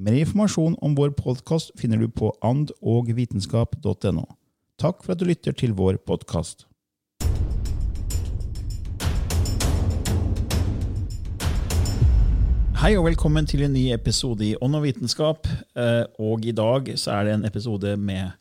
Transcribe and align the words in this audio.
Mer 0.00 0.14
informasjon 0.16 0.78
om 0.80 0.94
vår 0.96 1.10
podkast 1.12 1.74
finner 1.76 2.00
du 2.00 2.06
på 2.08 2.30
andogvitenskap.no. 2.40 4.22
Takk 4.80 5.02
for 5.04 5.12
at 5.12 5.20
du 5.20 5.26
lytter 5.28 5.52
til 5.52 5.74
vår 5.76 5.98
podkast. 6.08 6.64
Hei 12.80 12.94
og 12.96 13.10
velkommen 13.10 13.44
til 13.44 13.66
en 13.66 13.76
ny 13.76 13.90
episode 13.92 14.46
i 14.46 14.54
Ånd 14.64 14.80
og 14.80 14.86
vitenskap. 14.86 15.44
Eh, 15.76 16.06
Og 16.16 16.48
i 16.48 16.56
dag 16.56 16.88
så 16.96 17.18
er 17.18 17.28
det 17.28 17.36
en 17.36 17.44
episode 17.44 17.92
med 18.00 18.32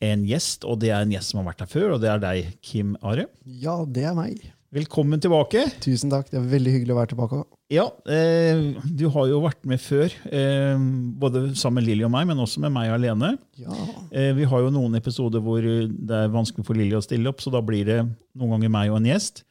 en 0.00 0.24
gjest, 0.24 0.64
og 0.64 0.80
det 0.80 0.88
er 0.88 1.04
en 1.04 1.12
gjest 1.12 1.34
som 1.34 1.42
har 1.42 1.50
vært 1.52 1.66
her 1.66 1.72
før, 1.74 1.98
og 1.98 2.00
det 2.00 2.14
er 2.14 2.24
deg, 2.24 2.54
Kim 2.64 2.96
Are. 3.04 3.28
Ja, 3.44 3.82
det 3.84 4.08
er 4.08 4.16
meg. 4.16 4.40
Velkommen 4.74 5.20
tilbake. 5.22 5.60
Tusen 5.84 6.10
takk. 6.10 6.26
Det 6.32 6.38
er 6.40 6.46
veldig 6.50 6.72
hyggelig 6.74 6.94
å 6.94 6.98
være 6.98 7.10
tilbake. 7.12 7.40
Ja, 7.70 7.84
eh, 8.10 8.72
du 8.90 9.04
har 9.14 9.28
jo 9.30 9.38
vært 9.44 9.60
med 9.70 9.78
før, 9.78 10.10
eh, 10.26 10.74
både 11.20 11.44
sammen 11.54 11.78
med 11.78 11.86
Lilly 11.86 12.02
og 12.04 12.10
meg, 12.10 12.26
men 12.26 12.40
også 12.42 12.58
med 12.64 12.72
meg 12.74 12.90
alene. 12.90 13.36
Ja, 13.56 13.70
Eh, 14.10 14.32
vi 14.34 14.44
har 14.44 14.60
jo 14.60 14.70
noen 14.70 14.94
episoder 14.94 15.40
hvor 15.40 15.60
det 15.62 16.10
er 16.10 16.28
vanskelig 16.28 16.64
for 16.66 16.74
Lilly 16.74 16.94
å 16.94 17.02
stille 17.02 17.26
opp, 17.28 17.38
så 17.40 17.50
da 17.50 17.60
blir 17.60 17.84
det 17.84 18.00
noen 18.36 18.50
ganger 18.50 18.70
meg 18.70 18.90
og 18.90 18.96
en 18.98 19.06
gjest. 19.06 19.42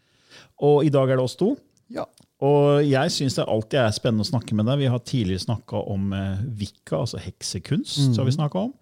Og 0.61 0.85
i 0.85 0.89
dag 0.89 1.09
er 1.09 1.15
det 1.17 1.23
oss 1.23 1.35
to. 1.35 1.57
ja. 1.89 2.05
Og 2.43 2.83
jeg 2.83 3.07
syns 3.07 3.35
det 3.35 3.45
alltid 3.47 3.79
er 3.79 3.91
spennende 3.95 4.25
å 4.25 4.27
snakke 4.27 4.51
med 4.53 4.65
deg. 4.65 4.79
Vi 4.79 4.87
har 4.91 4.99
tidligere 4.99 5.45
snakka 5.45 5.79
om 5.87 6.11
eh, 6.11 6.37
Wicca, 6.59 6.97
altså 6.99 7.17
heksekunst. 7.17 8.17
har 8.17 8.25
vi 8.25 8.31
snakket 8.35 8.55
om. 8.65 8.73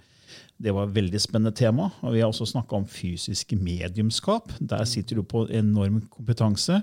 Det 0.61 0.73
var 0.75 0.87
et 0.87 0.95
veldig 0.95 1.21
spennende 1.21 1.55
tema. 1.57 1.89
Og 2.05 2.15
vi 2.15 2.21
har 2.21 2.31
også 2.31 2.49
snakka 2.53 2.77
om 2.77 2.87
fysisk 2.89 3.55
mediumskap. 3.57 4.53
Der 4.59 4.85
sitter 4.89 5.19
du 5.19 5.25
på 5.27 5.47
enorm 5.49 6.01
kompetanse. 6.11 6.81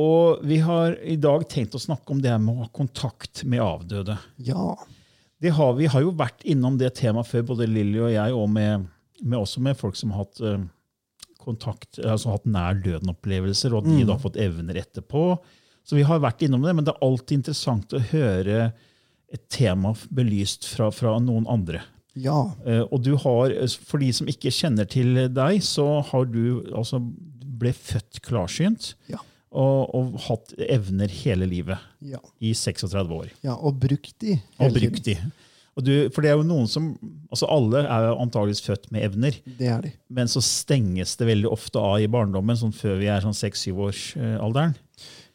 Og 0.00 0.42
vi 0.46 0.60
har 0.62 0.94
i 1.02 1.16
dag 1.18 1.46
tenkt 1.50 1.74
å 1.74 1.82
snakke 1.82 2.14
om 2.14 2.22
det 2.22 2.34
med 2.38 2.54
å 2.54 2.64
ha 2.64 2.72
kontakt 2.74 3.44
med 3.44 3.62
avdøde. 3.64 4.18
ja. 4.38 4.74
Det 5.40 5.54
har, 5.56 5.72
vi 5.72 5.86
har 5.88 6.02
jo 6.04 6.10
vært 6.12 6.42
innom 6.44 6.74
det 6.76 6.90
temaet 6.98 7.24
før, 7.30 7.46
både 7.54 7.64
Lilly 7.64 7.96
og 8.04 8.10
jeg, 8.12 8.32
og 8.36 8.50
med, 8.52 8.82
med 9.24 9.38
også 9.38 9.62
med 9.64 9.78
folk 9.78 9.96
som 9.96 10.12
har 10.12 10.26
hatt 10.26 10.42
eh, 10.44 10.66
kontakt, 11.40 11.96
altså 11.96 12.34
hatt 12.34 12.44
nær 12.44 12.76
døden-opplevelser, 12.84 13.72
og 13.72 13.88
de 13.88 14.02
da 14.04 14.18
har 14.18 14.20
fått 14.20 14.36
evner 14.36 14.76
etterpå. 14.82 15.38
Så 15.88 15.96
vi 15.96 16.04
har 16.04 16.20
vært 16.20 16.44
innom 16.44 16.66
det, 16.66 16.74
men 16.76 16.84
det 16.84 16.92
er 16.92 17.06
alltid 17.06 17.40
interessant 17.40 17.96
å 17.96 18.02
høre 18.10 18.66
et 19.32 19.46
tema 19.48 19.94
belyst 20.12 20.68
fra, 20.68 20.90
fra 20.92 21.16
noen 21.24 21.48
andre. 21.48 21.80
Ja. 22.18 22.52
Eh, 22.66 22.82
og 22.90 23.02
du 23.06 23.12
har, 23.16 23.52
for 23.86 23.98
de 24.02 24.10
som 24.16 24.26
ikke 24.30 24.50
kjenner 24.54 24.88
til 24.90 25.14
deg, 25.30 25.60
så 25.62 26.00
har 26.10 26.24
du 26.26 26.62
altså 26.74 26.98
ble 27.60 27.72
født 27.76 28.22
klarsynt 28.24 28.94
Ja. 29.10 29.18
og, 29.52 29.94
og 29.94 30.14
hatt 30.28 30.54
evner 30.58 31.08
hele 31.12 31.46
livet 31.46 31.78
Ja. 32.00 32.18
i 32.40 32.54
36 32.56 33.12
år. 33.12 33.30
ja. 33.44 33.54
Og 33.54 33.78
brukt 33.78 34.14
de. 34.24 34.40
Og 34.58 34.72
brukt 34.74 35.04
de. 35.04 35.16
Og 35.78 35.84
du, 35.86 35.92
for 36.10 36.20
det 36.24 36.32
er 36.32 36.36
jo 36.36 36.42
noen 36.44 36.66
som, 36.68 36.88
altså 37.30 37.46
Alle 37.48 37.84
er 37.86 38.08
jo 38.08 38.16
antageligvis 38.20 38.60
født 38.66 38.88
med 38.92 39.04
evner, 39.06 39.36
Det 39.46 39.68
er 39.70 39.80
de. 39.84 39.92
men 40.10 40.26
så 40.28 40.42
stenges 40.42 41.14
det 41.16 41.28
veldig 41.28 41.48
ofte 41.52 41.78
av 41.78 42.00
i 42.02 42.08
barndommen, 42.10 42.56
sånn 42.58 42.74
før 42.74 42.98
vi 42.98 43.06
er 43.06 43.22
sånn 43.22 43.36
6-7-årsalderen. 43.38 44.74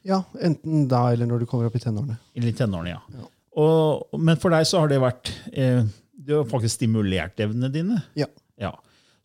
Ja, 0.05 0.19
enten 0.43 0.87
da 0.91 1.07
eller 1.13 1.25
når 1.25 1.39
du 1.41 1.45
kommer 1.49 1.65
opp 1.69 1.75
i 1.79 1.81
tenårene. 1.81 2.17
I 2.35 2.51
tenårene, 2.53 2.91
ja. 2.97 2.99
Ja. 3.15 3.25
Og, 3.57 4.19
men 4.19 4.35
for 4.37 4.51
deg 4.53 4.67
så 4.67 4.83
har 4.83 4.91
det 4.91 4.99
vært 5.01 5.31
eh, 5.55 5.85
Du 6.25 6.33
har 6.39 6.45
faktisk 6.49 6.75
stimulert 6.79 7.39
evnene 7.39 7.69
dine. 7.71 8.01
Ja. 8.17 8.27
Ja. 8.59 8.73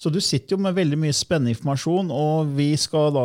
Så 0.00 0.11
du 0.12 0.21
sitter 0.25 0.56
jo 0.56 0.62
med 0.65 0.75
veldig 0.77 0.97
mye 0.99 1.12
spennende 1.16 1.53
informasjon, 1.55 2.11
og 2.12 2.55
vi 2.56 2.71
skal 2.81 3.12
da 3.16 3.25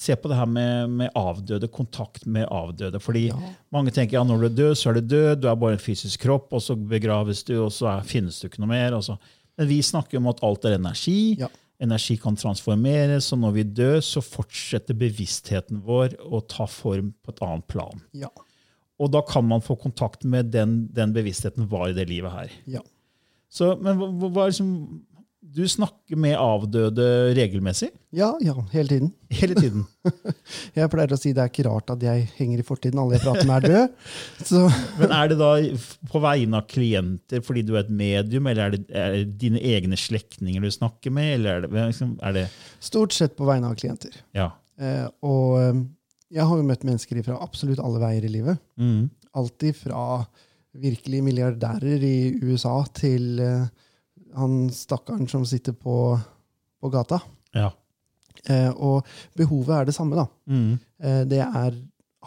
se 0.00 0.14
på 0.16 0.30
det 0.30 0.36
her 0.38 0.46
med, 0.46 0.90
med 1.00 1.10
avdøde, 1.18 1.68
kontakt 1.74 2.26
med 2.30 2.46
avdøde. 2.46 3.00
Fordi 3.02 3.26
Ja. 3.28 3.38
mange 3.74 3.90
tenker 3.90 4.18
ja, 4.18 4.22
når 4.24 4.38
du 4.40 4.46
er 4.46 4.56
død, 4.60 4.74
så 4.78 4.90
er 4.90 5.00
du 5.00 5.08
død, 5.14 5.40
du 5.42 5.48
er 5.50 5.56
bare 5.58 5.72
en 5.76 5.82
fysisk 5.82 6.20
kropp, 6.22 6.52
og 6.52 6.62
så 6.62 6.76
begraves 6.78 7.42
du, 7.44 7.56
og 7.64 7.72
så 7.74 7.88
er, 7.98 8.06
finnes 8.06 8.38
du 8.40 8.46
ikke 8.48 8.60
noe 8.62 8.68
mer. 8.70 8.94
og 8.94 9.02
så- 9.04 9.18
Men 9.58 9.68
vi 9.68 9.80
snakker 9.82 10.16
om 10.18 10.26
at 10.28 10.38
alt 10.42 10.64
er 10.64 10.78
energi. 10.78 11.36
Ja. 11.38 11.48
Energi 11.82 12.16
kan 12.16 12.36
transformeres, 12.36 13.32
og 13.32 13.38
når 13.40 13.52
vi 13.52 13.62
dør, 13.64 13.98
så 14.00 14.20
fortsetter 14.22 14.94
bevisstheten 14.94 15.82
vår 15.82 16.14
å 16.30 16.40
ta 16.46 16.66
form 16.66 17.14
på 17.24 17.30
et 17.34 17.42
annet 17.42 17.66
plan. 17.66 18.00
Ja. 18.14 18.28
Og 19.00 19.12
da 19.14 19.22
kan 19.24 19.46
man 19.48 19.64
få 19.64 19.78
kontakt 19.80 20.26
med 20.28 20.52
den, 20.52 20.82
den 20.92 21.14
bevisstheten 21.16 21.68
var 21.70 21.88
i 21.88 21.96
det 21.96 22.08
livet 22.10 22.34
her. 22.34 22.56
Ja. 22.78 22.82
Så, 23.50 23.72
men 23.80 23.96
hva, 23.98 24.28
hva 24.28 24.46
liksom, 24.50 24.74
du 25.40 25.62
snakker 25.68 26.18
med 26.20 26.36
avdøde 26.38 27.04
regelmessig? 27.34 27.88
Ja, 28.14 28.28
ja, 28.44 28.54
hele 28.74 28.92
tiden. 28.92 29.10
Hele 29.40 29.56
tiden. 29.56 29.86
Jeg 30.76 30.90
pleier 30.92 31.14
å 31.14 31.18
si 31.18 31.32
det 31.34 31.42
er 31.42 31.50
ikke 31.50 31.64
rart 31.66 31.90
at 31.94 32.02
jeg 32.02 32.26
henger 32.36 32.60
i 32.62 32.66
fortiden. 32.66 32.98
Alle 33.00 33.16
jeg 33.16 33.22
prater 33.24 33.46
med, 33.48 33.56
er 33.56 33.68
døde. 33.70 34.64
Men 35.00 35.14
er 35.14 35.30
det 35.30 35.38
da 35.38 35.50
på 36.10 36.22
vegne 36.22 36.60
av 36.60 36.66
klienter 36.70 37.44
fordi 37.46 37.62
du 37.66 37.76
er 37.76 37.84
et 37.84 37.92
medium, 37.94 38.48
eller 38.50 38.66
er 38.66 38.74
det, 38.74 38.80
er 38.90 39.14
det 39.14 39.38
dine 39.40 39.62
egne 39.72 39.98
slektninger 39.98 40.66
du 40.66 40.70
snakker 40.74 41.14
med? 41.14 41.36
Eller 41.38 41.60
er 41.60 41.66
det, 41.66 41.70
liksom, 41.92 42.16
er 42.26 42.36
det 42.36 42.44
stort 42.82 43.14
sett 43.16 43.38
på 43.38 43.46
vegne 43.48 43.70
av 43.70 43.78
klienter. 43.78 44.18
Ja. 44.36 44.50
Eh, 44.82 45.06
og 45.26 45.56
eh, 45.62 45.80
jeg 46.30 46.46
har 46.46 46.60
jo 46.60 46.66
møtt 46.66 46.86
mennesker 46.86 47.20
fra 47.26 47.38
absolutt 47.42 47.82
alle 47.82 48.00
veier 48.02 48.26
i 48.26 48.32
livet. 48.32 48.60
Mm. 48.80 49.08
Alltid 49.38 49.78
fra 49.78 50.24
virkelig 50.80 51.22
milliardærer 51.26 52.04
i 52.06 52.16
USA 52.46 52.76
til 52.94 53.40
uh, 53.42 53.66
han 54.38 54.68
stakkaren 54.74 55.26
som 55.30 55.46
sitter 55.48 55.74
på, 55.74 56.16
på 56.80 56.92
gata. 56.92 57.22
ja. 57.56 57.70
Uh, 58.48 58.70
og 58.72 59.08
behovet 59.36 59.74
er 59.76 59.88
det 59.88 59.92
samme, 59.92 60.16
da. 60.16 60.22
Mm. 60.48 60.78
Uh, 61.02 61.22
det 61.28 61.42
er 61.44 61.74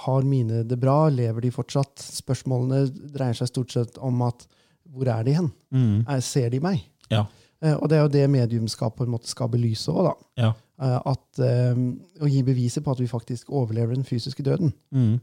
har 0.04 0.26
mine 0.26 0.64
det 0.66 0.78
bra, 0.82 1.08
lever 1.10 1.46
de 1.46 1.52
fortsatt? 1.54 2.02
Spørsmålene 2.02 2.88
dreier 3.14 3.38
seg 3.38 3.50
stort 3.52 3.74
sett 3.74 3.98
om 4.02 4.22
at 4.26 4.46
hvor 4.94 5.10
er 5.10 5.26
de 5.26 5.36
hen? 5.38 5.50
Mm. 5.74 6.04
Er, 6.10 6.22
ser 6.26 6.50
de 6.54 6.60
meg? 6.62 6.82
Ja. 7.14 7.26
Eh, 7.64 7.76
og 7.78 7.90
det 7.90 7.98
er 7.98 8.04
jo 8.04 8.12
det 8.12 8.24
mediumskap 8.32 8.98
på 8.98 9.08
en 9.08 9.14
måte 9.14 9.32
skal 9.32 9.52
belyse 9.52 9.92
òg. 9.92 10.12
Ja. 10.40 10.52
Eh, 10.84 10.98
at, 11.14 11.28
eh, 11.40 11.84
å 12.20 12.30
gi 12.30 12.42
beviser 12.46 12.84
på 12.84 12.92
at 12.92 13.00
vi 13.00 13.08
faktisk 13.08 13.54
overlever 13.54 13.96
den 13.96 14.08
fysiske 14.08 14.44
døden. 14.44 14.74
Mm. 14.92 15.20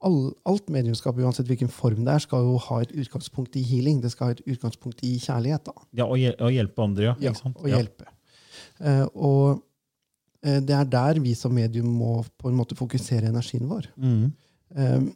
All, 0.00 0.18
alt 0.48 0.70
mediumskap, 0.72 1.18
uansett 1.20 1.48
hvilken 1.50 1.68
form 1.68 2.06
det 2.06 2.14
er, 2.14 2.22
skal 2.24 2.46
jo 2.46 2.54
ha 2.64 2.78
et 2.80 2.92
utgangspunkt 2.96 3.56
i 3.60 3.64
healing. 3.68 3.98
Det 4.00 4.14
skal 4.14 4.30
ha 4.30 4.36
et 4.36 4.46
utgangspunkt 4.48 5.02
i 5.04 5.18
kjærlighet. 5.20 5.66
da. 5.68 5.74
ja 5.98 6.06
og, 6.06 6.16
hjel 6.16 6.38
og 6.40 6.54
hjelpe 6.54 6.86
andre, 6.86 7.10
ja. 7.10 7.16
Ja, 7.20 7.32
og 7.50 7.68
hjelpe. 7.68 8.08
Uh, 8.80 9.04
og 9.12 9.44
uh, 10.46 10.60
det 10.64 10.72
er 10.72 10.88
der 10.88 11.20
vi 11.20 11.34
som 11.36 11.52
medium 11.52 11.90
må 12.00 12.22
på 12.40 12.48
en 12.48 12.56
måte 12.56 12.78
fokusere 12.78 13.28
energien 13.28 13.68
vår. 13.68 13.90
Mm. 14.00 14.32
Uh, 14.72 15.10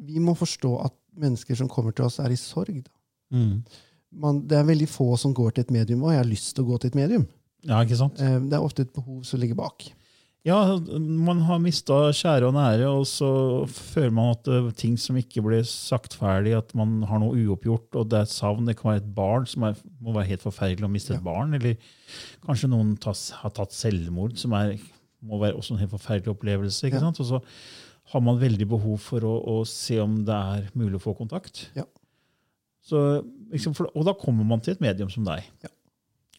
vi 0.00 0.24
må 0.24 0.32
forstå 0.32 0.72
at 0.86 0.96
mennesker 1.20 1.60
som 1.60 1.68
kommer 1.68 1.92
til 1.92 2.08
oss, 2.08 2.16
er 2.24 2.32
i 2.32 2.40
sorg. 2.40 2.80
Da. 2.80 2.96
Mm. 3.36 3.60
Man, 4.12 4.42
det 4.48 4.58
er 4.58 4.64
veldig 4.68 4.88
få 4.90 5.12
som 5.20 5.34
går 5.36 5.52
til 5.54 5.66
et 5.66 5.70
medium, 5.70 6.02
og 6.04 6.12
jeg 6.14 6.22
har 6.24 6.28
lyst 6.30 6.54
til 6.56 6.64
å 6.64 6.70
gå 6.72 6.78
til 6.82 6.90
et 6.92 6.98
medium. 6.98 7.26
Ja, 7.68 7.82
ikke 7.84 7.98
sant? 8.00 8.20
Eh, 8.20 8.38
det 8.40 8.56
er 8.56 8.64
ofte 8.64 8.82
et 8.86 8.92
behov 8.96 9.22
som 9.28 9.40
ligger 9.40 9.58
bak. 9.58 9.90
Ja, 10.48 10.78
man 10.96 11.42
har 11.44 11.58
mista 11.60 11.92
kjære 12.16 12.46
og 12.48 12.54
nære, 12.56 12.86
og 12.88 13.02
så 13.04 13.28
føler 13.68 14.14
man 14.16 14.30
at 14.32 14.48
er 14.48 14.70
ting 14.72 14.94
som 14.96 15.18
ikke 15.20 15.42
ble 15.44 15.58
sagt 15.68 16.14
ferdig, 16.16 16.54
at 16.56 16.72
man 16.74 17.02
har 17.10 17.20
noe 17.20 17.36
uoppgjort, 17.36 17.98
og 18.00 18.08
det 18.08 18.16
er 18.22 18.24
et 18.24 18.32
savn. 18.32 18.64
Det 18.64 18.78
kan 18.78 18.94
være 18.94 19.02
et 19.02 19.10
barn 19.18 19.44
som 19.50 19.66
er, 19.68 19.76
må 20.00 20.14
være 20.16 20.30
helt 20.30 20.46
forferdelig 20.46 20.88
å 20.88 20.92
miste 20.94 21.12
et 21.18 21.26
barn, 21.26 21.52
eller 21.58 21.76
kanskje 22.46 22.70
noen 22.72 22.94
tas, 23.04 23.26
har 23.42 23.52
tatt 23.52 23.76
selvmord, 23.76 24.38
som 24.40 24.56
er, 24.56 24.78
må 25.20 25.42
være 25.42 25.60
også 25.60 25.76
en 25.76 25.82
helt 25.84 25.92
forferdelig 25.92 26.32
opplevelse. 26.32 26.86
ikke 26.88 26.96
Ja. 27.02 27.04
sant? 27.04 27.20
Og 27.20 27.28
så 27.34 27.42
har 28.14 28.24
man 28.24 28.40
veldig 28.40 28.66
behov 28.72 28.96
for 29.04 29.20
å, 29.28 29.34
å 29.60 29.60
se 29.68 30.00
om 30.00 30.22
det 30.24 30.34
er 30.56 30.70
mulig 30.72 30.96
å 30.96 31.04
få 31.04 31.12
kontakt. 31.20 31.66
Ja. 31.76 31.84
Så, 32.90 33.02
liksom, 33.52 33.76
for, 33.76 33.90
og 33.94 34.06
da 34.08 34.14
kommer 34.18 34.46
man 34.46 34.62
til 34.64 34.74
et 34.74 34.82
medium 34.82 35.10
som 35.12 35.26
deg. 35.28 35.46
Ja. 35.64 35.70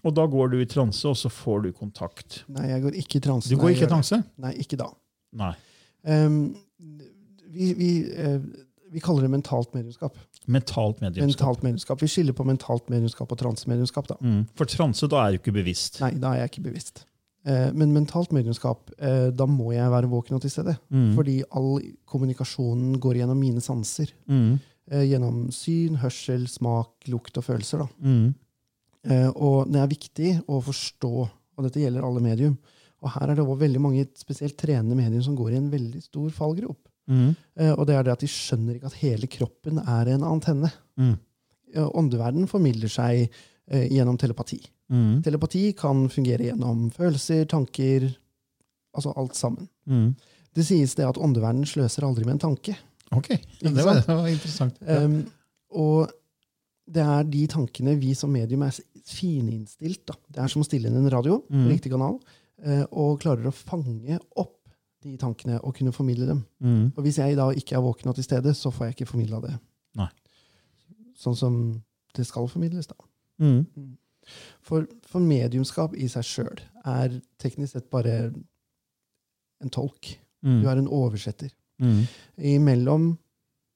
Og 0.02 0.16
da 0.18 0.26
går 0.30 0.54
du 0.54 0.58
i 0.62 0.68
transe, 0.70 1.06
og 1.08 1.18
så 1.20 1.30
får 1.30 1.68
du 1.68 1.70
kontakt. 1.78 2.42
Nei, 2.52 2.72
jeg 2.72 2.84
går 2.88 2.98
ikke 3.04 3.20
i 3.20 3.24
transe. 3.28 3.52
Du 3.52 3.60
går 3.62 3.76
ikke 3.76 3.86
i 3.86 3.92
transe? 3.92 4.18
Nei, 4.42 4.56
ikke 4.64 4.80
da. 4.82 4.90
Nei. 5.38 5.54
Um, 6.02 6.42
vi, 7.54 7.70
vi, 7.78 7.92
uh, 8.18 8.40
vi 8.92 9.04
kaller 9.04 9.28
det 9.28 9.32
mentalt 9.36 9.76
mediumskap. 9.78 10.18
Mentalt 10.52 11.04
mediumskap. 11.04 11.30
Mentalt 11.30 11.64
mediumskap. 11.68 12.02
Vi 12.02 12.10
skiller 12.10 12.36
på 12.36 12.48
mentalt 12.50 12.90
mediumskap 12.90 13.32
og 13.32 13.40
transemediumskap. 13.44 14.10
da. 14.10 14.18
Mm. 14.26 14.42
For 14.58 14.70
transe, 14.70 15.08
da 15.12 15.22
er 15.22 15.36
du 15.36 15.42
ikke 15.42 15.54
bevisst. 15.62 16.02
Nei, 16.02 16.16
da 16.22 16.34
er 16.34 16.44
jeg 16.44 16.56
ikke 16.56 16.66
bevisst. 16.72 17.06
Eh, 17.46 17.70
men 17.74 17.94
mentalt 17.94 18.34
mediumskap, 18.36 18.92
eh, 18.98 19.30
da 19.34 19.48
må 19.50 19.72
jeg 19.74 19.90
være 19.90 20.10
våken 20.10 20.38
og 20.38 20.44
til 20.44 20.54
stede. 20.54 20.76
Mm. 20.94 21.14
Fordi 21.18 21.38
all 21.58 21.80
kommunikasjonen 22.10 23.00
går 23.02 23.22
gjennom 23.22 23.40
mine 23.40 23.62
sanser. 23.64 24.12
Mm. 24.30 24.60
Eh, 24.90 25.06
gjennom 25.12 25.46
syn, 25.54 26.00
hørsel, 26.02 26.48
smak, 26.50 26.96
lukt 27.12 27.38
og 27.38 27.46
følelser. 27.46 27.84
da. 27.84 27.88
Mm. 28.02 28.34
Eh, 29.06 29.30
og 29.30 29.70
det 29.72 29.82
er 29.82 29.92
viktig 29.92 30.32
å 30.50 30.62
forstå, 30.66 31.14
og 31.58 31.68
dette 31.68 31.84
gjelder 31.84 32.06
alle 32.06 32.24
medium. 32.24 32.58
Og 33.02 33.14
her 33.16 33.30
er 33.30 33.38
det 33.38 33.46
også 33.46 33.62
veldig 33.62 33.82
mange 33.82 34.08
spesielt 34.18 34.58
trenende 34.58 34.98
medium 34.98 35.24
som 35.26 35.38
går 35.38 35.54
i 35.54 35.60
en 35.62 35.72
veldig 35.72 36.02
stor 36.04 36.30
fallgrop. 36.30 36.90
Mm. 37.10 37.36
Eh, 37.58 37.72
og 37.72 37.86
det 37.88 37.96
er 37.96 38.04
det 38.04 38.14
at 38.14 38.26
de 38.26 38.30
skjønner 38.30 38.78
ikke 38.78 38.92
at 38.92 39.00
hele 39.02 39.30
kroppen 39.32 39.80
er 39.82 40.12
en 40.14 40.26
antenne. 40.28 40.72
Mm. 40.98 41.16
Åndeverden 41.72 42.50
formidler 42.52 42.92
seg 42.92 43.30
gjennom 43.72 44.18
telepati. 44.20 44.58
Mm. 44.92 45.22
Telepati 45.24 45.70
kan 45.80 46.10
fungere 46.12 46.50
gjennom 46.50 46.90
følelser, 46.92 47.46
tanker, 47.48 48.10
altså 48.92 49.14
alt 49.16 49.38
sammen. 49.40 49.70
Mm. 49.88 50.10
Det 50.52 50.66
sies 50.68 50.98
det 51.00 51.08
at 51.08 51.18
åndeverden 51.22 51.64
sløser 51.64 52.04
aldri 52.04 52.28
med 52.28 52.36
en 52.36 52.44
tanke. 52.50 52.76
Ok, 53.16 53.28
det 53.62 53.84
var, 53.86 54.00
det 54.06 54.16
var 54.16 54.28
interessant. 54.32 54.78
Ja. 54.88 55.02
Um, 55.06 55.18
og 55.76 56.12
det 56.92 57.04
er 57.04 57.24
de 57.28 57.42
tankene 57.52 57.94
vi 58.00 58.14
som 58.18 58.32
medium 58.34 58.64
er 58.66 58.76
fininnstilt. 59.08 60.04
Da. 60.08 60.16
Det 60.32 60.42
er 60.44 60.52
som 60.52 60.64
å 60.64 60.68
stille 60.68 60.88
inn 60.90 60.98
en 61.00 61.10
radio 61.12 61.42
Mm. 61.50 61.68
riktig 61.72 61.92
kanal, 61.92 62.18
eh, 62.64 62.84
og 62.92 63.20
klarer 63.22 63.48
å 63.48 63.54
fange 63.56 64.20
opp 64.36 64.58
de 65.04 65.16
tankene 65.18 65.60
og 65.64 65.74
kunne 65.76 65.92
formidle 65.96 66.28
dem. 66.28 66.42
Mm. 66.62 66.92
Og 66.96 67.04
hvis 67.04 67.18
jeg 67.18 67.36
da 67.40 67.50
ikke 67.52 67.76
er 67.78 67.82
våken 67.86 68.10
og 68.12 68.16
til 68.16 68.24
stede, 68.28 68.54
så 68.54 68.72
får 68.72 68.88
jeg 68.90 68.96
ikke 68.96 69.10
formidla 69.12 69.40
det. 69.42 69.54
Nei. 69.98 70.10
Sånn 71.18 71.36
som 71.38 71.56
det 72.16 72.26
skal 72.28 72.48
formidles, 72.52 72.88
da. 72.88 72.96
Mm. 73.42 73.66
For, 74.62 74.86
for 75.10 75.20
mediumskap 75.20 75.96
i 75.98 76.08
seg 76.12 76.24
sjøl 76.28 76.60
er 76.86 77.16
teknisk 77.42 77.74
sett 77.74 77.90
bare 77.90 78.32
en 79.62 79.70
tolk. 79.74 80.18
Mm. 80.46 80.62
Du 80.62 80.68
er 80.70 80.78
en 80.78 80.88
oversetter 80.92 81.50
Mm. 81.82 82.64
mellom 82.64 83.18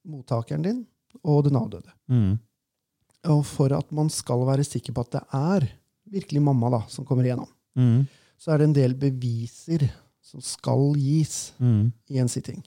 mottakeren 0.06 0.62
din 0.62 0.86
og 1.24 1.44
den 1.44 1.56
avdøde. 1.58 1.90
Mm. 2.08 2.38
Og 3.32 3.44
for 3.46 3.72
at 3.74 3.90
man 3.92 4.08
skal 4.08 4.44
være 4.46 4.64
sikker 4.64 4.92
på 4.94 5.00
at 5.02 5.10
det 5.16 5.22
er 5.34 5.66
virkelig 6.12 6.42
mamma 6.42 6.70
da, 6.70 6.80
som 6.88 7.04
kommer 7.04 7.24
igjennom, 7.26 7.48
Mm. 7.76 8.06
så 8.38 8.52
er 8.52 8.58
det 8.58 8.64
en 8.68 8.72
del 8.76 8.94
beviser 8.94 9.90
som 10.22 10.40
skal 10.40 10.94
gis 10.96 11.52
Mm. 11.58 11.92
i 12.10 12.18
en 12.18 12.28
sitting. 12.28 12.62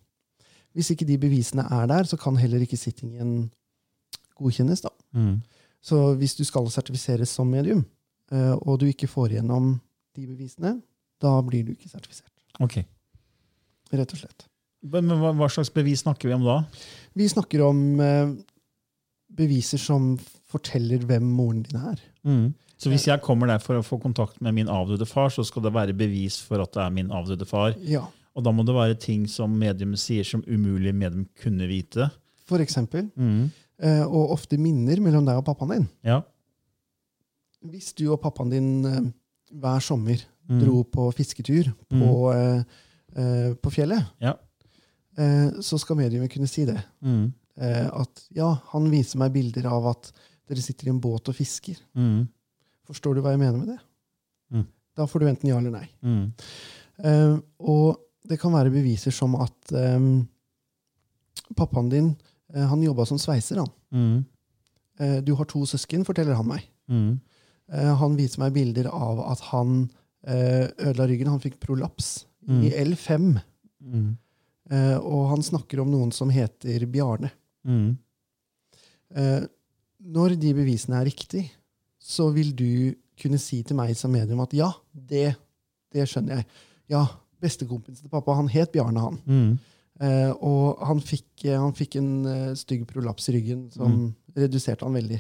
Hvis 0.76 0.92
ikke 0.92 1.06
de 1.08 1.18
bevisene 1.18 1.64
er 1.72 1.88
der, 1.88 2.04
så 2.04 2.18
kan 2.20 2.36
heller 2.38 2.60
ikke 2.60 2.78
sittingen 2.78 3.52
godkjennes. 4.38 4.82
da. 4.82 4.90
Mm. 5.14 5.42
Så 5.82 6.16
hvis 6.18 6.36
du 6.36 6.44
skal 6.44 6.68
sertifiseres 6.70 7.30
som 7.30 7.48
medium, 7.50 7.86
eh, 8.32 8.52
og 8.62 8.80
du 8.80 8.86
ikke 8.86 9.08
får 9.08 9.30
igjennom 9.32 9.80
de 10.16 10.28
bevisene, 10.28 10.82
da 11.22 11.42
blir 11.42 11.64
du 11.66 11.72
ikke 11.72 11.90
sertifisert. 11.90 12.32
Ok. 12.60 12.84
Rett 13.92 14.14
og 14.14 14.20
slett. 14.20 14.46
Men 14.84 15.06
men 15.10 15.20
hva, 15.20 15.34
hva 15.36 15.50
slags 15.52 15.72
bevis 15.76 16.04
snakker 16.06 16.30
vi 16.30 16.36
om 16.38 16.46
da? 16.46 16.62
Vi 17.18 17.28
snakker 17.28 17.62
om 17.66 17.80
eh, 18.00 18.30
beviser 19.36 19.78
som 19.82 20.14
forteller 20.50 21.04
hvem 21.06 21.26
moren 21.36 21.64
din 21.68 21.80
er. 21.82 22.00
Mm. 22.26 22.54
Så 22.80 22.88
hvis 22.90 23.08
jeg 23.10 23.20
kommer 23.22 23.50
der 23.52 23.60
for 23.60 23.76
å 23.76 23.84
få 23.84 23.98
kontakt 24.02 24.40
med 24.42 24.56
min 24.56 24.70
avdøde 24.72 25.06
far, 25.06 25.28
så 25.36 25.44
skal 25.44 25.66
det 25.66 25.74
være 25.76 25.94
bevis 26.00 26.38
for 26.42 26.64
at 26.64 26.72
det 26.78 26.82
er 26.86 26.94
min 26.96 27.12
avdøde 27.12 27.46
far. 27.46 27.76
Ja, 27.84 28.06
Og 28.38 28.44
da 28.46 28.54
må 28.56 28.64
det 28.64 28.76
være 28.76 28.96
ting 28.96 29.26
som 29.28 29.52
medium 29.60 29.98
sier 30.00 30.24
som 30.24 30.44
umulig 30.48 30.94
medium 30.96 31.26
kunne 31.42 31.68
vite. 31.68 32.08
For 32.48 32.62
eksempel. 32.64 33.10
Mm. 33.20 33.50
eh, 33.84 34.04
Og 34.08 34.32
ofte 34.38 34.58
minner 34.58 35.02
mellom 35.04 35.26
deg 35.28 35.36
og 35.42 35.46
pappaen 35.50 35.74
din. 35.76 35.88
Ja. 36.08 36.22
Hvis 37.68 37.92
du 38.00 38.06
og 38.14 38.22
pappaen 38.24 38.50
din 38.54 38.70
eh, 38.88 39.02
hver 39.60 39.80
sommer 39.84 40.22
Mm. 40.50 40.64
dro 40.64 40.80
på 40.82 41.04
fisketur 41.14 41.68
på, 41.94 42.08
eh, 42.34 42.64
eh, 43.22 43.52
på 43.54 43.70
fjellet, 43.70 44.02
Ja. 44.20 44.32
Eh, 45.18 45.62
så 45.66 45.80
skal 45.82 46.00
mediumet 46.00 46.32
kunne 46.32 46.50
si 46.50 46.66
det. 46.70 46.78
Mm. 47.02 47.32
Eh, 47.60 47.88
at 48.02 48.26
ja, 48.36 48.50
han 48.74 48.90
viser 48.92 49.22
meg 49.22 49.34
bilder 49.36 49.70
av 49.72 49.88
at 49.94 50.12
dere 50.50 50.64
sitter 50.64 50.90
i 50.90 50.94
en 50.94 51.02
båt 51.02 51.30
og 51.30 51.38
fisker. 51.38 51.78
Mm. 51.98 52.28
Forstår 52.90 53.18
du 53.18 53.24
hva 53.24 53.36
jeg 53.36 53.42
mener 53.42 53.58
med 53.60 53.74
det? 53.76 53.80
Mm. 54.56 54.66
Da 54.98 55.06
får 55.08 55.22
du 55.22 55.30
enten 55.30 55.50
ja 55.52 55.60
eller 55.60 55.76
nei. 55.76 55.88
Eh, 57.00 57.36
og 57.62 58.00
det 58.30 58.40
kan 58.42 58.54
være 58.54 58.74
beviser 58.74 59.14
som 59.16 59.38
at 59.40 59.74
eh, 59.78 60.10
pappaen 61.58 61.92
din 61.92 62.10
eh, 62.54 62.66
han 62.70 62.84
jobba 62.84 63.06
som 63.10 63.22
sveiser. 63.22 63.62
han. 63.64 64.26
Eh, 65.00 65.20
du 65.24 65.34
har 65.40 65.48
to 65.50 65.64
søsken, 65.70 66.06
forteller 66.08 66.38
han 66.38 66.50
meg. 66.50 66.66
Mm. 66.92 67.20
Eh, 67.72 67.92
han 68.02 68.18
viser 68.18 68.42
meg 68.44 68.56
bilder 68.58 68.90
av 68.92 69.22
at 69.32 69.44
han 69.52 69.84
eh, 70.26 70.68
ødela 70.80 71.08
ryggen. 71.08 71.32
Han 71.32 71.44
fikk 71.44 71.60
prolaps 71.64 72.26
i 72.50 72.72
L5. 72.74 73.36
Mm. 73.86 74.18
Eh, 74.70 74.98
og 74.98 75.30
han 75.32 75.46
snakker 75.46 75.82
om 75.82 75.90
noen 75.92 76.12
som 76.16 76.32
heter 76.34 76.86
Bjarne. 76.92 77.32
Mm. 77.66 77.98
Eh, 79.18 79.48
når 80.00 80.36
de 80.40 80.54
bevisene 80.58 81.00
er 81.00 81.10
riktig, 81.10 81.48
så 82.00 82.30
vil 82.34 82.54
du 82.56 82.94
kunne 83.20 83.40
si 83.42 83.62
til 83.68 83.76
meg 83.80 83.96
som 84.00 84.14
medium 84.14 84.44
at 84.46 84.54
ja, 84.56 84.70
det, 84.94 85.34
det 85.94 86.06
skjønner 86.08 86.40
jeg. 86.40 86.48
Ja, 86.94 87.04
bestekompisen 87.42 88.06
til 88.06 88.14
pappa, 88.14 88.38
han 88.38 88.52
het 88.52 88.72
Bjarne, 88.74 89.04
han. 89.04 89.20
Mm. 89.26 89.80
Eh, 90.00 90.32
og 90.46 90.80
han 90.88 91.02
fikk, 91.04 91.50
han 91.50 91.76
fikk 91.76 91.98
en 92.00 92.12
uh, 92.24 92.54
stygg 92.56 92.86
prolaps 92.88 93.28
i 93.28 93.36
ryggen 93.36 93.66
som 93.74 94.06
reduserte 94.38 94.88
han 94.88 94.96
veldig. 94.96 95.20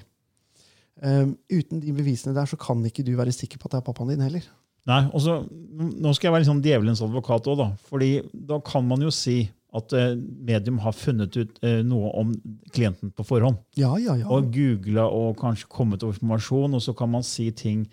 Um, 0.99 1.33
uten 1.51 1.79
de 1.83 1.93
bevisene 1.95 2.35
der 2.35 2.47
så 2.47 2.57
kan 2.59 2.81
ikke 2.87 3.05
du 3.07 3.13
være 3.15 3.31
sikker 3.31 3.59
på 3.59 3.67
at 3.67 3.75
det 3.75 3.79
er 3.81 3.85
pappaen 3.87 4.13
din 4.13 4.23
heller. 4.23 4.45
Nei, 4.89 5.03
og 5.13 5.21
så, 5.23 5.39
Nå 5.79 6.11
skal 6.15 6.29
jeg 6.29 6.35
være 6.35 6.47
sånn 6.49 6.61
djevelens 6.65 7.01
advokat 7.05 7.47
òg, 7.47 7.59
da. 7.61 7.67
Fordi 7.87 8.11
da 8.33 8.57
kan 8.65 8.87
man 8.89 9.05
jo 9.05 9.11
si 9.13 9.43
at 9.77 9.93
eh, 9.93 10.15
medium 10.17 10.79
har 10.81 10.95
funnet 10.97 11.35
ut 11.37 11.59
eh, 11.63 11.81
noe 11.85 12.09
om 12.17 12.31
klienten 12.73 13.11
på 13.13 13.25
forhånd. 13.27 13.59
Ja, 13.77 13.93
ja, 14.01 14.15
ja. 14.17 14.25
Og 14.33 14.49
googla 14.53 15.05
og 15.13 15.37
kanskje 15.39 15.69
kommet 15.69 16.03
over 16.03 16.17
informasjon, 16.17 16.73
og 16.75 16.81
så 16.83 16.95
kan 16.97 17.11
man 17.13 17.23
si 17.23 17.51
ting 17.55 17.85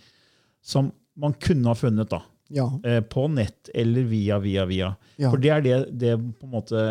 som 0.64 0.88
man 1.20 1.36
kunne 1.40 1.68
ha 1.68 1.76
funnet 1.76 2.10
da, 2.10 2.22
ja, 2.52 2.66
eh, 2.82 3.02
på 3.04 3.26
nett 3.32 3.70
eller 3.76 4.08
via, 4.08 4.40
via, 4.42 4.64
via. 4.68 4.94
ja. 5.20 5.28
For 5.30 5.42
det 5.42 5.52
er 5.52 5.66
det, 5.66 5.76
det 6.00 6.16
på 6.40 6.48
en 6.48 6.56
måte 6.56 6.86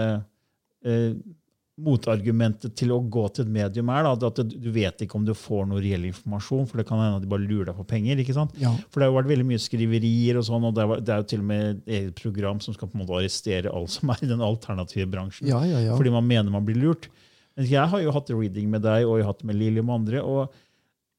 motargumentet 1.75 2.71
til 2.79 2.93
å 2.95 3.01
gå 3.11 3.25
til 3.35 3.43
et 3.45 3.51
medium 3.51 3.89
er. 3.91 4.05
Da, 4.07 4.29
at 4.29 4.39
du 4.47 4.67
vet 4.71 5.01
ikke 5.03 5.17
om 5.19 5.25
du 5.27 5.33
får 5.35 5.65
noe 5.69 5.81
reell 5.83 6.05
informasjon, 6.07 6.67
for 6.69 6.79
det 6.79 6.85
kan 6.87 7.01
hende 7.01 7.19
at 7.19 7.25
de 7.25 7.31
bare 7.31 7.43
lurer 7.43 7.69
deg 7.71 7.79
på 7.79 7.87
penger. 7.89 8.21
ikke 8.23 8.35
sant? 8.37 8.55
ja. 8.61 8.71
For 8.89 9.01
det 9.01 9.07
har 9.07 9.11
jo 9.13 9.17
vært 9.19 9.31
veldig 9.33 9.47
mye 9.51 9.61
skriverier, 9.63 10.39
og 10.39 10.47
sånn, 10.47 10.67
og 10.69 10.75
det 10.77 10.85
er, 11.11 11.23
jo 11.23 11.29
til 11.33 11.43
og 11.43 11.49
med 11.51 11.65
et 11.69 11.93
eget 11.99 12.21
program 12.21 12.61
som 12.63 12.75
skal 12.77 12.87
på 12.91 12.97
en 12.97 13.03
måte 13.03 13.17
arrestere 13.19 13.73
alle 13.73 13.91
som 13.91 14.13
er 14.13 14.23
i 14.23 14.29
den 14.31 14.43
alternative 14.45 15.09
bransjen. 15.11 15.49
ja, 15.51 15.61
ja, 15.67 15.81
ja. 15.89 15.97
Fordi 15.99 16.13
man 16.15 16.27
mener 16.27 16.53
man 16.53 16.65
blir 16.67 16.79
lurt. 16.79 17.09
Men 17.55 17.67
jeg 17.71 17.87
har 17.91 18.01
jo 18.03 18.11
hatt 18.11 18.29
reading 18.35 18.69
med 18.71 18.83
deg, 18.83 19.05
og 19.07 19.17
jeg 19.19 19.25
har 19.27 19.33
hatt 19.33 19.43
med 19.47 19.55
Lilly 19.59 19.79
og 19.83 19.87
med 19.89 19.95
andre. 20.01 20.21
og 20.23 20.61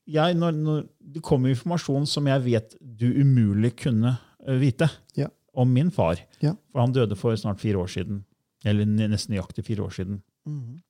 jeg, 0.06 0.36
når, 0.38 0.52
når 0.62 0.82
Det 1.16 1.22
kommer 1.26 1.50
informasjon 1.50 2.04
som 2.06 2.26
jeg 2.30 2.42
vet 2.44 2.76
du 2.80 3.08
umulig 3.20 3.72
kunne 3.80 4.12
eh, 4.46 4.54
vite 4.60 4.86
om 5.56 5.68
min 5.72 5.90
far. 5.90 6.20
For 6.70 6.80
han 6.84 6.92
døde 6.94 7.16
for 7.18 7.34
snart 7.36 7.60
fire 7.60 7.80
år 7.80 7.88
siden. 7.90 8.20
Eller 8.64 8.84
ne- 8.86 9.08
nesten 9.10 9.34
nøyaktig 9.34 9.64
fire 9.66 9.82
år 9.86 9.90
siden. 9.96 10.20
Mhm. 10.46 10.82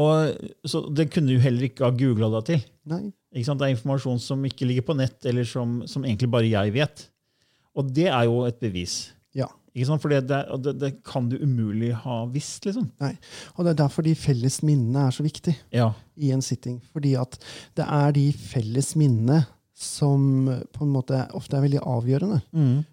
Og, 0.00 0.46
så 0.66 0.80
det 0.90 1.10
kunne 1.14 1.30
du 1.30 1.42
heller 1.42 1.68
ikke 1.68 1.86
ha 1.86 1.92
googla 1.94 2.30
deg 2.38 2.46
til. 2.48 2.62
Nei. 2.90 3.02
Ikke 3.34 3.46
sant? 3.46 3.60
Det 3.60 3.68
er 3.68 3.74
informasjon 3.76 4.22
som 4.22 4.42
ikke 4.46 4.66
ligger 4.66 4.88
på 4.88 4.96
nett, 4.98 5.20
eller 5.30 5.46
som, 5.46 5.82
som 5.90 6.06
egentlig 6.06 6.30
bare 6.32 6.50
jeg 6.50 6.74
vet. 6.74 7.04
Og 7.78 7.90
det 7.94 8.08
er 8.10 8.24
jo 8.26 8.40
et 8.48 8.58
bevis. 8.62 9.12
Ja. 9.34 9.48
Ikke 9.74 9.88
sant? 9.88 10.02
For 10.02 10.10
det, 10.10 10.22
det, 10.30 10.74
det, 10.78 10.90
kan 11.06 11.28
du 11.30 11.36
umulig 11.42 11.92
ha 12.04 12.20
visst, 12.30 12.66
liksom. 12.66 12.88
Nei. 13.02 13.12
Og 13.54 13.66
det 13.66 13.74
er 13.74 13.80
derfor 13.84 14.06
de 14.06 14.14
felles 14.18 14.60
minnene 14.66 15.08
er 15.08 15.14
så 15.14 15.26
viktig 15.26 15.54
Ja. 15.74 15.92
i 16.14 16.30
en 16.34 16.42
sitting. 16.42 16.80
Fordi 16.94 17.16
at 17.18 17.38
det 17.78 17.86
er 17.86 18.14
de 18.14 18.28
felles 18.38 18.94
minnene 18.98 19.44
som 19.74 20.46
på 20.46 20.86
en 20.86 20.92
måte 20.94 21.18
ofte 21.34 21.58
er 21.58 21.64
veldig 21.64 21.82
avgjørende. 21.82 22.40
Mm. 22.54 22.84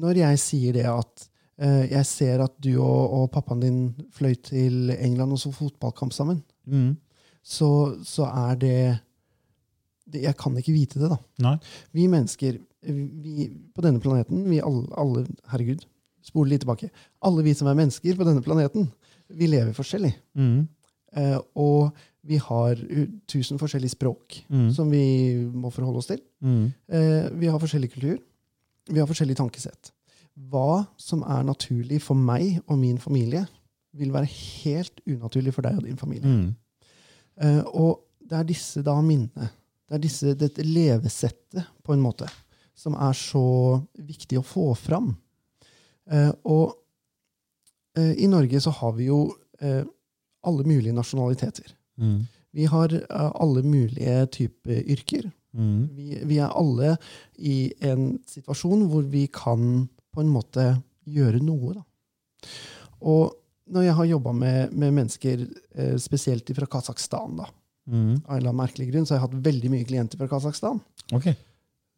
når 0.00 0.22
jeg 0.22 0.40
sier 0.40 0.76
det 0.78 0.86
at 0.88 1.26
jeg 1.58 2.04
ser 2.06 2.42
at 2.44 2.52
du 2.60 2.74
og, 2.82 3.12
og 3.16 3.30
pappaen 3.32 3.60
din 3.62 3.78
fløy 4.12 4.34
til 4.44 4.90
England 4.98 5.32
og 5.32 5.38
så 5.40 5.52
fotballkamp 5.56 6.12
sammen, 6.12 6.42
Mm. 6.66 6.96
så, 7.46 7.68
så 8.04 8.24
er 8.26 8.56
det, 8.58 8.98
det 10.10 10.22
Jeg 10.22 10.36
kan 10.36 10.56
ikke 10.58 10.72
vite 10.74 10.98
det, 10.98 11.08
da. 11.12 11.16
Nei. 11.44 11.56
Vi 11.94 12.06
mennesker 12.10 12.58
vi, 12.86 13.46
på 13.74 13.82
denne 13.82 14.00
planeten, 14.02 14.44
vi 14.50 14.58
alle, 14.62 14.84
alle 14.98 15.24
Herregud, 15.52 15.84
spol 16.26 16.48
litt 16.50 16.62
tilbake. 16.64 16.90
Alle 17.22 17.42
vi 17.46 17.54
som 17.54 17.68
er 17.70 17.78
mennesker 17.78 18.18
på 18.18 18.26
denne 18.26 18.42
planeten, 18.42 18.88
vi 19.30 19.46
lever 19.50 19.72
forskjellig. 19.74 20.12
Mm. 20.38 20.66
Eh, 21.16 21.38
og 21.54 21.92
vi 22.26 22.36
har 22.42 22.74
tusen 23.30 23.58
forskjellige 23.58 23.94
språk 23.94 24.40
Mm. 24.50 24.70
som 24.74 24.90
vi 24.90 25.02
må 25.54 25.70
forholde 25.70 25.98
oss 26.02 26.10
til. 26.10 26.20
Mm. 26.42 26.72
Eh, 26.90 27.30
vi 27.38 27.46
har 27.46 27.58
forskjellig 27.62 27.92
kultur. 27.94 28.18
Vi 28.90 28.98
har 29.00 29.06
forskjellig 29.06 29.36
tankesett. 29.38 29.92
Hva 30.36 30.84
som 31.00 31.22
er 31.24 31.46
naturlig 31.48 32.02
for 32.04 32.18
meg 32.18 32.58
og 32.66 32.76
min 32.78 32.98
familie, 33.00 33.46
vil 33.96 34.12
være 34.12 34.28
helt 34.28 35.00
unaturlig 35.08 35.54
for 35.56 35.64
deg 35.64 35.78
og 35.80 35.86
din 35.86 36.00
familie. 36.00 36.28
Mm. 36.28 36.50
Uh, 37.40 37.62
og 37.72 37.92
det 38.26 38.38
er 38.38 38.48
disse 38.48 38.82
da 38.84 38.96
minnene, 39.00 39.50
det 39.86 39.96
er 39.96 40.02
disse, 40.02 40.34
dette 40.38 40.64
levesettet, 40.66 41.64
på 41.86 41.94
en 41.94 42.02
måte, 42.02 42.28
som 42.76 42.96
er 42.98 43.14
så 43.16 43.78
viktig 43.94 44.40
å 44.40 44.44
få 44.44 44.72
fram. 44.76 45.12
Uh, 46.10 46.32
og 46.44 46.74
uh, 47.96 48.12
i 48.12 48.28
Norge 48.28 48.60
så 48.60 48.74
har 48.82 48.96
vi 48.98 49.10
jo 49.10 49.26
alle 49.56 50.64
mulige 50.68 50.92
nasjonaliteter. 50.92 51.70
Mm. 51.96 52.26
Vi 52.52 52.66
har 52.68 52.92
alle 53.08 53.62
mulige 53.64 54.26
typer 54.36 54.82
yrker. 54.84 55.30
Mm. 55.56 55.96
Vi, 55.96 56.18
vi 56.28 56.36
er 56.44 56.52
alle 56.52 56.98
i 57.40 57.72
en 57.88 58.18
situasjon 58.28 58.84
hvor 58.92 59.06
vi 59.08 59.24
kan 59.32 59.86
på 60.16 60.24
en 60.24 60.32
måte 60.32 60.64
gjøre 61.06 61.42
noe. 61.44 61.76
Da. 61.76 61.84
Og 63.06 63.36
når 63.70 63.88
jeg 63.88 63.96
har 63.98 64.08
jobba 64.14 64.32
med, 64.32 64.72
med 64.78 64.94
mennesker, 64.94 65.42
eh, 65.76 65.96
spesielt 66.00 66.48
fra 66.56 66.66
Kasakhstan, 66.70 67.36
da, 67.44 67.52
Mm. 67.86 68.16
av 68.26 68.32
en 68.34 68.38
eller 68.40 68.48
annen 68.50 68.58
merkelig 68.64 68.88
grunn, 68.90 69.04
så 69.06 69.14
har 69.14 69.20
jeg 69.20 69.28
hatt 69.28 69.42
veldig 69.46 69.68
mye 69.70 69.84
klienter 69.86 70.18
fra 70.18 70.26
Kasakhstan. 70.26 70.80
Okay. 71.14 71.36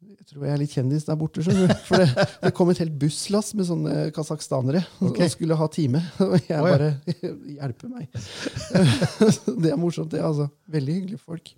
Jeg 0.05 0.27
tror 0.29 0.43
jeg 0.45 0.53
er 0.53 0.59
litt 0.61 0.73
kjendis 0.75 1.05
der 1.07 1.15
borte. 1.17 1.41
For 1.87 1.97
det, 1.97 2.27
det 2.43 2.51
kom 2.53 2.69
et 2.69 2.77
helt 2.77 2.93
busslass 3.01 3.49
med 3.57 3.65
sånne 3.65 3.95
kasakhstanere 4.13 4.83
og 5.01 5.09
Ok. 5.15 5.23
skulle 5.33 5.57
ha 5.57 5.65
time. 5.73 6.03
Og 6.21 6.37
jeg 6.45 6.61
bare 6.61 6.91
Hjelpe 7.57 7.89
meg. 7.89 8.05
det 9.63 9.71
er 9.73 9.81
morsomt, 9.81 10.11
det. 10.13 10.21
altså. 10.21 10.45
Veldig 10.69 10.93
hyggelige 10.99 11.23
folk. 11.25 11.51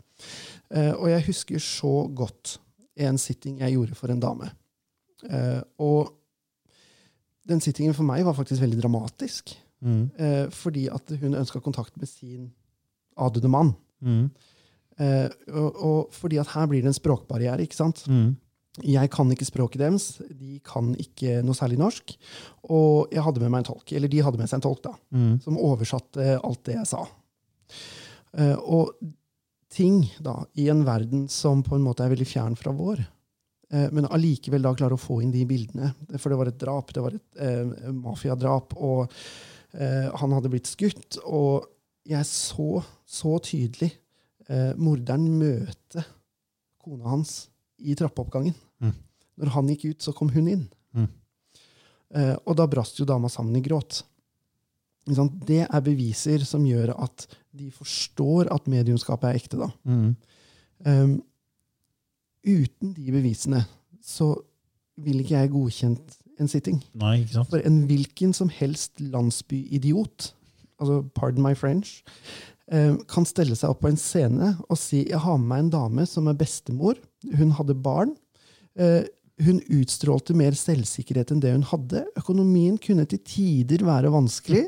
Eh, 0.72 0.94
Og 0.96 1.10
jeg 1.12 1.26
husker 1.28 1.60
så 1.60 1.94
godt 2.16 2.56
en 3.04 3.18
sitting 3.20 3.60
jeg 3.60 3.76
gjorde 3.76 3.96
for 4.00 4.12
en 4.16 4.24
dame. 4.24 4.50
Eh, 5.28 5.60
Og 5.84 6.14
den 7.52 7.62
sittingen 7.64 7.94
for 7.98 8.08
meg 8.08 8.24
var 8.28 8.36
faktisk 8.38 8.64
veldig 8.64 8.80
dramatisk. 8.82 9.54
Mm. 9.84 10.04
eh, 10.18 10.46
Fordi 10.54 10.88
at 10.94 11.10
hun 11.22 11.34
ønska 11.38 11.62
kontakt 11.64 11.96
med 11.98 12.08
sin 12.10 12.52
avdøde 13.18 13.50
mann. 13.52 13.74
Mm. 14.02 14.30
Eh, 15.00 15.30
Og, 15.52 15.76
og 15.82 16.12
fordi 16.14 16.38
at 16.42 16.48
her 16.56 16.68
blir 16.70 16.82
det 16.84 16.92
en 16.94 16.98
språkbarriere. 16.98 17.62
ikke 17.66 17.76
sant? 17.78 18.04
Mm. 18.08 18.36
Jeg 18.88 19.10
kan 19.12 19.28
ikke 19.34 19.44
språket 19.50 19.82
deres, 19.82 20.06
de 20.32 20.60
kan 20.64 20.94
ikke 20.96 21.42
noe 21.44 21.58
særlig 21.58 21.78
norsk. 21.82 22.14
Og 22.72 23.10
jeg 23.12 23.22
hadde 23.26 23.42
med 23.44 23.52
meg 23.52 23.66
en 23.66 23.74
tolk, 23.74 23.92
eller 23.92 24.08
de 24.08 24.22
hadde 24.24 24.40
med 24.40 24.48
seg 24.48 24.62
en 24.62 24.68
tolk, 24.70 24.82
da, 24.86 24.94
Mm. 25.12 25.42
som 25.44 25.58
oversatte 25.60 26.38
alt 26.42 26.64
det 26.64 26.76
jeg 26.78 26.88
sa. 26.88 27.02
Eh, 28.38 28.56
og 28.56 28.94
ting 29.72 30.06
da, 30.24 30.46
i 30.56 30.70
en 30.72 30.86
verden 30.88 31.28
som 31.32 31.64
på 31.64 31.76
en 31.76 31.84
måte 31.84 32.04
er 32.06 32.14
veldig 32.14 32.28
fjern 32.28 32.56
fra 32.60 32.72
vår, 32.76 33.04
men 33.72 34.08
allikevel 34.12 34.66
da 34.66 34.74
klare 34.76 34.98
å 34.98 35.00
få 35.00 35.22
inn 35.24 35.32
de 35.32 35.46
bildene. 35.48 35.94
For 36.18 36.32
det 36.32 36.40
var 36.40 36.50
et 36.52 36.60
drap, 36.60 36.92
det 36.96 37.04
var 37.06 37.16
et 37.16 37.44
eh, 37.44 37.92
mafiadrap, 37.96 38.76
og 38.76 39.06
eh, 39.78 40.10
han 40.22 40.36
hadde 40.36 40.52
blitt 40.52 40.68
skutt. 40.68 41.22
Og 41.24 41.70
jeg 42.08 42.28
så 42.28 42.82
så 43.08 43.38
tydelig 43.44 43.92
eh, 44.50 44.72
morderen 44.80 45.28
møte 45.40 46.04
kona 46.82 47.12
hans 47.14 47.46
i 47.82 47.96
trappeoppgangen. 47.98 48.56
Mm. 48.82 48.94
Når 49.42 49.54
han 49.56 49.74
gikk 49.74 49.90
ut, 49.92 50.04
så 50.04 50.14
kom 50.16 50.32
hun 50.34 50.50
inn. 50.52 50.64
Mm. 50.98 51.10
Eh, 52.18 52.36
og 52.44 52.58
da 52.60 52.68
brast 52.70 53.00
jo 53.00 53.08
dama 53.08 53.30
sammen 53.32 53.58
i 53.58 53.64
gråt. 53.66 54.04
Det 55.08 55.64
er 55.66 55.84
beviser 55.84 56.44
som 56.46 56.66
gjør 56.68 56.94
at 56.94 57.26
de 57.58 57.72
forstår 57.74 58.52
at 58.54 58.70
mediumskapet 58.70 59.32
er 59.32 59.40
ekte. 59.40 59.58
da. 59.58 59.70
Mm. 59.84 60.12
Um, 60.86 61.16
uten 62.46 62.94
de 62.96 63.12
bevisene 63.14 63.66
så 64.02 64.34
vil 65.02 65.22
ikke 65.22 65.38
jeg 65.38 65.52
godkjent 65.54 66.18
en 66.42 66.50
sitting. 66.50 66.80
Nei, 66.98 67.22
ikke 67.22 67.38
sant? 67.38 67.52
For 67.54 67.66
en 67.68 67.84
hvilken 67.90 68.34
som 68.34 68.50
helst 68.54 69.02
landsbyidiot, 69.02 70.32
altså 70.82 71.02
pardon 71.18 71.44
my 71.46 71.54
French, 71.58 72.02
eh, 72.72 72.96
kan 73.12 73.28
stelle 73.30 73.56
seg 73.58 73.70
opp 73.70 73.84
på 73.86 73.92
en 73.92 74.00
scene 74.02 74.56
og 74.68 74.78
si 74.80 75.04
jeg 75.10 75.22
har 75.22 75.38
med 75.38 75.48
meg 75.52 75.66
en 75.66 75.74
dame 75.78 76.08
som 76.10 76.28
er 76.32 76.38
bestemor, 76.40 76.98
hun 77.38 77.54
hadde 77.58 77.78
barn, 77.78 78.16
eh, 78.76 79.04
hun 79.42 79.62
utstrålte 79.74 80.36
mer 80.38 80.54
selvsikkerhet 80.58 81.32
enn 81.34 81.42
det 81.42 81.54
hun 81.56 81.66
hadde, 81.72 82.06
økonomien 82.20 82.78
kunne 82.82 83.08
til 83.10 83.22
tider 83.26 83.86
være 83.86 84.12
vanskelig, 84.14 84.68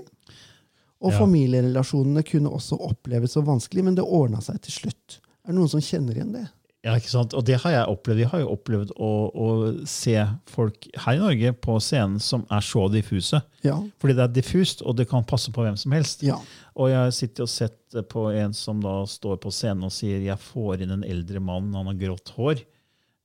og 1.03 1.12
Ja. 1.12 1.20
familierelasjonene 1.20 2.24
kunne 2.24 2.50
også 2.50 2.77
oppleves 2.80 3.34
så 3.36 3.44
vanskelig, 3.44 3.84
men 3.84 3.96
det 3.96 4.06
ordna 4.06 4.39
seg 4.42 4.62
til 4.62 4.72
slutt. 4.72 5.20
Er 5.44 5.51
det 5.51 5.56
noen 5.58 5.70
som 5.70 5.82
kjenner 5.82 6.15
igjen 6.15 6.32
det? 6.32 6.48
Ja, 6.84 6.98
ikke 7.00 7.13
sant? 7.13 7.32
Og 7.38 7.46
det 7.48 7.56
har 7.63 7.72
jeg 7.72 7.92
opplevd. 7.94 8.20
Jeg 8.25 8.30
har 8.34 8.42
jo 8.42 8.50
opplevd 8.58 8.90
å, 9.00 9.12
å 9.32 9.48
se 9.88 10.18
folk 10.52 10.90
her 11.06 11.16
i 11.16 11.22
Norge 11.22 11.54
på 11.63 11.78
scenen 11.80 12.18
som 12.20 12.44
er 12.52 12.66
så 12.68 12.90
diffuse. 12.92 13.40
Ja. 13.63 13.78
Fordi 14.04 14.18
det 14.18 14.25
er 14.25 14.34
diffust, 14.36 14.84
og 14.84 14.98
det 15.00 15.08
kan 15.12 15.24
passe 15.28 15.54
på 15.56 15.63
hvem 15.63 15.78
som 15.80 15.96
helst. 15.96 16.25
Ja. 16.28 16.42
Og 16.75 16.92
jeg 16.92 17.00
har 17.00 17.16
sittet 17.16 17.46
og 17.46 17.52
sett 17.54 17.98
på 18.12 18.25
en 18.36 18.56
som 18.58 18.82
da 18.84 18.98
står 19.08 19.40
på 19.40 19.54
scenen 19.54 19.88
og 19.88 19.96
sier 19.96 20.25
jeg 20.25 20.44
får 20.44 20.84
inn 20.84 20.92
en 20.98 21.08
eldre 21.08 21.40
mann, 21.44 21.72
han 21.78 21.88
har 21.88 22.02
grått 22.02 22.34
hår. 22.36 22.66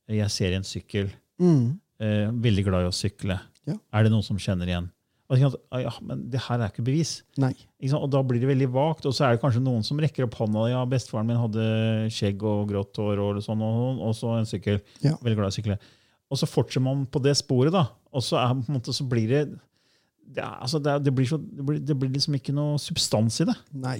Jeg 0.09 0.31
ser 0.33 0.55
en 0.55 0.65
sykkel. 0.65 1.11
Mm. 1.43 1.75
Eh, 1.99 2.29
veldig 2.47 2.63
glad 2.69 2.87
i 2.87 2.93
å 2.93 2.95
sykle. 2.95 3.41
Ja. 3.67 3.75
Er 3.91 4.07
det 4.07 4.13
noen 4.13 4.25
som 4.25 4.39
kjenner 4.39 4.71
igjen? 4.71 4.87
Og 5.29 5.37
jeg 5.37 5.43
tenker 5.45 5.59
at, 5.59 5.65
«Ah, 5.77 5.81
ja, 5.83 5.91
men 6.01 6.23
det 6.33 6.39
her 6.41 6.57
er 6.65 6.71
ikke 6.71 6.83
bevis. 6.87 7.11
Ikke? 7.37 7.97
Og 7.99 8.07
da 8.09 8.23
blir 8.25 8.41
det 8.41 8.49
veldig 8.49 8.67
vagt. 8.73 9.05
Og 9.05 9.13
så 9.13 9.27
er 9.27 9.35
det 9.35 9.41
kanskje 9.43 9.61
noen 9.61 9.83
som 9.85 9.99
rekker 10.01 10.25
opp 10.25 10.39
hånda. 10.39 10.63
Ja, 10.71 10.81
bestefaren 10.89 11.29
min 11.29 11.37
hadde 11.37 11.65
skjegg 12.15 12.41
og 12.49 12.63
grått 12.71 12.97
hår 12.97 13.21
og 13.27 13.41
sånn, 13.45 13.61
og, 13.61 14.01
og 14.09 14.15
så 14.17 14.33
en 14.39 14.49
sykkel. 14.49 14.81
Ja. 15.05 15.13
Veldig 15.21 15.37
glad 15.37 15.51
i 15.51 15.53
å 15.53 15.57
sykle. 15.59 15.77
Og 16.29 16.41
så 16.41 16.49
fortsetter 16.49 16.81
man 16.85 17.05
på 17.09 17.21
det 17.21 17.35
sporet, 17.37 17.73
da. 17.77 17.85
Og 18.09 18.25
så, 18.25 18.39
er, 18.41 18.57
måte, 18.73 18.93
så 18.95 19.05
blir 19.09 19.29
det 19.29 19.43
det, 20.29 20.43
er, 20.43 20.57
altså, 20.61 20.77
det, 20.81 20.91
er, 20.93 20.99
det, 21.01 21.13
blir 21.17 21.25
så, 21.29 21.39
det, 21.41 21.63
blir, 21.65 21.79
det 21.81 21.95
blir 21.97 22.11
liksom 22.13 22.35
ikke 22.37 22.53
noe 22.53 22.77
substans 22.81 23.39
i 23.41 23.47
det. 23.49 23.55
Nei. 23.85 23.97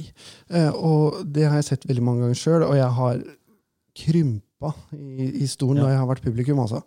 Eh, 0.54 0.70
og 0.78 1.24
det 1.26 1.48
har 1.50 1.58
jeg 1.58 1.72
sett 1.72 1.88
veldig 1.90 2.04
mange 2.06 2.26
ganger 2.26 2.38
sjøl, 2.38 2.66
og 2.68 2.76
jeg 2.78 2.90
har 3.00 3.24
krympa 3.98 4.74
i, 4.94 5.30
i 5.44 5.48
stolen 5.50 5.80
Ja. 5.80 5.86
når 5.86 5.94
jeg 5.94 6.02
har 6.02 6.10
vært 6.12 6.26
publikum. 6.26 6.62
Altså. 6.62 6.84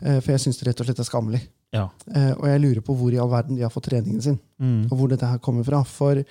Eh, 0.00 0.20
for 0.22 0.32
jeg 0.32 0.44
syns 0.44 0.60
det 0.60 0.70
rett 0.70 0.80
og 0.84 0.88
slett 0.88 1.02
er 1.04 1.08
skammelig. 1.08 1.42
Ja. 1.72 1.88
Eh, 2.14 2.32
og 2.32 2.46
jeg 2.48 2.60
lurer 2.62 2.80
på 2.80 2.94
hvor 2.96 3.12
i 3.12 3.18
all 3.20 3.28
verden 3.28 3.56
de 3.56 3.62
har 3.62 3.70
fått 3.74 3.90
treningen 3.90 4.22
sin, 4.22 4.38
Mm. 4.60 4.86
og 4.90 4.98
hvor 4.98 5.08
dette 5.08 5.26
her 5.28 5.38
kommer 5.38 5.64
fra. 5.64 5.82
For 5.84 6.22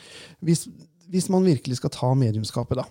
hvis, 0.44 0.68
hvis 1.10 1.30
man 1.30 1.44
virkelig 1.46 1.78
skal 1.78 1.90
ta 1.94 2.14
mediumskapet, 2.16 2.76
da, 2.82 2.86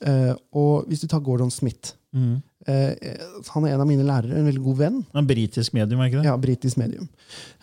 eh, 0.00 0.34
og 0.52 0.86
hvis 0.88 1.00
du 1.02 1.06
tar 1.08 1.20
Gordon 1.20 1.50
Smith 1.50 1.92
Mm. 2.14 2.42
eh, 2.66 2.94
Han 3.52 3.64
er 3.66 3.74
en 3.74 3.80
av 3.80 3.86
mine 3.86 4.04
lærere, 4.06 4.36
en 4.38 4.46
veldig 4.46 4.62
god 4.64 4.76
venn. 4.76 5.06
En 5.14 5.26
britisk 5.26 5.74
medium, 5.74 6.00
er 6.00 6.08
ikke 6.08 6.22
det? 6.22 6.24
Ja, 6.24 6.36
britisk 6.36 6.76
medium. 6.78 7.08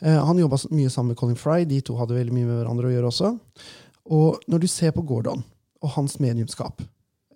Eh, 0.01 0.25
han 0.25 0.37
jobba 0.37 0.57
mye 0.69 0.89
sammen 0.89 1.07
med 1.09 1.17
Colin 1.17 1.35
Fry. 1.37 1.63
De 1.65 1.79
to 1.81 1.95
hadde 1.95 2.09
veldig 2.13 2.33
mye 2.33 2.45
med 2.45 2.65
hverandre 2.65 2.85
å 2.89 2.91
gjøre 2.91 3.07
også. 3.07 3.39
Og 4.11 4.39
når 4.49 4.59
du 4.59 4.67
ser 4.67 4.91
på 4.91 5.05
Gordon 5.07 5.43
og 5.81 5.89
hans 5.91 6.17
mediumskap 6.19 6.81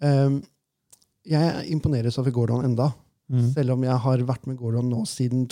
eh, 0.02 0.30
Jeg 1.26 1.72
imponeres 1.72 2.20
over 2.20 2.32
Gordon 2.32 2.66
enda, 2.66 2.94
Mm. 3.32 3.54
selv 3.56 3.72
om 3.72 3.82
jeg 3.82 3.98
har 3.98 4.18
vært 4.20 4.46
med 4.46 4.58
Gordon 4.58 4.88
nå 4.88 5.02
siden 5.08 5.48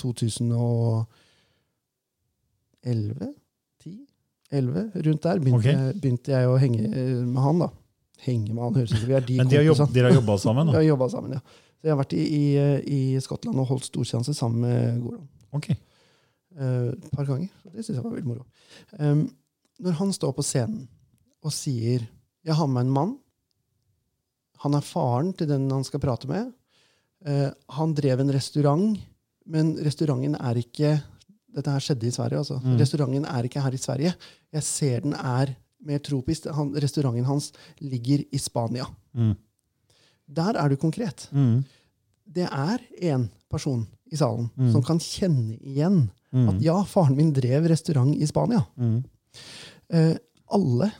2011? 2.83 3.33
10? 3.83 3.93
11? 4.53 4.91
Rundt 5.07 5.23
der 5.23 5.39
begynte, 5.39 5.59
okay. 5.59 5.73
jeg, 5.73 6.01
begynte 6.01 6.33
jeg 6.33 6.49
å 6.49 6.57
henge 6.61 6.83
eh, 6.87 7.21
med 7.25 7.41
han. 7.43 7.63
da. 7.63 7.69
Henge 8.23 8.53
med 8.53 8.63
han, 8.63 8.75
høres 8.77 8.93
ut 8.93 8.99
som 9.01 9.09
vi 9.09 9.17
er 9.17 9.25
de 9.27 9.37
Men 9.41 9.51
de 9.51 9.59
har, 9.59 9.85
dere 9.95 10.11
har 10.11 10.17
jobba 10.19 10.37
sammen? 10.41 10.67
Vi 10.71 10.75
da? 10.75 10.79
har 10.79 10.87
jobbet 10.87 11.15
sammen, 11.15 11.37
ja. 11.37 11.41
Så 11.73 11.89
jeg 11.89 11.91
har 11.91 11.99
vært 11.99 12.15
i, 12.15 12.23
i, 12.23 12.43
i 12.87 12.99
Skottland 13.23 13.59
og 13.59 13.67
holdt 13.73 13.89
storseanse 13.89 14.35
sammen 14.37 14.63
med 14.63 15.01
Gordon. 15.03 15.25
Ok. 15.57 15.69
Eh, 15.73 16.89
et 16.93 17.09
par 17.11 17.27
ganger. 17.27 17.49
Så 17.59 17.73
det 17.73 17.83
syns 17.83 17.97
jeg 17.97 18.05
var 18.05 18.13
veldig 18.13 18.29
moro. 18.29 18.45
Um, 18.99 19.25
når 19.83 19.97
han 19.99 20.13
står 20.15 20.35
på 20.37 20.45
scenen 20.45 20.85
og 21.43 21.51
sier 21.51 22.05
'Jeg 22.43 22.55
har 22.55 22.67
med 22.67 22.85
en 22.85 22.93
mann', 22.93 23.17
han 24.63 24.75
er 24.75 24.83
faren 24.83 25.33
til 25.33 25.47
den 25.47 25.69
han 25.71 25.83
skal 25.83 25.99
prate 25.99 26.27
med, 26.27 26.51
Uh, 27.23 27.49
han 27.71 27.93
drev 27.95 28.19
en 28.19 28.31
restaurant, 28.35 28.97
men 29.47 29.73
restauranten 29.85 30.35
er 30.35 30.59
ikke 30.59 30.97
dette 31.55 31.71
her 31.71 31.79
skjedde 31.83 32.07
i 32.07 32.11
Sverige. 32.11 32.37
altså. 32.41 32.59
Mm. 32.63 32.77
Restauranten 32.79 33.25
er 33.29 33.43
ikke 33.47 33.61
her 33.61 33.73
i 33.73 33.77
Sverige. 33.81 34.13
Jeg 34.53 34.63
ser 34.63 34.99
den 35.05 35.13
er 35.13 35.53
mer 35.85 35.99
tropisk. 35.99 36.45
Han, 36.55 36.71
restauranten 36.81 37.25
hans 37.27 37.51
ligger 37.81 38.23
i 38.31 38.37
Spania. 38.37 38.85
Mm. 39.13 39.35
Der 40.33 40.53
er 40.57 40.69
du 40.69 40.75
konkret. 40.75 41.27
Mm. 41.31 41.63
Det 42.35 42.47
er 42.49 42.77
én 43.01 43.27
person 43.51 43.87
i 44.11 44.15
salen 44.15 44.49
Mm. 44.57 44.71
som 44.71 44.83
kan 44.83 44.99
kjenne 44.99 45.57
igjen 45.61 46.09
Mm. 46.33 46.49
at 46.49 46.61
ja, 46.63 46.77
faren 46.83 47.15
min 47.15 47.33
drev 47.33 47.67
restaurant 47.69 48.15
i 48.15 48.25
Spania. 48.25 48.63
Mm. 48.77 49.03
Eh, 49.93 50.15
alle, 50.51 50.91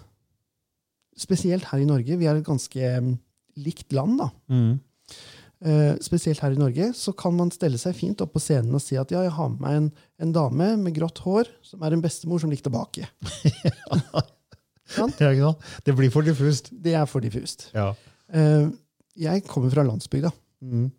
spesielt 1.18 1.64
her 1.72 1.80
i 1.80 1.86
Norge, 1.86 2.18
vi 2.18 2.26
er 2.26 2.36
et 2.40 2.46
ganske 2.46 3.18
likt 3.58 3.94
land, 3.94 4.18
da. 4.20 4.28
Eh, 5.63 5.93
spesielt 6.03 6.41
her 6.43 6.51
i 6.51 6.60
Norge, 6.60 6.89
så 6.98 7.13
kan 7.15 7.36
man 7.38 7.51
stelle 7.55 7.77
seg 7.79 7.96
fint 7.96 8.20
opp 8.20 8.34
på 8.36 8.41
scenen 8.43 8.75
og 8.75 8.82
si 8.84 8.98
at 9.00 9.12
ja, 9.15 9.22
jeg 9.24 9.32
har 9.32 9.48
med 9.53 9.62
meg 9.63 9.77
en, 9.79 9.86
en 10.25 10.34
dame 10.36 10.65
med 10.82 10.96
grått 10.98 11.22
hår 11.24 11.48
som 11.63 11.86
er 11.88 11.96
en 11.96 12.03
bestemor 12.03 12.41
som 12.43 12.51
likte 12.51 12.72
bake. 12.74 13.08
Ja. 14.93 15.53
Det 15.82 15.93
blir 15.96 16.12
for 16.13 16.22
diffust. 16.27 16.67
Det 16.84 16.91
er 16.93 17.08
for 17.10 17.24
diffust. 17.24 17.70
Ja. 17.74 17.93
Eh, 18.29 18.67
jeg 19.17 19.46
kommer 19.48 19.72
fra 19.74 19.82
landsbygda. 19.88 20.29
Mm. 20.62 20.91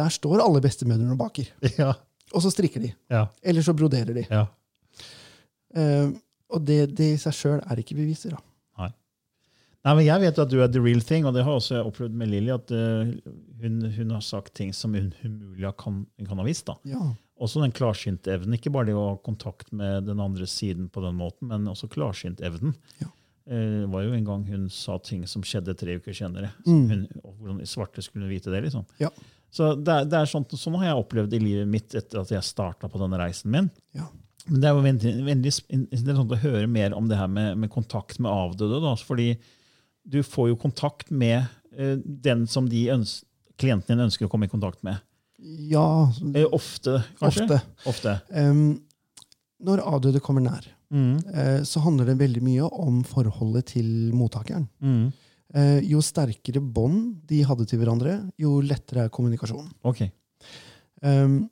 Der 0.00 0.08
står 0.10 0.40
alle 0.42 0.62
bestemødrene 0.64 1.12
og 1.14 1.20
baker. 1.20 1.52
Ja. 1.78 1.92
Og 2.32 2.42
så 2.42 2.50
strikker 2.50 2.82
de. 2.82 2.90
Ja. 3.12 3.26
Eller 3.42 3.62
så 3.62 3.74
broderer 3.76 4.16
de. 4.16 4.24
ja. 4.30 4.46
Eh, 5.76 6.10
og 6.50 6.64
det, 6.66 6.80
det 6.98 7.12
i 7.14 7.18
seg 7.22 7.36
sjøl 7.36 7.60
er 7.62 7.78
ikke 7.78 7.94
beviser. 8.00 8.34
da. 8.34 8.40
Nei, 9.86 9.94
men 9.96 10.04
Jeg 10.04 10.20
vet 10.20 10.38
at 10.42 10.50
du 10.52 10.58
er 10.60 10.68
the 10.68 10.80
real 10.84 11.00
thing, 11.00 11.24
og 11.24 11.32
det 11.36 11.44
har 11.46 11.56
også 11.56 11.78
jeg 11.78 11.86
opplevd 11.88 12.16
med 12.20 12.28
Lilly. 12.28 12.50
At 12.52 12.72
eh, 12.76 13.14
hun, 13.62 13.78
hun 13.96 14.10
har 14.12 14.20
sagt 14.24 14.52
ting 14.58 14.74
som 14.76 14.92
hun 14.94 15.12
umulig 15.24 15.70
kan, 15.80 16.02
kan 16.26 16.40
ha 16.42 16.44
visst. 16.44 16.66
da. 16.68 16.76
Ja. 16.84 17.00
Også 17.40 17.62
den 17.62 17.72
klarsyntevnen. 17.72 18.58
Ikke 18.58 18.72
bare 18.74 18.90
det 18.90 18.96
å 18.98 19.06
ha 19.14 19.16
kontakt 19.24 19.70
med 19.72 20.04
den 20.10 20.20
andre 20.20 20.44
siden 20.50 20.90
på 20.92 21.00
den 21.06 21.16
måten, 21.16 21.48
men 21.48 21.64
også 21.72 21.88
klarsyntevnen. 21.92 22.74
Ja. 23.00 23.08
Eh, 23.48 23.80
Det 23.80 23.88
var 23.94 24.04
jo 24.04 24.12
en 24.18 24.26
gang 24.28 24.44
hun 24.50 24.66
sa 24.68 24.98
ting 25.00 25.24
som 25.26 25.40
skjedde 25.48 25.72
tre 25.80 25.96
uker 25.96 26.12
senere. 26.12 26.50
Mm. 26.68 26.82
Hun, 26.90 27.06
hvordan 27.40 27.62
svarte 27.66 28.04
skulle 28.04 28.26
hun 28.28 28.34
vite 28.36 28.52
det? 28.52 28.60
liksom. 28.66 28.84
Ja. 29.00 29.08
Så 29.50 29.72
det 29.80 29.90
er, 29.90 30.04
det 30.06 30.18
er 30.20 30.28
sånt, 30.30 30.52
Sånn 30.60 30.76
har 30.78 30.90
jeg 30.92 31.00
opplevd 31.00 31.32
i 31.34 31.40
livet 31.42 31.66
mitt 31.72 31.94
etter 31.98 32.20
at 32.20 32.28
jeg 32.30 32.44
starta 32.46 32.86
på 32.92 33.00
denne 33.00 33.18
reisen 33.18 33.50
min. 33.50 33.70
Ja. 33.96 34.04
Men 34.46 34.60
det 34.60 34.68
er 34.68 34.76
jo 34.76 34.84
veldig, 34.84 35.14
veldig 35.26 35.50
interessant 35.80 36.36
å 36.36 36.38
høre 36.44 36.68
mer 36.70 36.92
om 36.96 37.08
det 37.10 37.16
her 37.18 37.26
med, 37.32 37.56
med 37.64 37.72
kontakt 37.72 38.20
med 38.20 38.30
avdøde. 38.30 38.78
Da, 38.84 38.92
fordi 39.00 39.32
du 40.08 40.22
får 40.22 40.48
jo 40.50 40.56
kontakt 40.56 41.10
med 41.10 41.44
eh, 41.76 41.96
den 42.04 42.46
som 42.46 42.68
de 42.68 42.86
ønsker, 42.90 43.26
klienten 43.60 43.92
din 43.96 44.06
ønsker 44.06 44.26
å 44.26 44.30
komme 44.32 44.46
i 44.48 44.52
kontakt 44.52 44.82
med. 44.82 45.00
ja 45.70 46.10
Eh, 46.34 46.46
ofte, 46.52 47.02
kanskje? 47.20 47.44
ofte. 47.44 47.60
Ofte. 47.86 48.14
Um, 48.34 48.80
når 49.62 49.82
avdøde 49.84 50.20
kommer 50.20 50.40
nær, 50.42 50.64
Mm. 50.90 51.18
eh, 51.34 51.62
så 51.62 51.78
handler 51.84 52.04
det 52.06 52.18
veldig 52.18 52.40
mye 52.42 52.66
om 52.72 53.04
forholdet 53.04 53.66
til 53.66 54.10
mottakeren. 54.12 54.68
Mm. 54.82 55.12
Eh, 55.54 55.80
jo 55.86 56.00
sterkere 56.02 56.60
bånd 56.60 57.20
de 57.28 57.42
hadde 57.46 57.64
til 57.68 57.78
hverandre, 57.78 58.32
jo 58.38 58.60
lettere 58.60 59.04
er 59.04 59.08
kommunikasjonen. 59.08 59.70
Ok. 59.84 60.10
Um, 61.02 61.48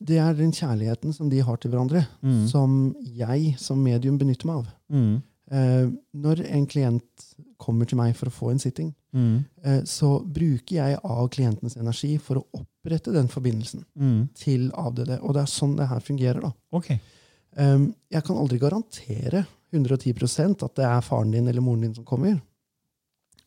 det 0.00 0.18
er 0.18 0.34
den 0.34 0.50
kjærligheten 0.52 1.14
som 1.14 1.28
de 1.30 1.38
har 1.40 1.56
til 1.56 1.70
hverandre, 1.70 2.06
Mm. 2.22 2.48
som 2.48 2.94
jeg 3.04 3.56
som 3.58 3.78
medium 3.82 4.18
benytter 4.18 4.46
meg 4.46 4.56
av. 4.56 4.66
Eh, 5.50 5.88
når 6.14 6.42
en 6.46 6.66
klient 6.66 7.26
kommer 7.58 7.88
til 7.88 7.96
meg 7.98 8.14
for 8.16 8.28
å 8.28 8.32
få 8.34 8.50
en 8.52 8.58
sitting, 8.62 8.94
Mm. 9.14 9.44
eh, 9.64 9.80
så 9.88 10.22
bruker 10.22 10.74
jeg 10.76 10.98
av 11.02 11.30
klientens 11.30 11.76
energi 11.80 12.18
for 12.20 12.36
å 12.36 12.44
opprette 12.60 13.12
den 13.12 13.28
forbindelsen 13.28 13.84
Mm. 13.98 14.28
til 14.34 14.70
avdøde. 14.72 15.18
Og 15.22 15.32
det 15.34 15.42
er 15.42 15.46
sånn 15.46 15.76
det 15.76 15.88
her 15.88 16.00
fungerer. 16.00 16.40
da. 16.42 16.52
Okay. 16.72 17.00
Um, 17.56 17.94
jeg 18.10 18.22
kan 18.24 18.36
aldri 18.36 18.58
garantere 18.58 19.46
110% 19.72 20.62
at 20.62 20.74
det 20.74 20.84
er 20.84 21.00
faren 21.00 21.30
din 21.32 21.48
eller 21.48 21.60
moren 21.62 21.80
din 21.80 21.94
som 21.94 22.04
kommer. 22.04 22.40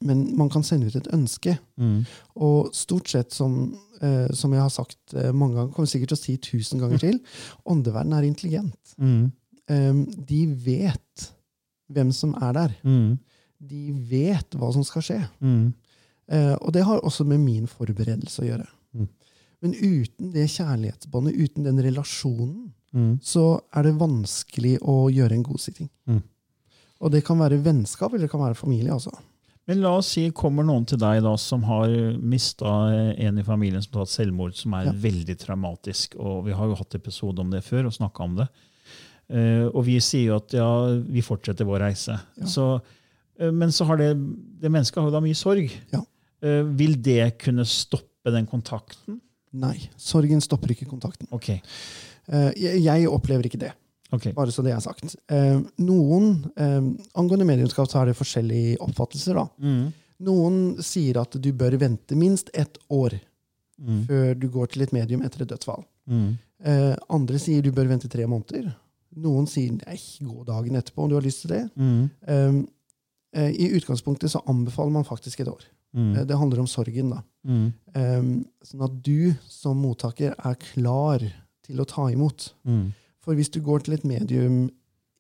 Men 0.01 0.36
man 0.36 0.50
kan 0.50 0.63
sende 0.63 0.88
ut 0.88 0.96
et 0.96 1.12
ønske. 1.13 1.60
Mm. 1.79 2.05
Og 2.38 2.74
stort 2.74 3.08
sett, 3.08 3.31
som, 3.31 3.77
eh, 4.01 4.27
som 4.34 4.51
jeg 4.51 4.60
har 4.62 4.70
sagt 4.70 5.13
mange 5.34 5.53
ganger, 5.55 5.74
kommer 5.74 5.88
sikkert 5.88 6.08
til 6.10 6.17
å 6.17 6.24
si 6.24 6.38
tusen 6.38 6.79
ganger 6.79 6.98
til, 7.05 7.20
åndeverden 7.67 8.13
er 8.13 8.23
intelligent. 8.23 8.95
Mm. 8.99 9.32
Um, 9.69 10.06
de 10.25 10.45
vet 10.47 11.32
hvem 11.93 12.12
som 12.15 12.34
er 12.41 12.54
der. 12.54 12.75
Mm. 12.84 13.19
De 13.62 13.91
vet 14.10 14.49
hva 14.58 14.71
som 14.73 14.84
skal 14.84 15.01
skje. 15.06 15.19
Mm. 15.41 15.73
Eh, 16.32 16.56
og 16.62 16.71
det 16.73 16.84
har 16.88 17.01
også 17.06 17.25
med 17.27 17.39
min 17.43 17.67
forberedelse 17.67 18.41
å 18.43 18.47
gjøre. 18.49 18.67
Mm. 18.95 19.08
Men 19.62 19.73
uten 19.77 20.32
det 20.34 20.47
kjærlighetsbåndet, 20.49 21.36
uten 21.38 21.63
den 21.63 21.82
relasjonen, 21.84 22.71
Mm. 22.93 23.21
så 23.23 23.62
er 23.73 23.84
det 23.84 23.93
vanskelig 23.95 24.73
å 24.84 25.08
gjøre 25.10 25.32
en 25.32 25.43
god 25.43 25.60
sitting. 25.63 25.88
Mm. 26.10 26.17
Og 26.99 27.12
det 27.13 27.21
kan 27.23 27.38
være 27.39 27.62
vennskap, 27.63 28.12
eller 28.12 28.25
det 28.27 28.32
kan 28.34 28.41
være 28.41 28.54
familie. 28.60 28.91
altså. 28.91 29.12
Men 29.65 29.80
la 29.80 29.93
oss 29.95 30.08
si 30.12 30.25
kommer 30.32 30.65
noen 30.67 30.86
til 30.86 30.97
deg 30.99 31.21
da 31.23 31.38
som 31.38 31.63
har 31.63 31.88
mista 32.19 32.67
en 33.15 33.38
i 33.38 33.43
familien 33.43 33.82
som 33.82 33.93
har 33.93 34.06
tatt 34.06 34.10
selvmord, 34.17 34.56
som 34.56 34.73
er 34.73 34.86
Ja. 34.88 34.91
veldig 34.91 35.38
traumatisk. 35.39 36.15
og 36.19 36.43
Vi 36.45 36.51
har 36.51 36.67
jo 36.67 36.75
hatt 36.75 36.93
episode 36.95 37.39
om 37.39 37.49
det 37.49 37.63
før 37.63 37.86
og 37.86 37.93
snakka 37.93 38.19
om 38.23 38.36
det. 38.36 38.49
Eh, 39.32 39.65
og 39.72 39.86
vi 39.88 39.96
sier 40.04 40.26
jo 40.34 40.38
at 40.41 40.52
ja, 40.58 40.67
vi 41.08 41.22
fortsetter 41.24 41.67
vår 41.67 41.80
reise. 41.86 42.17
Ja. 42.41 42.48
Så, 42.52 42.65
eh, 43.39 43.52
men 43.56 43.72
så 43.72 43.86
har 43.88 43.98
det, 44.02 44.10
det 44.60 44.72
mennesket 44.72 45.00
har 45.00 45.08
jo 45.08 45.13
da 45.15 45.22
mye 45.24 45.38
sorg. 45.39 45.72
Ja. 45.94 46.02
Eh, 46.44 46.63
vil 46.76 46.98
det 47.02 47.38
kunne 47.39 47.63
stoppe 47.70 48.34
den 48.36 48.48
kontakten? 48.50 49.22
Nei, 49.54 49.78
sorgen 50.00 50.41
stopper 50.44 50.72
ikke 50.76 50.88
kontakten. 50.88 51.28
Okay. 51.36 51.60
Jeg, 52.56 53.08
opplever 53.12 53.44
ikke 53.50 53.60
det, 53.60 53.72
Okay. 54.13 54.32
bare 54.32 54.52
så 54.54 54.63
det 54.63 54.72
er 54.72 54.80
sagt. 54.80 55.15
Noen, 55.82 56.46
Angående 57.17 57.48
mediumskap 57.50 57.89
så 57.91 58.00
er 58.02 58.12
det 58.12 58.15
forskjellige 58.15 58.78
oppfattelser. 58.80 59.36
da. 59.36 59.48
Mm. 59.60 59.89
Noen 60.24 60.60
sier 60.86 61.20
at 61.20 61.36
du 61.41 61.50
bør 61.52 61.76
vente 61.82 62.15
minst 62.15 62.50
ett 62.54 62.78
år 62.89 63.17
Mm. 63.82 64.06
før 64.08 64.39
du 64.39 64.48
går 64.54 64.67
til 64.72 64.84
et 64.84 64.91
medium 64.94 65.22
etter 65.26 65.41
et 65.41 65.50
dødsfall. 65.50 65.84
Mm. 66.08 66.38
Andre 67.10 67.39
sier 67.41 67.62
du 67.65 67.72
bør 67.72 67.88
vente 67.89 68.08
tre 68.08 68.28
måneder. 68.30 68.72
Noen 69.15 69.47
sier 69.47 69.71
nei, 69.76 69.97
gå 70.24 70.45
dagen 70.47 70.76
etterpå 70.80 71.04
om 71.04 71.10
du 71.10 71.15
har 71.17 71.26
lyst 71.26 71.41
til 71.41 71.52
det. 71.52 71.63
Mm. 71.76 72.10
Eh, 72.28 72.62
eh, 73.41 73.52
I 73.52 73.69
utgangspunktet 73.76 74.32
så 74.32 74.41
anbefaler 74.47 74.91
man 74.91 75.04
faktisk 75.08 75.39
et 75.43 75.47
år. 75.52 75.65
Mm. 75.93 76.15
Eh, 76.15 76.24
det 76.26 76.38
handler 76.38 76.60
om 76.63 76.67
sorgen. 76.67 77.10
da. 77.10 77.21
Mm. 77.45 77.74
Eh, 77.93 78.21
sånn 78.63 78.84
at 78.88 79.02
du 79.04 79.34
som 79.47 79.78
mottaker 79.84 80.36
er 80.38 80.56
klar 80.56 81.19
til 81.63 81.82
å 81.84 81.86
ta 81.88 82.08
imot. 82.12 82.54
Mm. 82.65 82.93
For 83.19 83.36
hvis 83.36 83.52
du 83.52 83.60
går 83.62 83.84
til 83.84 83.93
et 83.93 84.04
medium 84.08 84.69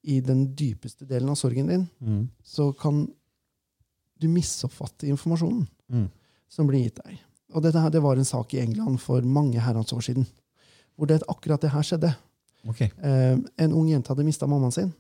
i 0.03 0.19
den 0.21 0.55
dypeste 0.55 1.05
delen 1.05 1.29
av 1.29 1.35
sorgen 1.35 1.67
din, 1.67 1.89
Mm. 2.01 2.29
så 2.43 2.71
kan 2.77 3.07
du 4.19 4.27
misoppfatte 4.27 5.07
informasjonen 5.07 5.67
Mm. 5.91 6.09
som 6.49 6.67
blir 6.67 6.83
gitt 6.83 7.03
deg. 7.03 7.19
Og 7.53 7.61
dette 7.63 7.79
her, 7.81 7.89
det 7.89 8.01
var 8.01 8.15
en 8.15 8.23
sak 8.25 8.53
i 8.53 8.59
England 8.61 8.99
for 9.01 9.21
mange 9.21 9.59
herrens 9.59 9.91
år 9.93 10.01
siden, 10.01 10.25
hvor 10.97 11.07
det, 11.07 11.21
akkurat 11.27 11.59
det 11.61 11.71
her 11.71 11.81
skjedde. 11.81 12.15
Ok. 12.69 12.81
Eh, 12.81 13.37
en 13.57 13.73
ung 13.73 13.87
jente 13.89 14.07
hadde 14.13 14.23
mista 14.25 14.47
mammaen 14.47 14.71
sin. 14.71 14.93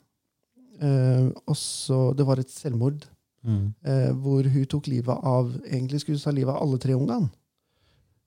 Eh, 0.81 1.27
og 1.47 1.55
så, 1.55 2.13
Det 2.17 2.25
var 2.25 2.39
et 2.39 2.49
selvmord 2.49 3.05
Mm. 3.43 3.73
eh, 3.85 4.11
hvor 4.13 4.43
hun 4.47 4.65
tok 4.65 4.85
livet 4.87 5.17
av 5.23 5.51
egentlig 5.65 5.99
skulle 6.01 6.17
hun 6.17 6.23
ta 6.23 6.31
livet 6.31 6.53
av 6.53 6.61
alle 6.61 6.77
tre 6.77 6.93
ungene. 6.93 7.29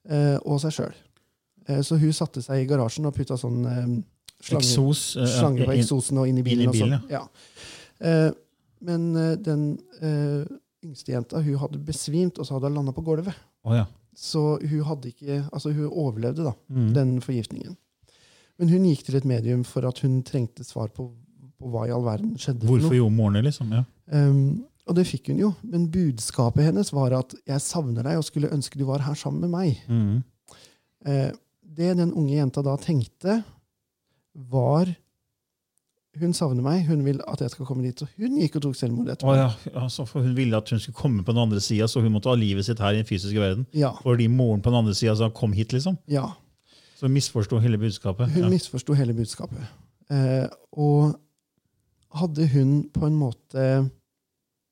Eh, 0.09 0.37
og 0.45 0.59
seg 0.59 0.71
sjøl. 0.75 0.93
Eh, 1.67 1.79
så 1.81 1.97
hun 1.97 2.11
satte 2.13 2.41
seg 2.43 2.61
i 2.63 2.67
garasjen 2.67 3.05
og 3.07 3.15
putta 3.15 3.37
sånn 3.39 3.61
eh, 3.65 4.03
slange, 4.43 4.59
Exos, 4.65 5.15
slanger 5.39 5.65
på 5.65 5.71
eksosen 5.77 6.17
og 6.19 6.27
inn 6.27 6.37
i 6.37 6.43
bilen. 6.43 6.65
inn 6.65 6.67
i 6.67 6.67
og 6.67 6.75
sånn. 6.75 6.99
bilen, 6.99 7.09
ja. 7.09 7.27
Eh, 8.01 8.31
men 8.81 9.13
den 9.41 9.63
eh, 10.01 10.45
yngste 10.85 11.13
jenta 11.15 11.41
hun 11.41 11.57
hadde 11.57 11.79
besvimt, 11.79 12.37
og 12.37 12.45
så 12.45 12.53
hadde 12.57 12.67
hun 12.67 12.75
landa 12.75 12.91
på 12.91 13.01
gulvet. 13.07 13.33
Oh, 13.63 13.73
ja. 13.73 13.85
Så 14.15 14.59
hun 14.61 14.83
ikke, 15.09 15.45
altså 15.53 15.71
hun 15.73 15.89
overlevde 15.89 16.43
da, 16.43 16.53
Mm. 16.69 16.93
den 16.93 17.21
forgiftningen. 17.21 17.77
Men 18.59 18.71
hun 18.71 18.87
gikk 18.87 19.03
til 19.07 19.17
et 19.19 19.27
medium 19.27 19.63
for 19.67 19.87
at 19.87 19.99
hun 20.03 20.21
trengte 20.23 20.63
svar 20.63 20.91
på, 20.95 21.09
på 21.59 21.71
hva 21.71 21.87
i 21.87 21.93
all 21.95 22.05
verden 22.05 22.35
skjedde. 22.39 22.67
Hvorfor 22.69 22.95
jo 22.95 23.09
gjorde 23.09 23.43
liksom? 23.43 23.73
Ja. 23.75 23.83
Um, 24.11 24.65
og 24.85 24.95
det 24.99 25.07
fikk 25.09 25.31
hun 25.31 25.41
jo, 25.41 25.53
men 25.65 25.87
budskapet 25.89 26.67
hennes 26.67 26.91
var 26.93 27.15
at 27.17 27.33
'jeg 27.47 27.61
savner 27.61 28.03
deg 28.05 28.17
og 28.17 28.23
skulle 28.23 28.53
ønske 28.53 28.77
du 28.77 28.85
var 28.85 29.01
her 29.01 29.13
sammen 29.17 29.41
med 29.41 29.49
meg'. 29.49 29.79
Mm. 29.89 30.23
Uh, 31.07 31.31
det 31.75 31.97
den 31.97 32.13
unge 32.13 32.35
jenta 32.35 32.61
da 32.61 32.77
tenkte, 32.77 33.43
var 34.35 34.93
hun 36.19 36.33
savner 36.33 36.63
meg, 36.63 36.85
hun 36.87 37.03
vil 37.05 37.19
at 37.27 37.41
jeg 37.43 37.51
skal 37.51 37.67
komme 37.67 37.83
dit. 37.83 38.01
Og 38.01 38.07
hun 38.19 38.37
gikk 38.39 38.55
og 38.59 38.61
tok 38.67 38.77
selvmord 38.79 39.09
etterpå. 39.11 39.33
Å 39.33 39.35
ja, 39.35 39.49
altså, 39.81 40.05
for 40.07 40.23
Hun 40.23 40.35
ville 40.37 40.55
at 40.55 40.69
hun 40.71 40.79
skulle 40.79 40.95
komme 40.95 41.25
på 41.27 41.33
den 41.35 41.41
andre 41.41 41.59
sida, 41.59 41.89
så 41.91 41.99
hun 42.03 42.13
måtte 42.13 42.31
ha 42.31 42.37
livet 42.39 42.67
sitt 42.67 42.79
her 42.79 42.95
i 42.95 43.01
den 43.01 43.09
fysiske 43.09 43.41
verden. 43.41 43.65
Ja, 43.75 43.91
Fordi 44.03 44.29
moren 44.31 44.63
på 44.63 44.71
den 44.71 44.79
andre 44.79 44.95
sida 44.95 45.15
sa 45.15 45.29
'kom 45.29 45.53
hit', 45.53 45.73
liksom. 45.73 45.97
ja. 46.07 46.29
Så 47.05 47.09
hun 47.09 47.13
misforsto 47.13 47.59
hele 47.61 47.77
budskapet. 47.77 48.31
Hun 48.33 48.43
Ja. 48.43 48.49
misforsto 48.49 48.93
hele 48.97 49.13
budskapet. 49.13 49.61
Eh, 50.09 50.47
og 50.73 51.19
hadde 52.15 52.47
hun 52.47 52.89
på 52.89 53.05
en 53.05 53.15
måte 53.19 53.91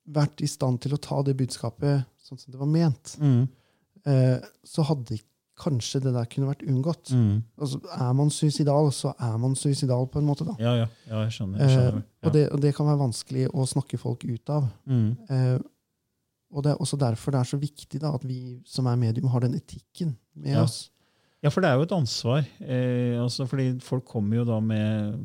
vært 0.09 0.41
i 0.41 0.47
stand 0.47 0.81
til 0.81 0.93
å 0.95 0.99
ta 1.01 1.21
det 1.23 1.35
budskapet 1.37 2.05
sånn 2.23 2.39
som 2.39 2.51
det 2.51 2.59
var 2.59 2.65
ment, 2.67 3.17
Mm. 3.19 3.47
eh, 4.05 4.39
så 4.65 4.83
hadde 4.83 5.19
kanskje 5.59 6.01
det 6.01 6.13
der 6.13 6.25
kunne 6.25 6.47
vært 6.55 6.65
unngått. 6.67 7.11
Mm. 7.11 7.43
Altså, 7.59 7.79
er 8.01 8.13
man 8.13 8.29
suicidal, 8.29 8.89
så 8.91 9.13
er 9.19 9.37
man 9.37 9.53
suicidal 9.55 10.07
på 10.07 10.17
en 10.19 10.25
måte. 10.25 10.45
da. 10.45 10.55
Ja, 10.59 10.73
ja, 10.75 10.87
ja, 11.07 11.23
jeg 11.23 11.31
skjønner. 11.31 11.59
Jeg 11.59 11.69
skjønner. 11.69 11.97
Eh, 11.97 12.27
og, 12.27 12.33
det, 12.33 12.49
og 12.51 12.61
det 12.61 12.73
kan 12.75 12.85
være 12.87 12.97
vanskelig 12.99 13.47
å 13.53 13.67
snakke 13.67 13.99
folk 13.99 14.23
ut 14.25 14.49
av. 14.49 14.69
Mm. 14.87 15.17
Eh, 15.29 15.59
og 16.51 16.63
det 16.63 16.71
er 16.71 16.77
også 16.77 16.97
derfor 16.97 17.31
det 17.31 17.39
er 17.41 17.57
så 17.57 17.59
viktig 17.59 17.99
da, 17.99 18.13
at 18.15 18.23
vi 18.23 18.61
som 18.65 18.85
er 18.87 18.95
medium, 18.95 19.27
har 19.29 19.39
den 19.41 19.53
etikken 19.53 20.15
med 20.35 20.53
Ja. 20.53 20.63
oss. 20.63 20.89
Ja, 21.43 21.51
for 21.51 21.63
det 21.63 21.69
er 21.69 21.79
jo 21.79 21.85
et 21.87 21.95
ansvar. 21.95 22.45
Eh, 22.63 23.19
altså 23.19 23.45
fordi 23.49 23.73
folk 23.83 24.05
kommer 24.07 24.39
jo 24.39 24.45
da 24.47 24.59
med 24.63 25.17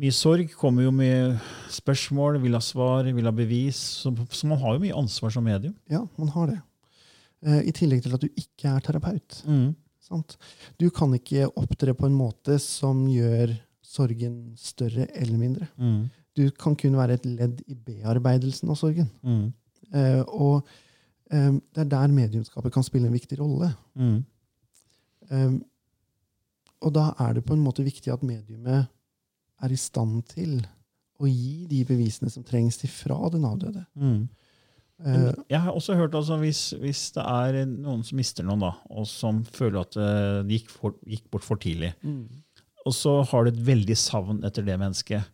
mye 0.00 0.14
sorg, 0.16 0.54
kommer 0.58 0.86
jo 0.86 0.92
med 0.96 1.36
spørsmål, 1.70 2.40
vil 2.42 2.56
ha 2.56 2.62
svar, 2.64 3.10
vil 3.12 3.28
ha 3.28 3.34
bevis. 3.36 3.80
Så, 4.02 4.14
så 4.32 4.48
man 4.48 4.60
har 4.62 4.78
jo 4.78 4.84
mye 4.86 4.96
ansvar 5.02 5.34
som 5.34 5.44
medium. 5.44 5.76
Ja, 5.92 6.00
man 6.16 6.32
har 6.32 6.48
det. 6.54 6.58
Eh, 7.44 7.60
I 7.68 7.76
tillegg 7.76 8.04
til 8.06 8.16
at 8.16 8.24
du 8.24 8.30
ikke 8.30 8.72
er 8.72 8.84
terapeut. 8.84 9.42
Sant? 10.02 10.38
Du 10.80 10.88
kan 10.90 11.12
ikke 11.14 11.50
opptre 11.60 11.94
på 11.94 12.08
en 12.08 12.16
måte 12.16 12.56
som 12.62 13.04
gjør 13.10 13.52
sorgen 13.92 14.54
større 14.58 15.06
eller 15.12 15.38
mindre. 15.38 15.68
Mm. 15.76 16.08
Du 16.36 16.46
kan 16.56 16.74
kun 16.78 16.96
være 16.96 17.18
et 17.20 17.26
ledd 17.28 17.60
i 17.68 17.76
bearbeidelsen 17.76 18.72
av 18.72 18.78
sorgen. 18.80 19.10
Mm. 19.20 19.50
Eh, 19.92 20.22
og 20.24 20.64
eh, 21.30 21.52
det 21.52 21.84
er 21.84 21.90
der 21.92 22.14
mediumskapet 22.14 22.72
kan 22.72 22.86
spille 22.86 23.10
en 23.10 23.16
viktig 23.16 23.38
rolle. 23.40 23.68
Mm. 23.94 24.22
Eh, 25.30 25.56
og 26.82 26.94
da 26.96 27.12
er 27.22 27.36
det 27.36 27.46
på 27.46 27.54
en 27.56 27.62
måte 27.62 27.84
viktig 27.86 28.12
at 28.12 28.24
mediumet 28.26 28.88
er 29.62 29.72
i 29.72 29.78
stand 29.78 30.24
til 30.32 30.60
å 31.22 31.28
gi 31.30 31.68
de 31.70 31.82
bevisene 31.86 32.30
som 32.32 32.42
trengs 32.46 32.80
til 32.80 32.90
fra 32.90 33.18
den 33.30 33.44
avdøde. 33.46 33.84
Mm. 33.94 34.24
Eh, 35.02 35.12
Men 35.12 35.44
jeg 35.52 35.60
har 35.62 35.76
også 35.76 35.94
hørt 35.98 36.16
altså, 36.18 36.40
hvis, 36.42 36.62
hvis 36.82 37.04
det 37.14 37.22
er 37.22 37.60
noen 37.70 38.02
som 38.06 38.18
mister 38.18 38.46
noen, 38.46 38.64
da, 38.66 38.72
og 38.90 39.06
som 39.10 39.44
føler 39.46 39.84
at 39.84 39.98
det 39.98 40.58
gikk, 40.58 40.72
for, 40.74 40.98
gikk 41.06 41.28
bort 41.30 41.46
for 41.46 41.62
tidlig, 41.62 41.92
mm. 42.02 42.24
og 42.86 42.96
så 42.96 43.20
har 43.30 43.44
du 43.44 43.52
et 43.52 43.64
veldig 43.70 43.98
savn 43.98 44.42
etter 44.48 44.66
det 44.66 44.80
mennesket, 44.82 45.30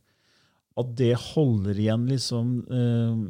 at 0.78 0.94
det 0.98 1.14
holder 1.32 1.80
igjen 1.80 2.04
liksom 2.10 2.52
eh, 2.70 3.22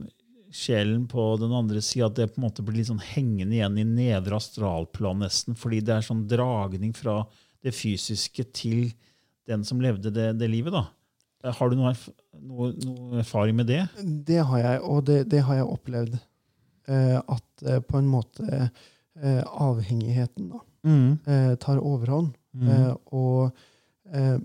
sjelen 0.59 1.05
på 1.11 1.25
den 1.41 1.53
andre 1.55 1.81
sida, 1.85 2.09
at 2.11 2.17
det 2.19 2.27
på 2.33 2.41
en 2.41 2.47
måte 2.49 2.65
blir 2.67 2.81
litt 2.81 2.91
sånn 2.91 3.03
hengende 3.13 3.55
igjen 3.59 3.79
i 3.79 3.85
nedre 3.87 4.39
astralplan 4.41 5.23
nesten, 5.23 5.57
fordi 5.59 5.81
det 5.87 5.95
er 5.97 6.07
sånn 6.07 6.25
dragning 6.31 6.95
fra 6.97 7.21
det 7.65 7.73
fysiske 7.75 8.45
til 8.55 8.89
den 9.49 9.63
som 9.67 9.81
levde 9.83 10.11
det, 10.15 10.33
det 10.41 10.49
livet. 10.51 10.75
da. 10.75 10.85
Eh, 11.45 11.55
Har 11.55 11.71
du 11.71 11.79
noe, 11.79 11.95
noe, 12.43 12.73
noe 12.85 13.23
erfaring 13.23 13.57
med 13.59 13.71
det? 13.71 13.85
Det 14.29 14.43
har 14.51 14.59
jeg, 14.65 14.83
og 14.85 15.05
det, 15.09 15.23
det 15.33 15.45
har 15.47 15.61
jeg 15.61 15.71
opplevd. 15.79 16.19
Eh, 16.89 17.17
at 17.21 17.65
eh, 17.69 17.81
på 17.85 17.99
en 18.01 18.09
måte 18.09 18.49
eh, 18.59 19.43
avhengigheten 19.45 20.51
da, 20.55 20.61
eh, 20.89 21.55
tar 21.61 21.81
overhånd. 21.85 22.35
Mm. 22.57 22.69
Eh, 22.73 22.95
og 23.13 23.51
eh, 24.13 24.39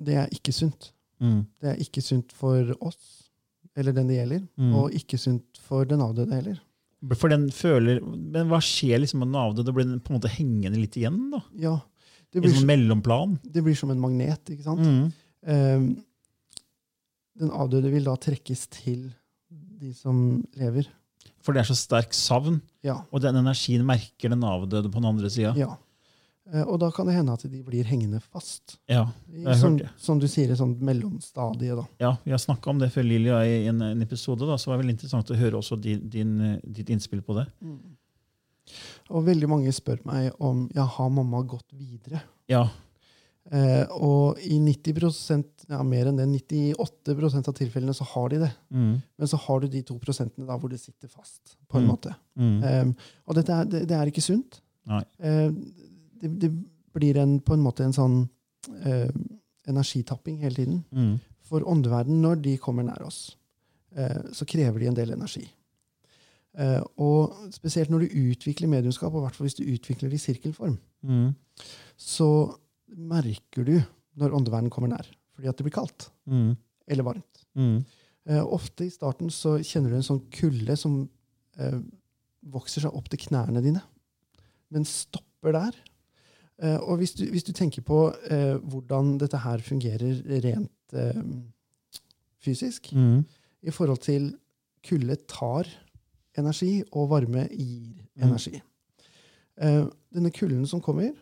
det 0.00 0.16
er 0.24 0.34
ikke 0.36 0.54
sunt. 0.56 0.92
Mm. 1.20 1.42
Det 1.60 1.72
er 1.74 1.80
ikke 1.82 2.00
sunt 2.04 2.30
for 2.32 2.70
oss, 2.80 3.19
eller 3.76 3.92
den 3.92 4.08
det 4.08 4.16
gjelder, 4.18 4.48
Mm. 4.58 4.74
og 4.74 4.90
ikke 4.92 5.18
sunt 5.18 5.58
for 5.58 5.84
den 5.84 6.00
avdøde 6.00 6.32
heller. 6.34 6.58
For 7.16 7.28
den 7.28 7.48
føler, 7.50 8.00
Men 8.02 8.48
hva 8.48 8.58
skjer 8.60 9.00
liksom 9.00 9.20
med 9.20 9.28
den 9.28 9.40
avdøde? 9.40 9.72
Blir 9.72 9.84
den 9.88 10.00
på 10.00 10.10
en 10.12 10.20
måte 10.20 10.28
hengende 10.28 10.76
litt 10.76 10.96
igjen? 10.96 11.30
da? 11.30 11.40
Ja, 11.56 11.80
det 12.32 12.42
blir, 12.42 12.50
som 12.52 12.58
som- 12.60 12.66
mellomplan? 12.68 13.38
det 13.50 13.62
blir 13.64 13.74
som 13.76 13.90
en 13.90 14.00
magnet, 14.00 14.44
ikke 14.50 14.62
sant? 14.64 14.80
Mm. 14.80 15.12
Um, 15.46 16.04
den 17.38 17.50
avdøde 17.50 17.90
vil 17.90 18.04
da 18.04 18.16
trekkes 18.16 18.66
til 18.68 19.12
de 19.80 19.92
som 19.94 20.44
lever. 20.58 20.86
For 21.40 21.52
det 21.56 21.60
er 21.62 21.72
så 21.72 21.76
sterk 21.78 22.12
savn, 22.12 22.60
Ja. 22.84 22.98
og 23.12 23.22
den 23.22 23.34
energien 23.36 23.84
merker 23.86 24.28
den 24.28 24.42
avdøde 24.44 24.90
på 24.90 25.00
den 25.00 25.04
andre 25.06 25.30
sida. 25.30 25.54
ja. 25.56 25.76
Eh, 26.52 26.62
og 26.64 26.80
da 26.80 26.88
kan 26.90 27.06
det 27.06 27.14
hende 27.14 27.32
at 27.36 27.44
de 27.44 27.60
blir 27.62 27.84
hengende 27.84 28.20
fast. 28.24 28.78
Ja. 28.90 29.04
det 29.28 29.44
har 29.46 29.54
som, 29.60 29.76
hørt 29.76 29.84
det. 29.84 29.90
som 30.00 30.18
du 30.18 30.26
sier, 30.30 30.50
i 30.50 30.56
sånn 30.58 30.76
mellomstadie. 30.80 31.76
da. 31.78 31.84
ja, 32.00 32.16
vi 32.24 32.32
har 32.34 32.38
snakka 32.42 32.70
om 32.72 32.78
det 32.80 32.88
før 32.94 33.04
Lilja 33.06 33.40
i 33.46 33.66
en, 33.70 33.80
en 33.82 34.02
episode, 34.02 34.46
da, 34.48 34.56
så 34.58 34.70
det 34.70 34.76
var 34.76 34.82
vel 34.84 34.94
interessant 34.96 35.30
å 35.30 35.38
høre 35.38 35.60
også 35.60 35.76
din, 35.80 36.08
din, 36.10 36.36
ditt 36.64 36.90
innspill 36.90 37.22
på 37.22 37.36
det. 37.38 37.46
Og 39.10 39.24
veldig 39.26 39.48
mange 39.50 39.72
spør 39.74 39.98
meg 40.06 40.30
om 40.38 40.68
ja, 40.76 40.84
har 40.86 41.10
mamma 41.10 41.42
gått 41.42 41.72
videre. 41.74 42.20
Ja. 42.50 42.68
Eh, 43.50 43.82
og 43.96 44.38
i 44.46 44.60
90% 44.62 45.64
ja, 45.72 45.80
mer 45.82 46.06
enn 46.10 46.20
det, 46.20 46.26
98% 46.30 47.48
av 47.50 47.56
tilfellene 47.58 47.94
så 47.96 48.06
har 48.12 48.28
de 48.30 48.38
det. 48.44 48.50
Mm. 48.70 48.92
Men 49.18 49.30
så 49.32 49.40
har 49.46 49.60
du 49.64 49.66
de 49.72 49.82
to 49.88 49.96
prosentene 50.02 50.46
da 50.46 50.58
hvor 50.60 50.70
det 50.70 50.78
sitter 50.82 51.10
fast. 51.10 51.56
på 51.70 51.78
en 51.80 51.86
Mm. 51.86 51.90
måte. 51.90 52.14
Mm. 52.38 52.62
Eh, 52.62 53.10
og 53.26 53.34
dette 53.40 53.52
er, 53.54 53.64
det, 53.70 53.80
det 53.90 53.96
er 53.96 54.06
ikke 54.12 54.22
sunt. 54.22 54.60
Nei. 54.86 55.02
Eh, 55.18 55.50
det, 56.20 56.30
det 56.42 56.50
blir 56.96 57.16
en, 57.22 57.38
på 57.40 57.54
en 57.56 57.62
måte 57.64 57.84
en 57.86 57.94
sånn 57.96 58.16
eh, 58.84 59.10
energitapping 59.70 60.40
hele 60.42 60.54
tiden. 60.56 60.80
Mm. 60.92 61.14
For 61.50 61.64
åndeverden, 61.66 62.20
når 62.22 62.42
de 62.44 62.56
kommer 62.62 62.86
nær 62.86 63.02
oss, 63.06 63.36
eh, 63.96 64.20
så 64.36 64.46
krever 64.48 64.78
de 64.82 64.90
en 64.90 64.98
del 64.98 65.14
energi. 65.16 65.46
Eh, 66.58 66.80
og 66.98 67.36
spesielt 67.54 67.92
når 67.92 68.06
du 68.06 68.18
utvikler 68.32 68.70
mediumskap, 68.70 69.14
og 69.14 69.28
i 69.30 69.44
hvis 69.44 69.58
du 69.60 69.64
utvikler 69.70 70.10
det 70.10 70.18
i 70.20 70.24
sirkelform, 70.26 70.78
Mm. 71.02 71.34
så 71.96 72.56
merker 72.88 73.64
du 73.64 73.78
når 74.18 74.34
åndeverden 74.36 74.70
kommer 74.70 74.88
nær. 74.92 75.06
Fordi 75.34 75.48
at 75.48 75.56
det 75.56 75.64
blir 75.64 75.72
kaldt 75.72 76.10
Mm. 76.26 76.56
eller 76.88 77.02
varmt. 77.04 77.44
Mm. 77.56 77.84
Eh, 78.26 78.44
ofte 78.44 78.84
i 78.84 78.90
starten 78.90 79.30
så 79.30 79.58
kjenner 79.64 79.90
du 79.90 79.96
en 79.96 80.02
sånn 80.02 80.30
kulde 80.30 80.76
som 80.76 81.08
eh, 81.58 81.80
vokser 82.44 82.82
seg 82.82 82.94
opp 82.94 83.08
til 83.08 83.18
knærne 83.18 83.62
dine, 83.62 83.82
men 84.70 84.84
stopper 84.84 85.52
der. 85.52 85.74
Eh, 86.62 86.76
og 86.84 86.98
hvis 87.00 87.14
du, 87.16 87.24
hvis 87.32 87.44
du 87.46 87.52
tenker 87.56 87.82
på 87.86 88.02
eh, 88.30 88.56
hvordan 88.58 89.14
dette 89.20 89.38
her 89.40 89.62
fungerer 89.64 90.20
rent 90.44 90.94
eh, 90.94 91.22
fysisk, 92.44 92.92
Mm. 92.92 93.24
i 93.62 93.70
forhold 93.70 93.98
til 94.00 94.34
kulde 94.86 95.16
tar 95.28 95.68
energi, 96.38 96.82
og 96.92 97.10
varme 97.10 97.46
gir 97.52 98.00
energi. 98.22 98.60
Eh, 99.60 99.84
denne 100.14 100.30
kulden 100.32 100.66
som 100.66 100.80
kommer, 100.80 101.12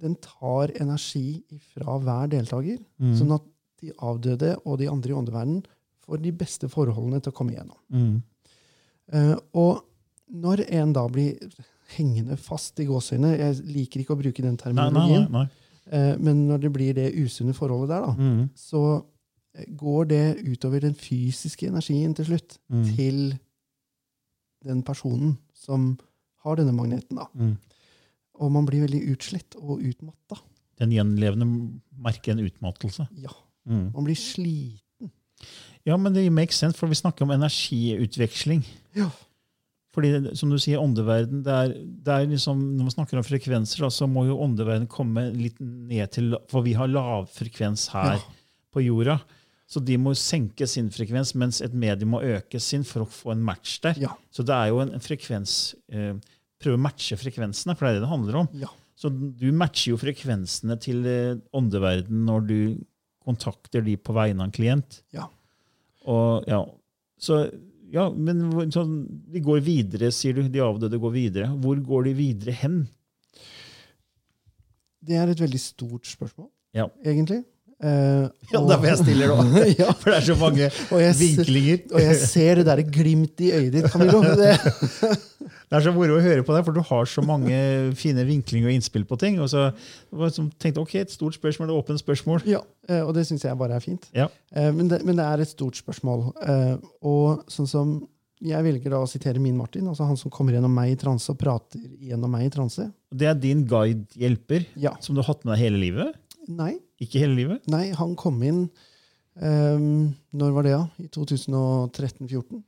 den 0.00 0.14
tar 0.16 0.72
energi 0.80 1.42
fra 1.74 1.98
hver 1.98 2.26
deltaker, 2.32 2.78
Mm. 2.98 3.14
sånn 3.18 3.34
at 3.34 3.42
de 3.80 3.92
avdøde 3.98 4.56
og 4.64 4.78
de 4.78 4.88
andre 4.88 5.10
i 5.10 5.16
åndeverden 5.16 5.64
får 6.06 6.22
de 6.22 6.32
beste 6.32 6.68
forholdene 6.68 7.20
til 7.22 7.32
å 7.32 7.34
komme 7.34 7.52
igjennom. 7.52 7.78
Mm. 7.90 8.22
Uh, 9.12 9.36
og 9.54 9.84
når 10.30 10.62
en 10.70 10.92
da 10.92 11.06
blir 11.08 11.36
hengende 11.96 12.36
fast 12.36 12.80
i 12.80 12.84
gåseøynene. 12.88 13.38
Jeg 13.38 13.64
liker 13.74 14.00
ikke 14.02 14.14
å 14.16 14.20
bruke 14.22 14.42
den 14.42 14.56
Nei, 14.56 14.72
nei, 14.72 14.74
nei. 14.74 14.90
terminologien, 14.90 15.30
nei. 15.32 15.46
eh, 15.92 16.16
men 16.18 16.46
når 16.48 16.60
det 16.66 16.72
blir 16.72 16.94
det 16.94 17.08
usunne 17.14 17.54
forholdet 17.54 17.88
der, 17.94 18.06
da, 18.06 18.12
Mm. 18.18 18.50
så 18.54 18.82
eh, 19.54 19.64
går 19.76 20.08
det 20.08 20.22
utover 20.48 20.80
den 20.80 20.94
fysiske 20.94 21.66
energien 21.68 22.14
til 22.14 22.24
slutt 22.24 22.58
Mm. 22.70 22.84
til 22.96 23.38
den 24.64 24.82
personen 24.82 25.36
som 25.54 25.98
har 26.44 26.56
denne 26.56 26.72
magneten. 26.72 27.16
da. 27.16 27.26
Mm. 27.34 27.56
Og 28.40 28.50
man 28.52 28.66
blir 28.66 28.80
veldig 28.86 29.02
utslitt 29.12 29.54
og 29.58 29.80
utmatta. 29.82 30.40
Den 30.78 30.90
gjenlevende 30.90 31.46
merker 31.98 32.32
en 32.32 32.38
utmattelse. 32.46 33.06
Ja, 33.20 33.28
Mm. 33.68 33.92
man 33.94 34.04
blir 34.04 34.16
sliten. 34.16 35.10
Ja, 35.84 35.96
men 35.96 36.12
det 36.14 36.30
makes 36.32 36.54
sense, 36.56 36.76
for 36.78 36.86
vi 36.88 36.94
snakker 36.94 37.22
om 37.22 37.30
energiutveksling. 37.30 38.64
Ja. 38.94 39.10
Fordi, 39.92 40.10
som 40.40 40.48
du 40.48 40.56
sier, 40.56 40.80
åndeverden, 40.80 41.42
det 41.44 41.52
er, 41.52 41.72
det 41.76 42.12
er 42.14 42.26
liksom, 42.30 42.60
Når 42.78 42.86
man 42.86 42.94
snakker 42.94 43.18
om 43.20 43.26
frekvenser, 43.26 43.82
da, 43.84 43.90
så 43.92 44.06
må 44.08 44.22
jo 44.24 44.38
åndeverden 44.40 44.86
komme 44.88 45.26
litt 45.36 45.58
ned 45.60 46.10
til 46.14 46.30
For 46.48 46.64
vi 46.64 46.72
har 46.78 46.88
lav 46.88 47.26
frekvens 47.34 47.90
her 47.92 48.14
Ja. 48.16 48.22
på 48.72 48.80
jorda. 48.86 49.18
Så 49.68 49.80
de 49.84 49.96
må 50.00 50.14
senke 50.16 50.66
sin 50.68 50.88
frekvens, 50.92 51.34
mens 51.36 51.60
et 51.64 51.72
medium 51.76 52.10
må 52.14 52.22
øke 52.24 52.60
sin 52.60 52.84
for 52.84 53.04
å 53.04 53.08
få 53.08 53.32
en 53.32 53.44
match 53.44 53.78
der. 53.84 54.00
Ja. 54.00 54.14
Så 54.32 54.44
det 54.44 54.52
er 54.56 54.68
jo 54.72 54.80
en, 54.84 54.94
en 54.96 55.00
frekvens 55.04 55.74
eh, 55.92 56.14
Prøve 56.62 56.76
å 56.78 56.82
matche 56.84 57.16
frekvensene, 57.18 57.74
for 57.74 57.84
det 57.88 57.90
er 57.90 57.96
det 58.00 58.04
det 58.06 58.10
handler 58.12 58.36
om. 58.44 58.48
ja. 58.60 58.68
Så 59.02 59.08
du 59.10 59.48
matcher 59.56 59.90
jo 59.90 59.96
frekvensene 59.98 60.76
til 60.78 61.00
eh, 61.10 61.32
åndeverden 61.58 62.20
når 62.28 62.44
du 62.46 62.58
kontakter 63.24 63.82
de 63.82 63.96
på 63.98 64.14
vegne 64.14 64.44
av 64.44 64.46
en 64.50 64.54
klient. 64.54 65.00
Ja. 65.16 65.24
Og, 66.06 66.44
ja. 66.46 66.60
Så, 67.18 67.40
ja, 67.92 68.08
men 68.10 68.38
sånn, 68.72 68.92
de 69.32 69.40
går 69.44 69.60
videre, 69.66 70.08
sier 70.14 70.34
du. 70.38 70.42
De 70.48 70.62
avdøde 70.64 70.98
går 71.02 71.12
videre. 71.12 71.48
Hvor 71.60 71.76
går 71.84 72.04
de 72.08 72.14
videre 72.16 72.54
hen? 72.62 72.78
Det 75.02 75.16
er 75.18 75.32
et 75.32 75.40
veldig 75.42 75.60
stort 75.60 76.06
spørsmål, 76.06 76.48
Ja. 76.74 76.86
egentlig. 77.04 77.42
Eh, 77.82 78.28
Ja, 78.52 78.60
og- 78.60 78.68
derfor 78.70 78.86
jeg 78.86 78.98
stiller 78.98 79.26
det. 79.34 79.78
ja, 79.80 79.90
For 79.98 80.10
det 80.10 80.18
er 80.20 80.26
så 80.28 80.36
mange 80.38 80.68
og 80.92 81.00
jeg, 81.02 81.14
vinklinger. 81.18 81.78
og 81.92 82.00
jeg 82.00 82.16
ser 82.16 82.54
det 82.60 82.66
derre 82.68 82.84
glimt 82.86 83.40
i 83.42 83.50
øyet 83.50 83.72
ditt, 83.74 83.90
Camillo. 83.90 84.20
Det, 84.42 84.52
Det 85.72 85.78
er 85.78 85.84
så 85.86 85.92
moro 85.96 86.18
å 86.18 86.20
høre 86.20 86.42
på 86.44 86.52
deg, 86.52 86.66
for 86.66 86.76
du 86.76 86.82
har 86.84 87.06
så 87.08 87.22
mange 87.24 87.56
fine 88.02 88.26
vinklinger 88.28 88.68
og 88.68 88.74
innspill 88.76 89.06
på 89.08 89.16
ting. 89.22 89.38
Og 89.40 89.48
så 89.48 89.70
tenkte, 90.60 90.82
ok, 90.84 90.98
et 91.00 91.14
stort 91.14 91.38
spørsmål, 91.38 91.70
et 91.72 91.78
åpent 91.80 92.02
spørsmål. 92.02 92.42
ja, 92.44 92.60
eh, 92.92 93.00
og 93.00 93.14
det 93.16 93.24
syns 93.28 93.46
jeg 93.48 93.56
bare 93.56 93.78
er 93.80 93.84
fint. 93.84 94.04
Ja. 94.12 94.26
Eh, 94.52 94.68
men, 94.76 94.90
det, 94.92 94.98
men 95.08 95.16
det 95.16 95.24
er 95.24 95.40
et 95.46 95.48
stort 95.54 95.80
spørsmål. 95.80 96.26
Eh, 96.44 96.74
og 97.08 97.46
sånn 97.52 97.70
som 97.70 97.94
jeg 98.42 98.64
velger 98.66 98.90
da 98.92 98.98
å 99.00 99.06
sitere 99.08 99.40
min 99.40 99.56
Martin, 99.56 99.86
altså 99.88 100.04
han 100.04 100.16
som 100.20 100.30
kommer 100.34 100.52
gjennom 100.56 100.72
meg 100.74 100.92
i 100.92 100.98
transe 101.00 101.30
og 101.32 101.38
prater 101.40 101.80
gjennom 102.02 102.32
meg 102.36 102.48
i 102.48 102.52
transe. 102.52 102.88
Det 103.14 103.28
er 103.30 103.36
din 103.38 103.64
guide-hjelper 103.70 104.66
Ja. 104.82 104.92
som 105.00 105.14
du 105.14 105.22
har 105.22 105.28
hatt 105.32 105.44
med 105.46 105.54
deg 105.54 105.62
hele 105.70 105.78
livet? 105.78 106.16
Nei, 106.50 106.72
Ikke 107.00 107.20
hele 107.22 107.36
livet? 107.38 107.62
nei, 107.70 107.92
han 107.94 108.16
kom 108.18 108.40
inn 108.42 108.64
um, 109.38 110.10
Når 110.34 110.52
var 110.56 110.66
det, 110.66 110.72
da? 110.74 110.88
I 110.98 111.06
2013-2014. 111.14 112.60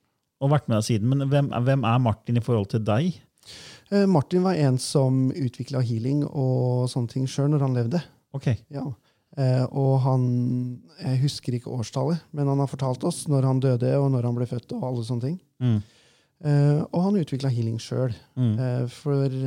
Og 0.44 0.52
vært 0.52 0.68
med 0.68 0.78
deg 0.78 0.88
siden. 0.88 1.08
Men 1.10 1.30
hvem, 1.30 1.48
hvem 1.64 1.86
er 1.88 2.02
Martin 2.04 2.40
i 2.40 2.44
forhold 2.44 2.68
til 2.74 2.84
deg? 2.84 3.16
Eh, 3.90 4.04
Martin 4.10 4.44
var 4.44 4.58
en 4.60 4.76
som 4.80 5.26
utvikla 5.32 5.82
healing 5.84 6.24
og 6.28 6.84
sånne 6.92 7.12
ting 7.14 7.26
sjøl 7.30 7.50
når 7.52 7.64
han 7.66 7.78
levde. 7.78 8.02
Ok. 8.36 8.50
Ja. 8.74 8.84
Eh, 9.34 9.64
og 9.74 9.98
han 10.04 10.24
Jeg 11.00 11.18
husker 11.24 11.56
ikke 11.56 11.72
årstallet, 11.74 12.22
men 12.30 12.46
han 12.46 12.60
har 12.62 12.70
fortalt 12.70 13.02
oss 13.08 13.24
når 13.30 13.48
han 13.48 13.60
døde, 13.62 13.90
og 13.98 14.12
når 14.14 14.28
han 14.28 14.36
ble 14.38 14.46
født, 14.50 14.76
og 14.76 14.88
alle 14.88 15.04
sånne 15.06 15.28
ting. 15.28 15.38
Mm. 15.62 15.78
Eh, 16.44 16.80
og 16.84 17.00
han 17.08 17.20
utvikla 17.20 17.50
healing 17.52 17.80
sjøl. 17.82 18.14
Mm. 18.38 18.54
Eh, 18.58 18.84
for 18.92 19.38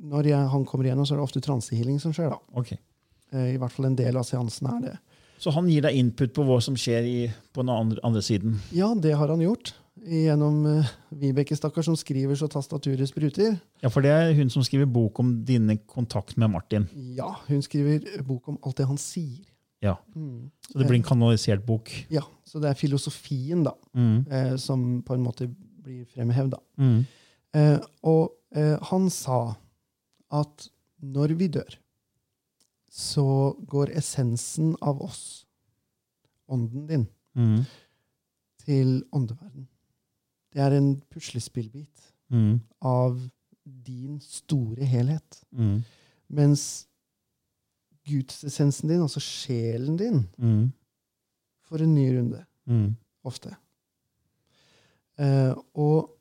når 0.00 0.30
jeg, 0.32 0.50
han 0.54 0.64
kommer 0.68 0.88
igjennom, 0.88 1.06
så 1.06 1.14
er 1.14 1.20
det 1.20 1.28
ofte 1.28 1.44
transehealing 1.44 2.00
som 2.02 2.14
skjer. 2.16 2.32
da. 2.32 2.40
Ok. 2.56 2.74
Eh, 2.74 3.54
I 3.54 3.60
hvert 3.60 3.74
fall 3.74 3.90
en 3.90 3.98
del 3.98 4.18
av 4.18 4.26
seansen 4.26 4.70
er 4.72 4.80
det. 4.88 4.96
Så 5.40 5.52
han 5.54 5.68
gir 5.72 5.84
deg 5.86 5.96
input 5.96 6.34
på 6.36 6.44
hva 6.44 6.58
som 6.60 6.76
skjer 6.76 7.06
i, 7.08 7.18
på 7.54 7.62
den 7.64 7.72
andre, 7.72 8.00
andre 8.04 8.20
siden? 8.24 8.58
Ja, 8.76 8.90
det 8.92 9.14
har 9.16 9.32
han 9.32 9.40
gjort. 9.40 9.72
Gjennom 10.00 10.62
uh, 10.64 10.86
Vibeke, 11.12 11.56
stakkar, 11.56 11.84
som 11.84 11.96
skriver 11.98 12.34
så 12.38 12.46
tastaturet 12.48 13.08
spruter. 13.10 13.58
Ja, 13.82 13.90
for 13.92 14.00
det 14.00 14.10
er 14.14 14.30
hun 14.38 14.48
som 14.52 14.64
skriver 14.64 14.86
bok 14.88 15.18
om 15.20 15.34
dine 15.44 15.76
kontakt 15.90 16.36
med 16.40 16.48
Martin. 16.54 16.86
Ja, 17.16 17.34
hun 17.48 17.60
skriver 17.62 18.22
bok 18.24 18.48
om 18.48 18.56
alt 18.64 18.76
det 18.80 18.86
han 18.88 18.96
sier. 19.00 19.44
Ja. 19.84 19.96
Mm. 20.14 20.50
Så 20.70 20.78
det 20.78 20.86
blir 20.88 20.98
en 21.00 21.06
kanalisert 21.08 21.62
bok. 21.66 21.90
Ja, 22.12 22.22
Så 22.44 22.58
det 22.60 22.70
er 22.70 22.74
filosofien 22.74 23.62
da, 23.64 23.72
Mm. 23.94 24.26
eh, 24.30 24.56
som 24.56 25.02
på 25.02 25.14
en 25.14 25.22
måte 25.22 25.46
blir 25.82 26.04
fremhevd. 26.06 26.54
Mm. 26.78 27.06
Eh, 27.54 27.78
og 28.02 28.32
eh, 28.56 28.76
han 28.90 29.08
sa 29.10 29.54
at 30.32 30.68
når 31.02 31.36
vi 31.38 31.46
dør, 31.48 31.76
så 32.90 33.54
går 33.70 33.92
essensen 33.96 34.74
av 34.82 35.00
oss, 35.02 35.46
ånden 36.50 36.86
din, 36.88 37.06
Mm. 37.36 37.64
til 38.66 39.04
åndeverden. 39.12 39.68
Det 40.52 40.60
er 40.62 40.76
en 40.78 41.02
puslespillbit 41.10 42.06
Mm. 42.30 42.60
av 42.82 43.18
din 43.86 44.20
store 44.20 44.84
helhet. 44.86 45.40
Mm. 45.52 45.82
Mens 46.30 46.86
gudsessensen 48.06 48.88
din, 48.88 49.02
altså 49.02 49.20
sjelen 49.20 49.96
din, 49.98 50.28
Mm. 50.38 50.72
får 51.68 51.82
en 51.82 51.94
ny 51.94 52.06
runde. 52.18 52.44
Mm. 52.66 52.96
Ofte. 53.24 53.54
Uh, 55.20 55.54
og 55.74 56.16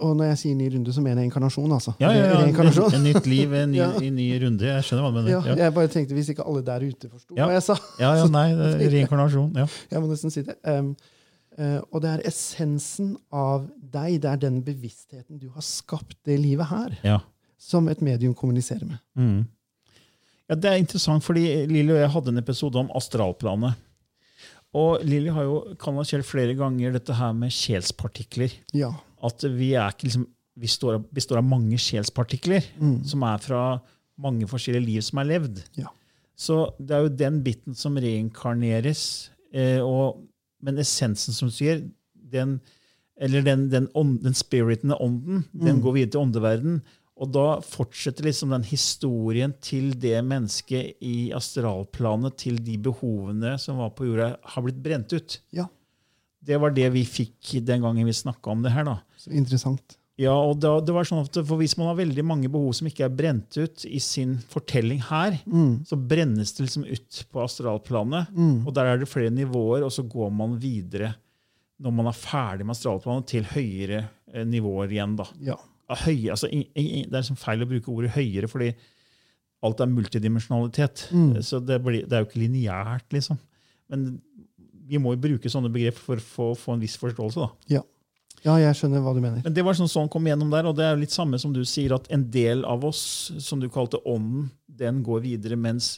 og 0.00 0.12
når 0.16 0.24
jeg 0.30 0.38
sier 0.38 0.54
ny 0.54 0.68
runde, 0.70 0.92
så 0.94 1.00
mener 1.02 1.16
jeg 1.22 1.24
inkarnasjon. 1.32 1.72
altså. 1.74 1.92
Ja, 2.00 2.10
ja, 2.14 2.26
ja. 2.30 2.36
Reinkarnasjon. 2.44 2.92
En, 2.94 3.00
en 3.00 3.02
nytt 3.14 3.26
liv, 3.26 3.52
en 3.52 3.70
ny, 3.72 3.76
Ja. 3.82 3.88
en 3.98 4.14
ny 4.14 4.26
runde. 4.44 4.62
Jeg 4.66 4.84
skjønner 4.86 5.02
hva 5.02 5.10
du 5.10 5.16
mener. 5.16 5.30
Ja, 5.48 5.54
jeg 5.64 5.74
bare 5.74 5.88
tenkte 5.90 6.14
Hvis 6.14 6.28
ikke 6.30 6.44
alle 6.46 6.62
der 6.62 6.84
ute 6.86 7.08
forsto 7.10 7.34
Ja. 7.36 7.46
hva 7.48 7.56
jeg 7.56 7.62
sa, 7.66 7.74
ja, 7.98 8.12
ja 8.14 8.26
nei, 8.38 8.44
reinkarnasjon. 8.94 9.56
Ja. 9.58 9.66
jeg 9.90 10.00
må 10.04 10.06
nesten 10.12 10.30
si 10.30 10.42
det. 10.46 10.54
Um, 10.64 10.92
og 11.58 12.00
det 12.04 12.10
er 12.12 12.22
essensen 12.28 13.16
av 13.34 13.64
deg, 13.82 14.20
det 14.22 14.30
er 14.30 14.36
den 14.44 14.60
bevisstheten 14.62 15.38
du 15.42 15.48
har 15.50 15.64
skapt 15.66 16.16
det 16.24 16.38
livet 16.38 16.66
her, 16.70 16.96
Ja. 17.04 17.18
som 17.58 17.88
et 17.88 18.00
medium 18.00 18.34
kommuniserer 18.34 18.86
med. 18.86 18.98
Mm. 19.16 19.46
ja, 20.48 20.54
Det 20.54 20.64
er 20.70 20.78
interessant, 20.78 21.24
fordi 21.24 21.66
Lilly 21.66 21.90
og 21.92 21.98
jeg 22.04 22.10
hadde 22.14 22.28
en 22.28 22.38
episode 22.38 22.76
om 22.76 22.90
astralplanet. 22.94 23.74
Og 24.74 25.02
Lilly 25.02 25.30
har 25.32 25.42
jo 25.48 25.74
kanalisert 25.80 26.24
flere 26.28 26.54
ganger 26.54 26.92
dette 26.92 27.14
her 27.16 27.32
med 27.32 27.50
sjelspartikler. 27.50 28.52
Ja. 28.76 28.92
At 29.24 29.42
vi 29.42 29.72
er 29.74 29.88
ikke 29.90 30.04
liksom 30.10 30.26
vi 30.58 30.66
står 30.66 31.04
består 31.14 31.38
av 31.38 31.44
mange 31.46 31.76
sjelspartikler 31.78 32.64
Mm. 32.80 33.04
som 33.06 33.22
er 33.22 33.38
fra 33.38 33.80
mange 34.18 34.44
forskjellige 34.46 34.84
liv 34.84 35.00
som 35.02 35.18
er 35.20 35.24
levd. 35.24 35.62
Ja. 35.76 35.86
Så 36.36 36.74
det 36.78 36.90
er 36.96 37.02
jo 37.02 37.08
den 37.16 37.42
biten 37.44 37.74
som 37.76 37.94
reinkarneres. 37.96 39.30
Eh, 39.54 39.78
og, 39.80 40.27
men 40.62 40.78
essensen, 40.78 41.34
som 41.34 41.48
du 41.48 41.54
sier, 41.54 41.82
den, 42.14 42.60
eller 43.20 43.42
den, 43.42 43.68
den, 43.72 43.88
ånd, 43.94 44.20
den 44.22 44.34
spiriten, 44.34 44.90
den 44.92 44.98
ånden, 45.00 45.44
den 45.52 45.76
Mm. 45.78 45.82
går 45.82 45.92
videre 45.94 46.10
til 46.10 46.20
åndeverden. 46.20 46.80
Og 47.18 47.32
da 47.34 47.60
fortsetter 47.66 48.22
liksom 48.28 48.50
den 48.54 48.62
historien 48.62 49.52
til 49.60 49.90
det 49.98 50.20
mennesket 50.24 50.94
i 51.02 51.32
astralplanet, 51.34 52.36
til 52.38 52.58
de 52.62 52.76
behovene 52.78 53.56
som 53.58 53.78
var 53.78 53.90
på 53.90 54.06
jorda, 54.06 54.36
har 54.42 54.62
blitt 54.62 54.82
brent 54.82 55.12
ut. 55.12 55.40
ja. 55.52 55.66
Det 56.40 56.56
var 56.62 56.70
det 56.70 56.86
vi 56.94 57.02
fikk 57.04 57.64
den 57.66 57.82
gangen 57.82 58.06
vi 58.06 58.12
snakka 58.14 58.50
om 58.50 58.62
det 58.62 58.70
her. 58.72 58.84
da. 58.84 59.00
Så 59.18 59.30
interessant. 59.34 59.96
Ja, 60.18 60.32
og 60.34 60.56
da, 60.58 60.72
det 60.82 60.90
var 60.96 61.06
sånn 61.06 61.20
at 61.22 61.36
for 61.46 61.60
Hvis 61.60 61.76
man 61.78 61.86
har 61.92 61.98
veldig 62.00 62.24
mange 62.26 62.48
behov 62.50 62.72
som 62.74 62.88
ikke 62.90 63.04
er 63.06 63.12
brent 63.14 63.54
ut 63.60 63.84
i 63.86 64.00
sin 64.02 64.32
fortelling 64.50 64.98
her, 65.06 65.36
Mm. 65.46 65.84
så 65.86 65.94
brennes 65.96 66.50
det 66.56 66.64
liksom 66.66 66.84
ut 66.90 67.20
på 67.30 67.42
astralplanet. 67.44 68.32
Mm. 68.34 68.66
Og 68.66 68.74
der 68.74 68.84
er 68.90 68.98
det 68.98 69.08
flere 69.08 69.30
nivåer, 69.30 69.84
og 69.86 69.92
så 69.94 70.02
går 70.02 70.30
man 70.34 70.58
videre 70.58 71.14
når 71.78 71.92
man 71.94 72.08
er 72.10 72.16
ferdig 72.18 72.66
med 72.66 72.74
astralplanet, 72.74 73.26
til 73.30 73.44
høyere 73.46 74.08
eh, 74.34 74.42
nivåer 74.44 74.90
igjen. 74.90 75.14
da. 75.20 75.28
Ja. 75.40 75.54
Høy, 75.88 76.26
altså, 76.34 76.48
i, 76.50 76.64
i, 76.74 77.04
det 77.06 77.14
er 77.14 77.22
liksom 77.22 77.38
feil 77.38 77.62
å 77.62 77.68
bruke 77.70 77.88
ordet 77.94 78.10
høyere, 78.16 78.48
fordi 78.50 78.72
alt 79.62 79.80
er 79.80 79.86
multidimensjonalitet. 79.92 81.06
Mm. 81.14 81.36
Så 81.46 81.60
det, 81.64 81.78
blir, 81.84 82.02
det 82.06 82.12
er 82.18 82.24
jo 82.24 82.28
ikke 82.28 82.42
lineært, 82.42 83.06
liksom. 83.14 83.38
Men 83.88 84.08
vi 84.88 84.98
må 84.98 85.14
jo 85.14 85.22
bruke 85.22 85.48
sånne 85.52 85.70
begrep 85.72 85.94
for 86.02 86.18
å 86.18 86.26
få, 86.26 86.48
få 86.58 86.74
en 86.74 86.82
viss 86.82 86.98
forståelse. 86.98 87.46
da. 87.46 87.78
ja. 87.78 87.84
Ja, 88.44 88.54
jeg 88.60 88.76
skjønner 88.78 89.02
hva 89.02 89.14
du 89.16 89.20
mener. 89.24 89.40
Men 89.44 89.54
det 89.56 89.64
var 89.66 89.74
sånn 89.78 89.90
sånn 89.90 90.08
kom 90.12 90.26
igjennom 90.28 90.50
der, 90.52 90.68
og 90.70 90.76
det 90.78 90.84
er 90.86 90.94
jo 90.94 91.02
litt 91.02 91.14
samme 91.14 91.38
som 91.42 91.52
du 91.54 91.62
sier, 91.66 91.94
at 91.96 92.06
en 92.14 92.28
del 92.30 92.64
av 92.68 92.84
oss, 92.86 93.00
som 93.42 93.60
du 93.60 93.68
kalte 93.72 93.98
ånden, 94.06 94.50
den 94.78 95.02
går 95.06 95.24
videre 95.24 95.56
mens 95.58 95.96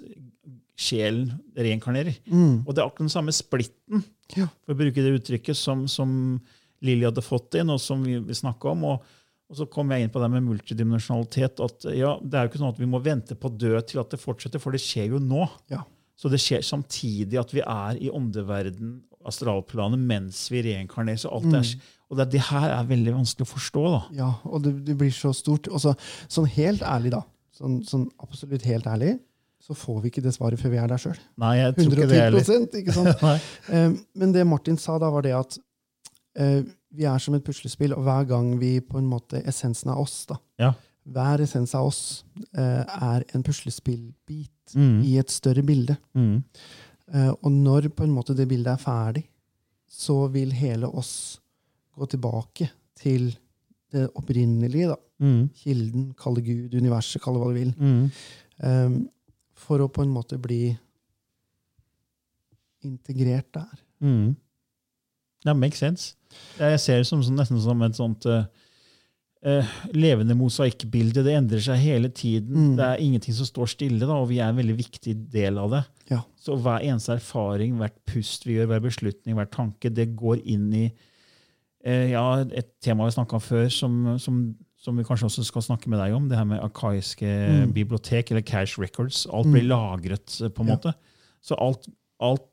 sjelen 0.80 1.34
reinkarnerer. 1.56 2.16
Mm. 2.30 2.62
Og 2.64 2.72
det 2.72 2.80
er 2.80 2.86
akkurat 2.88 3.04
den 3.08 3.12
samme 3.12 3.34
splitten, 3.36 4.04
Ja. 4.36 4.46
for 4.64 4.72
å 4.72 4.78
bruke 4.78 5.02
det 5.04 5.12
uttrykket, 5.20 5.56
som, 5.58 5.86
som 5.90 6.40
Lilly 6.80 7.04
hadde 7.04 7.20
fått 7.24 7.58
inn, 7.60 7.68
og 7.68 7.80
som 7.82 8.00
vi, 8.06 8.16
vi 8.24 8.36
snakka 8.38 8.70
om. 8.72 8.84
Og, 8.94 9.04
og 9.50 9.58
så 9.58 9.66
kom 9.68 9.90
jeg 9.92 10.06
inn 10.06 10.12
på 10.14 10.22
det 10.22 10.30
med 10.32 10.46
multidimensjonalitet. 10.46 11.60
at 11.60 11.84
ja, 11.92 12.14
Det 12.22 12.38
er 12.38 12.46
jo 12.46 12.52
ikke 12.54 12.62
sånn 12.62 12.72
at 12.72 12.80
vi 12.80 12.88
må 12.88 13.02
vente 13.04 13.36
på 13.36 13.50
død 13.52 13.90
til 13.90 14.00
at 14.00 14.14
det 14.14 14.22
fortsetter, 14.22 14.62
for 14.62 14.72
det 14.72 14.80
skjer 14.80 15.12
jo 15.12 15.20
nå. 15.20 15.44
Ja. 15.68 15.82
Så 16.16 16.28
det 16.32 16.40
skjer 16.40 16.64
samtidig 16.64 17.38
at 17.40 17.52
vi 17.52 17.60
er 17.64 18.00
i 18.00 18.08
åndeverden, 18.12 19.02
astralplanet, 19.26 20.00
mens 20.00 20.46
vi 20.52 20.62
reinkarnerer. 20.64 21.18
Så 21.20 21.30
alt 21.32 21.52
er, 21.54 21.72
og 22.10 22.18
det, 22.18 22.28
det 22.32 22.40
her 22.48 22.70
er 22.74 22.86
veldig 22.88 23.12
vanskelig 23.18 23.46
å 23.46 23.50
forstå. 23.52 23.82
da. 23.94 24.00
Ja, 24.16 24.30
og 24.48 24.62
det, 24.64 24.72
det 24.86 24.96
blir 25.00 25.12
så 25.14 25.32
stort. 25.36 25.68
Og 25.68 25.82
så, 25.82 25.92
sånn 26.32 26.48
helt 26.56 26.82
ærlig, 26.86 27.12
da. 27.16 27.22
Sånn, 27.60 27.80
sånn 27.84 28.06
absolutt 28.24 28.64
helt 28.64 28.86
ærlig, 28.88 29.18
så 29.60 29.74
får 29.76 29.98
vi 30.02 30.08
ikke 30.08 30.22
det 30.24 30.32
svaret 30.32 30.58
før 30.62 30.72
vi 30.72 30.78
er 30.80 30.88
der 30.88 31.00
sjøl. 31.02 31.18
Nei, 31.42 31.54
jeg 31.60 31.74
tror 31.76 31.90
ikke 31.92 32.06
det 32.08 32.20
heller. 32.22 32.40
110 32.40 32.78
ikke 32.80 32.94
sant? 32.96 33.24
Eh, 33.76 33.90
Men 34.16 34.32
det 34.32 34.46
Martin 34.48 34.78
sa 34.80 34.96
da, 34.98 35.10
var 35.12 35.26
det 35.26 35.34
at 35.36 35.58
uh, 36.40 36.62
vi 36.96 37.04
er 37.06 37.20
som 37.22 37.36
et 37.36 37.44
puslespill, 37.44 37.92
og 37.94 38.06
hver 38.06 38.24
gang 38.32 38.54
vi 38.58 38.78
på 38.80 38.96
en 38.98 39.06
måte 39.10 39.42
Essensen 39.46 39.92
av 39.92 40.00
oss, 40.06 40.22
da. 40.30 40.40
Ja. 40.58 40.72
Hver 41.10 41.40
essens 41.44 41.72
av 41.76 41.86
oss 41.90 42.00
uh, 42.56 42.82
er 42.84 43.24
en 43.36 43.44
puslespillbit 43.44 44.48
Mm. 44.70 45.00
i 45.02 45.16
et 45.18 45.32
større 45.34 45.64
bilde. 45.66 45.96
Mm. 46.14 46.44
Eh, 47.14 47.30
og 47.30 47.52
når 47.52 47.90
på 47.94 48.06
en 48.06 48.14
måte 48.14 48.36
det 48.38 48.48
bildet 48.50 48.74
er 48.74 48.82
ferdig, 48.82 49.24
så 49.90 50.26
vil 50.30 50.52
hele 50.54 50.86
oss 50.86 51.40
gå 51.96 52.06
tilbake 52.06 52.70
til 52.98 53.32
det 53.90 54.06
opprinnelige. 54.14 54.92
da. 54.92 54.96
Mm. 55.20 55.48
Kilden, 55.54 56.12
kalle 56.14 56.42
Gud, 56.44 56.74
universet, 56.74 57.22
kalle 57.22 57.40
hva 57.40 57.50
du 57.50 57.58
vil. 57.58 57.72
Mm. 57.76 58.04
Um, 58.62 59.00
for 59.56 59.82
å 59.82 59.90
på 59.92 60.04
en 60.04 60.12
måte 60.14 60.38
bli 60.40 60.70
integrert 62.86 63.50
der. 63.54 63.82
Mm. 64.00 64.36
That 65.44 65.56
makes 65.56 65.78
sense. 65.78 66.14
Jeg 66.58 66.80
ser 66.80 67.00
det 67.00 67.06
som, 67.08 67.22
som, 67.24 67.36
nesten 67.36 67.60
som 67.60 67.82
et 67.82 67.96
sånt 67.96 68.26
eh, 68.28 68.46
eh, 69.42 69.64
levende 69.96 70.34
mosaikkbilde. 70.36 71.22
Det 71.24 71.34
endrer 71.36 71.60
seg 71.64 71.78
hele 71.80 72.08
tiden. 72.12 72.54
Mm. 72.72 72.76
Det 72.76 72.84
er 72.86 73.00
ingenting 73.04 73.34
som 73.34 73.46
står 73.48 73.70
stille, 73.72 74.00
da, 74.04 74.16
og 74.20 74.28
vi 74.28 74.38
er 74.40 74.48
en 74.52 74.56
veldig 74.60 74.76
viktig 74.76 75.14
del 75.32 75.58
av 75.58 75.70
det. 75.70 75.84
Ja. 76.10 76.22
Så 76.40 76.56
hver 76.60 76.80
eneste 76.84 77.14
erfaring, 77.16 77.76
hvert 77.80 77.96
pust 78.06 78.44
vi 78.46 78.56
gjør, 78.58 78.66
hver 78.72 78.80
beslutning, 78.88 79.34
hver 79.38 79.48
tanke, 79.50 79.90
det 79.92 80.10
går 80.16 80.42
inn 80.44 80.72
i 80.74 80.86
eh, 81.84 82.10
ja, 82.12 82.42
et 82.52 82.74
tema 82.84 83.06
vi 83.08 83.14
snakka 83.16 83.38
om 83.38 83.40
før, 83.40 83.68
som, 83.72 84.18
som, 84.20 84.40
som 84.76 84.96
vi 85.00 85.04
kanskje 85.08 85.30
også 85.30 85.44
skal 85.48 85.62
snakke 85.64 85.88
med 85.88 85.98
deg 86.02 86.12
om. 86.12 86.28
Det 86.28 86.36
her 86.36 86.44
med 86.44 86.60
arkaiske 86.60 87.24
Mm. 87.24 87.72
bibliotek, 87.72 88.30
eller 88.30 88.42
cash 88.42 88.78
records. 88.78 89.26
Alt 89.32 89.46
blir 89.48 89.62
Mm. 89.64 89.68
lagret, 89.72 90.40
eh, 90.42 90.48
på 90.52 90.60
en 90.62 90.68
Ja. 90.68 90.76
måte. 90.76 90.94
Så 91.42 91.56
alt, 91.58 91.88
alt 92.20 92.46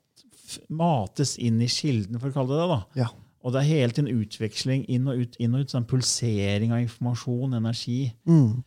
mates 0.70 1.38
inn 1.38 1.60
i 1.62 1.68
kilden, 1.68 2.20
for 2.20 2.30
å 2.30 2.34
kalle 2.34 2.56
det 2.56 2.62
det. 2.62 2.70
da. 2.70 2.84
Ja. 3.04 3.08
Og 3.48 3.54
det 3.56 3.62
er 3.62 3.70
hele 3.70 3.96
tiden 3.96 4.12
utveksling 4.12 4.82
inn 4.92 5.08
og 5.08 5.22
ut, 5.24 5.36
inn 5.40 5.54
og 5.56 5.64
ut, 5.64 5.72
sånn 5.72 5.88
pulsering 5.88 6.74
av 6.76 6.82
informasjon, 6.84 7.56
energi. 7.56 8.10
Mm. 8.28 8.58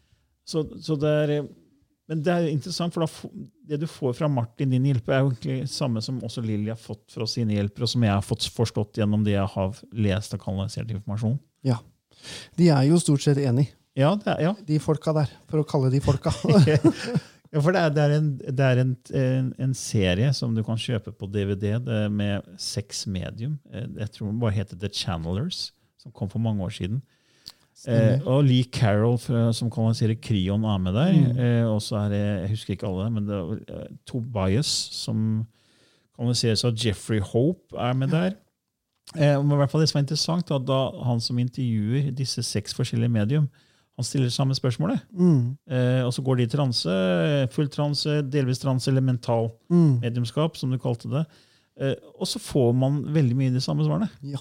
Så, 0.48 0.62
så 0.80 0.96
det 0.96 1.10
er, 1.24 1.32
Men 2.08 2.22
det 2.24 2.32
er 2.32 2.46
interessant, 2.48 2.94
for 2.94 3.04
da, 3.04 3.42
det 3.70 3.82
du 3.82 3.84
får 3.86 4.16
fra 4.18 4.30
Martin, 4.32 4.72
din 4.72 4.88
hjelper, 4.88 5.14
er 5.14 5.20
jo 5.20 5.34
egentlig 5.34 5.58
det 5.66 5.74
samme 5.74 6.00
som 6.02 6.22
også 6.26 6.42
Lilly 6.42 6.72
har 6.72 6.80
fått 6.80 7.04
fra 7.12 7.28
sine 7.28 7.54
hjelpere, 7.58 7.84
og 7.84 7.92
som 7.92 8.06
jeg 8.08 8.14
har 8.16 8.24
fått 8.24 8.48
forstått 8.56 9.02
gjennom 9.02 9.26
det 9.26 9.36
jeg 9.36 9.52
har 9.52 9.82
lest 10.08 10.34
og 10.34 10.42
kanalisert 10.42 10.90
informasjon. 10.96 11.36
Ja. 11.68 11.76
De 12.56 12.72
er 12.72 12.88
jo 12.88 12.98
stort 13.04 13.22
sett 13.26 13.38
enig, 13.44 13.68
Ja, 13.98 14.14
er, 14.24 14.40
ja. 14.48 14.54
de 14.64 14.80
folka 14.80 15.12
der, 15.12 15.30
for 15.50 15.60
å 15.60 15.68
kalle 15.68 15.92
de 15.92 16.00
folka. 16.02 16.32
ja 17.52 17.60
for 17.64 17.74
det 17.74 17.80
er, 17.82 17.92
det 17.94 18.02
er, 18.02 18.12
en, 18.16 18.26
det 18.38 18.66
er 18.66 18.80
en, 18.82 18.96
en, 19.20 19.52
en 19.66 19.74
serie 19.74 20.32
som 20.36 20.54
du 20.54 20.62
kan 20.66 20.78
kjøpe 20.78 21.12
på 21.18 21.26
DVD 21.30 21.78
det, 21.82 22.00
med 22.12 22.46
seks 22.60 23.06
medium. 23.10 23.58
Eh, 23.72 23.86
Jeg 23.98 24.10
tror 24.14 24.30
den 24.30 24.40
bare 24.42 24.54
heter 24.54 24.78
The 24.78 24.88
Channelers, 24.88 25.72
som 25.98 26.12
kom 26.12 26.30
for 26.30 26.38
mange 26.42 26.62
år 26.64 26.70
siden. 26.76 27.00
Eh, 27.88 28.20
og 28.28 28.44
Lee 28.44 28.64
Carroll, 28.68 29.16
som 29.56 29.70
kanaliserer 29.72 30.18
Kryon, 30.20 30.64
er 30.68 30.78
med 30.78 30.92
der. 30.94 31.16
Eh, 31.40 31.64
og 31.66 31.80
så 31.82 31.96
er 32.04 32.08
det, 32.12 32.20
jeg 32.42 32.50
husker 32.50 32.74
ikke 32.76 32.86
alle, 32.90 33.08
men 33.10 33.26
det 33.26 33.34
er 33.38 33.80
eh, 33.80 33.88
Tobias, 34.06 34.68
som 34.92 35.46
kanaliseres 36.18 36.64
av 36.68 36.76
Jeffrey 36.76 37.20
Hope, 37.24 37.72
er 37.80 37.96
med 37.96 38.12
der. 38.12 38.36
Eh, 39.16 39.34
men 39.42 39.56
i 39.56 39.58
hvert 39.58 39.72
fall 39.72 39.80
Det 39.82 39.88
som 39.90 39.98
er 39.98 40.04
interessant, 40.04 40.46
da, 40.52 40.58
da 40.60 40.80
han 41.08 41.20
som 41.24 41.38
intervjuer 41.40 42.12
disse 42.14 42.44
seks 42.46 42.76
forskjellige 42.76 43.10
medium, 43.16 43.48
han 43.98 44.06
stiller 44.06 44.30
samme 44.32 44.54
spørsmålet. 44.56 45.02
Mm, 45.12 45.56
Eh, 45.70 46.02
og 46.06 46.12
så 46.14 46.22
går 46.24 46.36
de 46.40 46.42
i 46.46 46.50
transe, 46.52 46.94
full 47.52 47.68
transe, 47.68 48.20
delvis 48.32 48.58
transe 48.62 48.88
eller 48.90 49.04
mental 49.04 49.50
mm, 49.68 49.98
mediumskap, 50.00 50.56
som 50.56 50.70
du 50.72 50.78
kalte 50.80 51.10
det. 51.12 51.24
Eh, 51.80 51.94
og 52.16 52.26
så 52.28 52.40
får 52.40 52.72
man 52.76 53.02
veldig 53.12 53.36
mye 53.36 53.52
de 53.54 53.60
samme 53.60 53.84
svarene. 53.84 54.08
ja. 54.24 54.38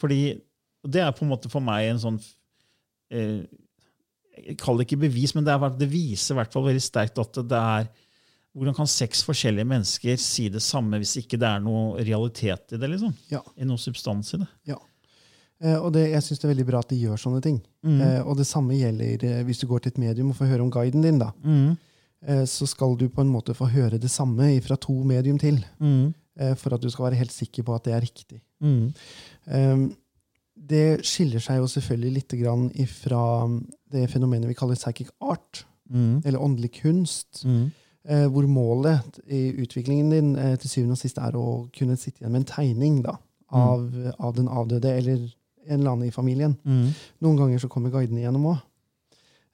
Fordi 0.00 0.40
Det 0.88 1.02
er 1.04 1.10
på 1.12 1.26
en 1.26 1.28
måte 1.28 1.50
for 1.52 1.60
meg 1.60 1.90
en 1.90 1.98
sånn 2.00 2.16
eh, 3.12 3.42
Jeg 4.46 4.56
kaller 4.56 4.80
det 4.80 4.86
ikke 4.88 5.02
bevis, 5.02 5.34
men 5.36 5.44
det, 5.44 5.52
er, 5.52 5.74
det 5.76 5.88
viser 5.92 6.32
i 6.34 6.38
hvert 6.38 6.52
fall 6.54 6.64
veldig 6.70 6.80
sterkt 6.80 7.18
at 7.20 7.36
det 7.50 7.58
er 7.60 7.90
Hvordan 8.56 8.74
kan 8.74 8.88
seks 8.88 9.20
forskjellige 9.22 9.68
mennesker 9.68 10.16
si 10.18 10.48
det 10.50 10.62
samme 10.64 10.96
hvis 10.98 11.18
ikke 11.20 11.36
det 11.38 11.46
er 11.46 11.60
noe 11.62 12.00
realitet 12.02 12.72
i 12.72 12.80
det? 12.80 12.88
liksom? 12.94 13.12
Ja. 13.30 13.42
I 13.60 13.68
noe 13.68 13.78
substans 13.78 14.32
i 14.34 14.40
det? 14.40 14.48
ja. 14.72 14.78
Eh, 15.62 15.76
og 15.76 15.92
det, 15.92 16.06
jeg 16.10 16.22
syns 16.24 16.38
det 16.40 16.46
er 16.48 16.54
veldig 16.54 16.66
bra 16.70 16.78
at 16.80 16.88
de 16.92 16.96
gjør 17.02 17.20
sånne 17.20 17.42
ting. 17.44 17.60
Mm. 17.84 18.00
og 18.28 18.36
det 18.36 18.44
samme 18.46 18.76
gjelder 18.76 19.22
eh, 19.24 19.42
hvis 19.48 19.60
du 19.62 19.66
går 19.66 19.80
til 19.84 19.92
et 19.94 19.98
medium 20.02 20.30
og 20.32 20.36
får 20.36 20.50
høre 20.52 20.62
om 20.66 20.70
guiden 20.72 21.02
din. 21.04 21.18
da. 21.18 21.30
Mm. 21.44 21.76
Eh, 22.28 22.44
så 22.44 22.66
skal 22.68 22.96
du 23.00 23.08
på 23.08 23.22
en 23.24 23.32
måte 23.32 23.54
få 23.56 23.68
høre 23.72 23.98
det 24.00 24.10
samme 24.12 24.50
fra 24.64 24.76
to 24.76 24.98
medium 25.04 25.38
til. 25.38 25.62
Mm. 25.80 26.12
eh, 26.40 26.54
for 26.56 26.74
at 26.74 26.80
du 26.82 26.90
skal 26.90 27.04
være 27.10 27.18
helt 27.20 27.32
sikker 27.32 27.62
på 27.64 27.74
at 27.74 27.84
det 27.84 27.94
er 27.94 28.00
riktig. 28.04 28.40
Mm. 28.60 28.92
Um, 29.48 29.96
det 30.70 31.00
skiller 31.08 31.40
seg 31.40 31.56
jo 31.62 31.66
selvfølgelig 31.72 32.12
litt 32.18 32.34
grann 32.42 32.66
ifra 32.76 33.20
det 33.90 34.04
fenomenet 34.12 34.48
vi 34.50 34.54
kaller 34.54 34.76
psychic 34.76 35.08
art, 35.20 35.64
Mm. 35.90 36.20
eller 36.24 36.38
åndelig 36.38 36.70
kunst, 36.82 37.40
Mm. 37.44 37.72
eh, 38.04 38.26
hvor 38.28 38.46
målet 38.46 39.18
i 39.26 39.50
utviklingen 39.58 40.10
din 40.10 40.36
eh, 40.36 40.56
til 40.56 40.70
syvende 40.70 40.92
og 40.92 40.98
sist 40.98 41.18
er 41.18 41.32
å 41.34 41.68
kunne 41.76 41.96
sitte 41.96 42.20
igjen 42.22 42.30
med 42.32 42.42
en 42.44 42.52
tegning 42.54 43.02
da, 43.02 43.16
av, 43.50 43.88
av 44.20 44.34
den 44.36 44.46
avdøde 44.46 44.92
eller 44.96 45.24
en 45.66 45.80
eller 45.80 45.90
annen 45.92 46.08
i 46.08 46.14
familien. 46.14 46.56
Mm. 46.64 46.88
Noen 47.20 47.36
ganger 47.36 47.58
så 47.62 47.68
kommer 47.68 47.90
guidene 47.92 48.20
igjennom 48.22 48.46
òg. 48.54 48.60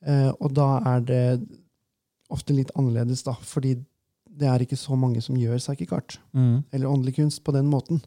Eh, 0.07 0.31
og 0.41 0.53
da 0.55 0.69
er 0.95 1.01
det 1.09 1.23
ofte 2.31 2.55
litt 2.57 2.71
annerledes, 2.77 3.23
da, 3.27 3.35
fordi 3.43 3.75
det 4.37 4.49
er 4.51 4.61
ikke 4.65 4.77
så 4.79 4.97
mange 4.99 5.23
som 5.25 5.37
gjør 5.39 5.59
psychic 5.59 5.93
art 5.97 6.19
Mm. 6.35 6.65
eller 6.73 6.87
åndelig 6.91 7.15
kunst 7.17 7.43
på 7.45 7.53
den 7.53 7.67
måten. 7.71 8.03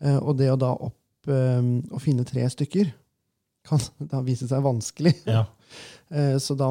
Eh, 0.00 0.16
og 0.18 0.36
det 0.38 0.50
å 0.52 0.58
da 0.58 0.72
opp, 0.74 0.96
eh, 1.28 1.62
å 1.94 2.00
finne 2.00 2.24
tre 2.24 2.42
stykker 2.50 2.92
kan 3.64 3.78
da 4.10 4.20
vise 4.22 4.46
seg 4.48 4.62
vanskelig. 4.62 5.14
Ja. 5.26 5.46
Eh, 6.10 6.34
så 6.42 6.56
da 6.58 6.66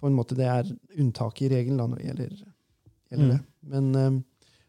på 0.00 0.06
en 0.08 0.14
måte 0.16 0.32
det 0.34 0.46
er 0.48 0.64
unntaket 0.98 1.42
i 1.42 1.48
regelen 1.52 1.76
da, 1.76 1.84
når 1.86 1.98
det 1.98 2.06
gjelder, 2.06 2.30
gjelder 3.10 3.26
Mm. 3.26 3.28
det. 3.28 3.40
Men 3.68 3.94
eh, 3.94 4.22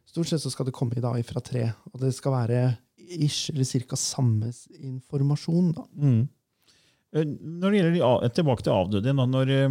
stort 0.06 0.28
sett 0.28 0.42
så 0.44 0.52
skal 0.52 0.66
det 0.68 0.74
komme 0.76 0.98
i 0.98 1.02
dag 1.02 1.16
fra 1.26 1.40
tre, 1.40 1.70
og 1.94 2.02
det 2.02 2.12
skal 2.14 2.34
være 2.36 2.78
ish 3.10 3.50
eller 3.54 3.64
cirka 3.68 3.96
samme 3.96 4.52
informasjon. 4.80 5.72
da. 5.76 5.84
Mm. 5.98 6.28
Eh, 7.14 7.24
Når 7.26 7.72
det 7.72 7.80
gjelder 7.80 7.98
de, 8.24 8.30
Tilbake 8.34 8.64
til 8.64 8.74
avdøde. 8.74 9.14
Når, 9.14 9.50
eh, 9.50 9.70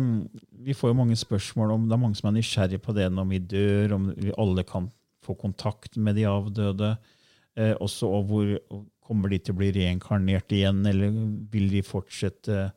vi 0.62 0.72
får 0.74 0.90
jo 0.90 0.94
mange 0.94 1.16
spørsmål 1.16 1.72
om 1.74 1.88
Det 1.88 1.92
er 1.96 2.02
mange 2.04 2.16
som 2.16 2.28
er 2.34 2.38
nysgjerrige 2.40 2.78
på 2.82 2.94
det 2.94 3.10
når 3.12 3.28
vi 3.28 3.38
dør, 3.38 3.92
om 3.96 4.14
vi 4.16 4.32
alle 4.38 4.62
kan 4.64 4.90
få 5.22 5.34
kontakt 5.38 5.96
med 5.96 6.14
de 6.16 6.22
avdøde. 6.26 6.96
Eh, 7.56 7.74
også 7.80 8.06
og 8.08 8.26
hvor 8.26 8.58
Kommer 9.02 9.28
de 9.28 9.38
til 9.38 9.52
å 9.52 9.58
bli 9.58 9.72
reinkarnert 9.72 10.48
igjen, 10.54 10.86
eller 10.86 11.10
vil 11.50 11.68
de 11.68 11.82
fortsette 11.82 12.70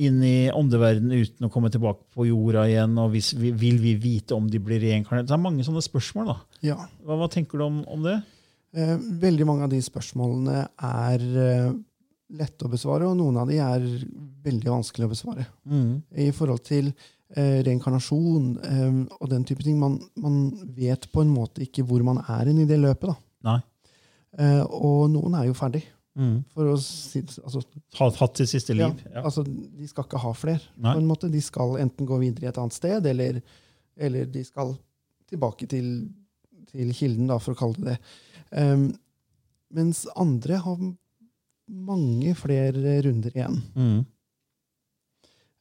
inn 0.00 0.22
i 0.24 0.48
åndeverdenen 0.50 1.12
uten 1.20 1.46
å 1.46 1.50
komme 1.52 1.68
tilbake 1.70 2.00
på 2.14 2.24
jorda 2.26 2.64
igjen? 2.66 2.96
og 2.98 3.10
hvis, 3.12 3.34
vi- 3.34 3.50
Vil 3.52 3.76
vi 3.78 3.94
vite 3.94 4.32
om 4.34 4.48
de 4.48 4.58
blir 4.58 4.80
reinkarnert? 4.80 5.26
Det 5.26 5.32
er 5.34 5.36
mange 5.36 5.62
sånne 5.62 5.82
spørsmål. 5.84 6.26
da. 6.26 6.36
Ja. 6.62 6.76
Hva, 7.04 7.18
hva 7.18 7.28
tenker 7.30 7.58
du 7.58 7.64
om, 7.64 7.84
om 7.86 8.02
det? 8.02 8.22
Eh, 8.76 8.96
veldig 9.22 9.46
mange 9.48 9.64
av 9.64 9.72
de 9.72 9.78
spørsmålene 9.80 10.64
er 10.84 11.22
eh, 11.44 11.70
lette 12.38 12.66
å 12.66 12.72
besvare, 12.72 13.08
og 13.08 13.16
noen 13.16 13.38
av 13.40 13.48
de 13.48 13.60
er 13.64 13.86
veldig 14.44 14.72
vanskelig 14.74 15.06
å 15.06 15.12
besvare. 15.12 15.46
I 16.20 16.28
forhold 16.36 16.64
til 16.68 16.90
eh, 16.90 17.62
reinkarnasjon 17.64 18.50
eh, 18.68 18.98
og 19.18 19.30
den 19.32 19.46
type 19.48 19.64
ting. 19.64 19.78
Man, 19.80 19.96
man 20.20 20.50
vet 20.76 21.08
på 21.12 21.24
en 21.24 21.32
måte 21.32 21.64
ikke 21.64 21.86
hvor 21.88 22.04
man 22.06 22.20
er 22.26 22.52
inn 22.52 22.60
i 22.64 22.68
det 22.68 22.80
løpet. 22.82 23.16
Eh, 24.38 24.60
og 24.68 25.08
noen 25.14 25.38
er 25.40 25.48
jo 25.48 25.56
ferdig. 25.56 25.86
For 26.52 26.66
å 26.72 26.76
si, 26.82 27.20
altså, 27.46 27.60
Hatt 27.94 28.40
sitt 28.40 28.50
siste 28.50 28.74
liv? 28.74 28.90
Ja. 29.06 29.22
altså, 29.22 29.44
de 29.46 29.86
skal 29.86 30.04
ikke 30.08 30.20
ha 30.20 30.32
flere. 30.34 30.60
På 30.82 30.96
en 30.98 31.06
måte. 31.08 31.30
De 31.30 31.40
skal 31.44 31.76
enten 31.78 32.08
gå 32.08 32.18
videre 32.20 32.50
et 32.50 32.58
annet 32.58 32.74
sted, 32.74 33.06
eller, 33.06 33.38
eller 33.96 34.26
de 34.26 34.42
skal 34.44 34.74
tilbake 35.30 35.68
til, 35.70 35.92
til 36.72 36.90
kilden, 36.96 37.28
da, 37.30 37.38
for 37.40 37.54
å 37.54 37.60
kalle 37.60 37.78
det 37.78 37.94
det. 37.94 37.98
Um, 38.50 38.90
mens 39.74 40.06
andre 40.16 40.60
har 40.64 40.78
mange 41.68 42.32
flere 42.38 42.94
runder 43.04 43.34
igjen. 43.36 43.58
Mm. 43.76 43.98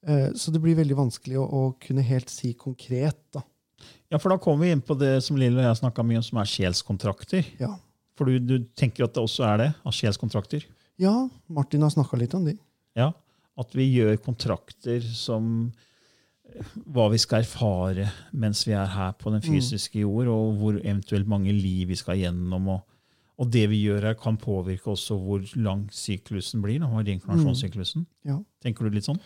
Eh, 0.08 0.30
så 0.40 0.54
det 0.56 0.62
blir 0.64 0.78
veldig 0.78 0.96
vanskelig 0.96 1.36
å, 1.42 1.44
å 1.44 1.62
kunne 1.84 2.06
helt 2.08 2.32
si 2.32 2.54
konkret. 2.56 3.20
da. 3.36 3.44
Ja, 4.08 4.20
for 4.20 4.32
da 4.32 4.40
kommer 4.40 4.66
vi 4.66 4.72
inn 4.72 4.84
på 4.84 4.96
det 4.96 5.18
som 5.26 5.40
Lille 5.40 5.60
og 5.60 5.68
jeg 5.68 5.82
snakka 5.82 6.06
mye 6.08 6.22
om, 6.22 6.26
som 6.26 6.40
er 6.40 6.48
sjelskontrakter. 6.48 7.50
Ja. 7.60 7.74
For 8.18 8.32
du, 8.32 8.40
du 8.40 8.70
tenker 8.80 9.06
at 9.06 9.14
det 9.18 9.22
også 9.22 9.44
er 9.50 9.64
det? 9.66 9.70
Av 9.84 9.96
sjelskontrakter? 9.96 10.66
ja, 10.98 11.30
Martin 11.46 11.84
har 11.86 11.94
snakka 11.94 12.18
litt 12.18 12.34
om 12.34 12.48
de. 12.48 12.56
Ja. 12.98 13.12
At 13.58 13.76
vi 13.78 13.86
gjør 13.92 14.18
kontrakter 14.22 15.04
som 15.14 15.68
hva 16.94 17.08
vi 17.14 17.20
skal 17.22 17.44
erfare 17.44 18.08
mens 18.34 18.64
vi 18.68 18.74
er 18.78 18.90
her 18.90 19.16
på 19.20 19.32
den 19.34 19.44
fysiske 19.46 20.02
jord, 20.02 20.30
og 20.32 20.54
hvor 20.60 20.78
eventuelt 20.82 21.28
mange 21.30 21.54
liv 21.54 21.92
vi 21.92 21.98
skal 22.00 22.18
gjennom. 22.20 22.70
Og, 22.76 22.80
og 23.38 23.52
det 23.54 23.66
vi 23.72 23.84
gjør 23.86 24.10
her, 24.10 24.18
kan 24.20 24.40
påvirke 24.42 24.94
også 24.94 25.18
hvor 25.22 25.44
lang 25.56 25.86
syklusen 25.94 26.64
blir. 26.64 26.80
Da, 26.84 26.90
reinkarnasjonssyklusen. 26.90 28.08
Ja. 28.28 28.40
Tenker 28.64 28.88
du 28.88 28.98
litt 28.98 29.10
sånn? 29.10 29.22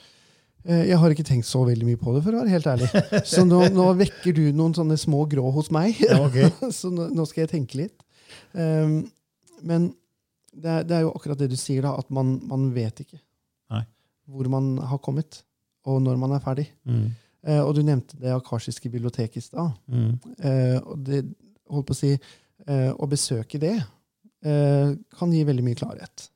Eh, 0.65 0.83
Jeg 0.91 0.99
har 1.01 1.13
ikke 1.13 1.25
tenkt 1.25 1.47
så 1.49 1.63
veldig 1.65 1.87
mye 1.87 2.01
på 2.01 2.13
det, 2.15 2.23
for 2.25 2.35
å 2.35 2.43
være 2.43 2.53
helt 2.53 2.67
ærlig. 2.69 2.89
Så 3.33 3.45
nå, 3.47 3.63
nå 3.73 3.87
vekker 4.01 4.35
du 4.37 4.43
noen 4.53 4.75
sånne 4.77 4.97
små 4.99 5.23
grå 5.31 5.47
hos 5.55 5.71
meg. 5.73 5.97
så 6.79 6.91
nå, 6.93 7.09
nå 7.15 7.25
skal 7.29 7.45
jeg 7.45 7.53
tenke 7.55 7.79
litt. 7.79 8.03
Um, 8.53 9.01
men 9.65 9.91
det 10.51 10.69
er, 10.69 10.83
det 10.87 10.97
er 10.97 11.05
jo 11.05 11.13
akkurat 11.15 11.39
det 11.39 11.49
du 11.51 11.57
sier, 11.59 11.85
da, 11.85 11.95
at 11.99 12.09
man, 12.13 12.35
man 12.47 12.69
vet 12.75 13.01
ikke 13.05 13.17
Nei. 13.71 13.85
hvor 14.27 14.49
man 14.51 14.73
har 14.89 14.99
kommet, 15.03 15.41
og 15.89 16.01
når 16.03 16.19
man 16.21 16.35
er 16.35 16.43
ferdig. 16.43 16.67
Mm. 16.85 17.07
Eh, 17.47 17.61
og 17.61 17.73
du 17.77 17.81
nevnte 17.85 18.19
det 18.21 18.33
akashiske 18.35 18.89
biblioteket 18.93 19.41
i 19.41 19.45
stad. 19.45 19.73
Mm. 19.89 20.11
Eh, 20.37 20.77
og 20.81 20.99
det, 21.07 21.23
holdt 21.71 21.89
på 21.89 21.95
å 21.95 22.01
si, 22.01 22.11
eh, 22.67 22.91
å 22.91 23.09
besøke 23.09 23.61
det 23.61 23.77
eh, 23.77 24.93
kan 25.17 25.33
gi 25.33 25.43
veldig 25.47 25.65
mye 25.65 25.79
klarhet. 25.79 26.27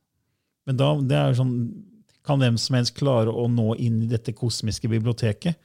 Men 0.66 0.80
da, 0.80 0.90
det 0.98 1.18
er 1.18 1.38
sånn, 1.38 1.54
kan 2.26 2.42
hvem 2.42 2.58
som 2.58 2.78
helst 2.78 2.96
klare 2.98 3.30
å 3.30 3.46
nå 3.50 3.74
inn 3.82 4.00
i 4.02 4.10
dette 4.10 4.34
kosmiske 4.34 4.90
biblioteket? 4.90 5.58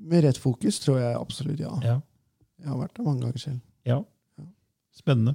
Med 0.00 0.24
rett 0.24 0.40
fokus 0.40 0.80
tror 0.82 1.00
jeg 1.00 1.16
absolutt 1.16 1.60
ja. 1.60 1.72
Ja. 1.84 1.98
Jeg 2.60 2.68
har 2.68 2.80
vært 2.82 2.98
der 2.98 3.06
mange 3.06 3.24
ganger 3.24 3.40
selv. 3.40 3.62
Ja. 3.88 4.02
Spennende. 4.96 5.34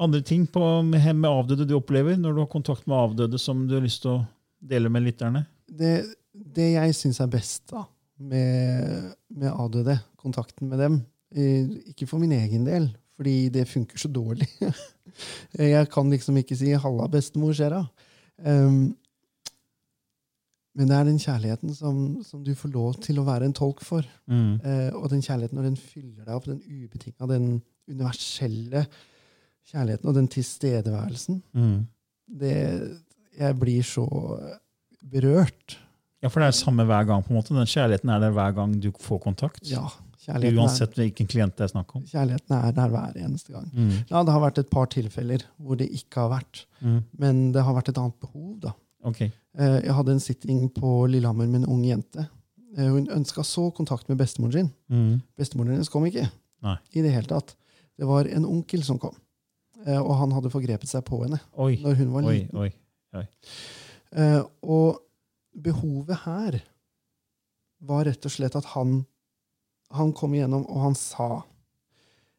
Andre 0.00 0.22
ting 0.22 0.46
på, 0.48 0.62
med, 0.86 1.04
med 1.18 1.28
avdøde 1.28 1.66
du 1.68 1.74
opplever 1.76 2.16
når 2.16 2.36
du 2.36 2.42
har 2.44 2.50
kontakt 2.52 2.86
med 2.86 2.96
avdøde 2.96 3.40
som 3.42 3.66
du 3.68 3.74
har 3.76 3.84
lyst 3.84 4.04
til 4.04 4.14
å 4.14 4.26
dele 4.58 4.90
med 4.92 5.04
lytterne? 5.04 5.44
Det, 5.68 5.92
det 6.32 6.72
jeg 6.72 6.94
syns 6.96 7.20
er 7.20 7.30
best 7.32 7.68
da, 7.72 7.84
med, 8.18 9.12
med 9.36 9.52
ADD, 9.52 9.92
kontakten 10.18 10.70
med 10.70 10.80
dem 10.82 11.00
eh, 11.34 11.68
Ikke 11.92 12.08
for 12.08 12.18
min 12.22 12.32
egen 12.32 12.64
del, 12.66 12.88
fordi 13.18 13.48
det 13.54 13.68
funker 13.68 13.98
så 13.98 14.08
dårlig. 14.08 14.48
jeg 15.58 15.90
kan 15.92 16.10
liksom 16.10 16.36
ikke 16.40 16.56
si 16.56 16.72
'halla, 16.72 17.08
bestemor, 17.10 17.52
skjer 17.52 17.74
da'. 17.74 17.84
Um, 18.38 18.96
men 20.78 20.86
det 20.86 20.94
er 20.94 21.04
den 21.08 21.18
kjærligheten 21.18 21.74
som, 21.74 22.22
som 22.22 22.44
du 22.44 22.54
får 22.54 22.70
lov 22.70 22.94
til 23.02 23.18
å 23.18 23.24
være 23.26 23.48
en 23.48 23.56
tolk 23.56 23.82
for. 23.82 24.06
Mm. 24.30 24.60
Uh, 24.62 24.90
og 25.02 25.10
den 25.10 25.22
kjærligheten 25.22 25.58
når 25.58 25.66
den 25.72 25.76
fyller 25.76 26.24
deg 26.24 26.34
opp, 26.36 26.46
den 26.46 26.62
ubetinga, 26.62 27.26
den 27.26 27.48
universelle 27.90 28.84
kjærligheten 29.68 30.08
og 30.08 30.14
den 30.14 30.28
tilstedeværelsen, 30.28 31.42
Mm. 31.54 31.86
det, 32.40 32.56
jeg 33.38 33.58
blir 33.58 33.82
så 33.82 34.06
berørt 35.12 35.76
Ja, 36.22 36.28
For 36.28 36.40
det 36.42 36.48
er 36.48 36.56
samme 36.58 36.82
hver 36.88 37.04
gang? 37.06 37.22
på 37.22 37.30
en 37.30 37.36
måte. 37.38 37.54
Den 37.54 37.66
kjærligheten 37.70 38.10
er 38.10 38.18
der 38.24 38.32
hver 38.34 38.54
gang 38.56 38.72
du 38.82 38.90
får 38.98 39.20
kontakt? 39.22 39.60
Ja, 39.70 39.84
kjærligheten 40.24 40.58
er, 40.82 40.94
hvilken 40.96 41.28
klient 41.30 41.54
det 41.56 41.64
er 41.68 41.70
snakk 41.70 41.94
om? 41.94 42.02
kjærligheten 42.10 42.56
er 42.58 42.72
der 42.74 42.88
hver 42.90 43.12
eneste 43.22 43.52
gang. 43.52 43.68
Mm. 43.72 43.92
Ja, 44.10 44.22
Det 44.24 44.32
har 44.34 44.40
vært 44.42 44.58
et 44.58 44.70
par 44.70 44.86
tilfeller 44.86 45.44
hvor 45.62 45.76
det 45.78 45.88
ikke 45.94 46.20
har 46.24 46.30
vært, 46.40 46.64
Mm. 46.82 47.04
men 47.18 47.52
det 47.52 47.62
har 47.62 47.72
vært 47.74 47.88
et 47.88 47.98
annet 47.98 48.18
behov. 48.20 48.60
da. 48.60 48.72
Ok. 49.04 49.20
Eh, 49.22 49.30
Jeg 49.84 49.94
hadde 49.94 50.10
en 50.12 50.20
sitting 50.20 50.68
på 50.74 51.06
Lillehammer 51.08 51.46
med 51.46 51.62
en 51.62 51.68
ung 51.70 51.84
jente. 51.84 52.28
Eh, 52.76 52.88
Hun 52.88 53.06
ønska 53.06 53.42
så 53.44 53.70
kontakt 53.72 54.08
med 54.08 54.18
bestemoren 54.18 54.52
sin. 54.52 54.72
Mm. 54.90 55.22
Bestemoren 55.38 55.70
hennes 55.70 55.88
kom 55.88 56.04
ikke. 56.04 56.28
Nei. 56.62 56.76
i 56.96 57.00
det 57.02 57.12
hele 57.12 57.26
tatt. 57.26 57.54
Det 57.96 58.04
var 58.06 58.24
en 58.26 58.44
onkel 58.44 58.82
som 58.82 58.98
kom, 58.98 59.14
eh, 59.86 59.96
og 60.02 60.16
han 60.18 60.32
hadde 60.32 60.50
forgrepet 60.50 60.88
seg 60.88 61.04
på 61.04 61.22
henne 61.22 61.38
Oi, 61.56 61.76
når 61.76 61.94
hun 61.94 62.12
var 62.12 62.22
oi, 62.24 62.48
oi, 62.52 62.72
oi. 63.14 63.26
Eh, 64.16 64.42
Og 64.62 65.00
behovet 65.58 66.24
her 66.24 66.60
var 67.80 68.06
rett 68.08 68.24
og 68.26 68.32
slett 68.32 68.56
at 68.58 68.66
han, 68.74 69.02
han 69.94 70.12
kom 70.16 70.34
igjennom, 70.34 70.64
og 70.66 70.82
han 70.88 70.96
sa 70.98 71.44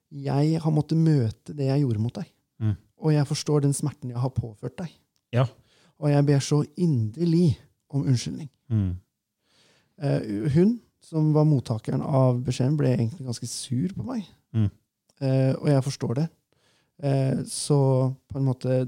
Jeg 0.09 0.59
har 0.63 0.73
måttet 0.73 0.97
møte 0.97 1.53
det 1.53 1.67
jeg 1.69 1.83
gjorde 1.83 2.01
mot 2.01 2.15
deg. 2.15 2.29
Mm. 2.59 2.75
Og 2.99 3.13
jeg 3.13 3.27
forstår 3.29 3.61
den 3.63 3.75
smerten 3.77 4.09
jeg 4.09 4.19
har 4.19 4.33
påført 4.33 4.77
deg. 4.81 4.89
Ja. 5.35 5.45
Og 5.99 6.09
jeg 6.09 6.25
ber 6.25 6.41
så 6.43 6.63
inderlig 6.79 7.59
om 7.89 8.07
unnskyldning. 8.07 8.49
Mm. 8.73 8.95
Eh, 10.01 10.49
hun, 10.55 10.79
som 11.03 11.29
var 11.35 11.45
mottakeren 11.47 12.01
av 12.01 12.41
beskjeden, 12.43 12.77
ble 12.79 12.95
egentlig 12.95 13.27
ganske 13.27 13.47
sur 13.51 13.93
på 13.95 14.05
meg. 14.07 14.25
Mm. 14.55 14.69
Eh, 15.21 15.53
og 15.59 15.69
jeg 15.69 15.85
forstår 15.85 16.13
det. 16.21 16.27
Eh, 17.03 17.43
så 17.47 17.79
på 18.29 18.39
en 18.39 18.47
måte 18.47 18.81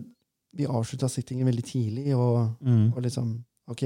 Vi 0.53 0.65
avslutta 0.67 1.07
sittingen 1.09 1.47
veldig 1.47 1.63
tidlig, 1.63 2.15
og, 2.15 2.55
Mm. 2.61 2.93
og 2.95 3.01
liksom 3.03 3.43
OK, 3.71 3.83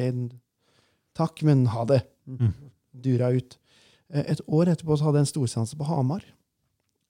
takk, 1.14 1.44
men 1.44 1.66
ha 1.68 1.86
det. 1.86 2.02
Mm. 2.28 2.54
Dura 3.02 3.30
ut. 3.36 3.58
Eh, 4.10 4.24
et 4.32 4.42
år 4.48 4.66
etterpå 4.74 4.98
så 4.98 5.04
hadde 5.06 5.20
jeg 5.22 5.28
en 5.28 5.34
storseanse 5.34 5.78
på 5.78 5.86
Hamar. 5.86 6.24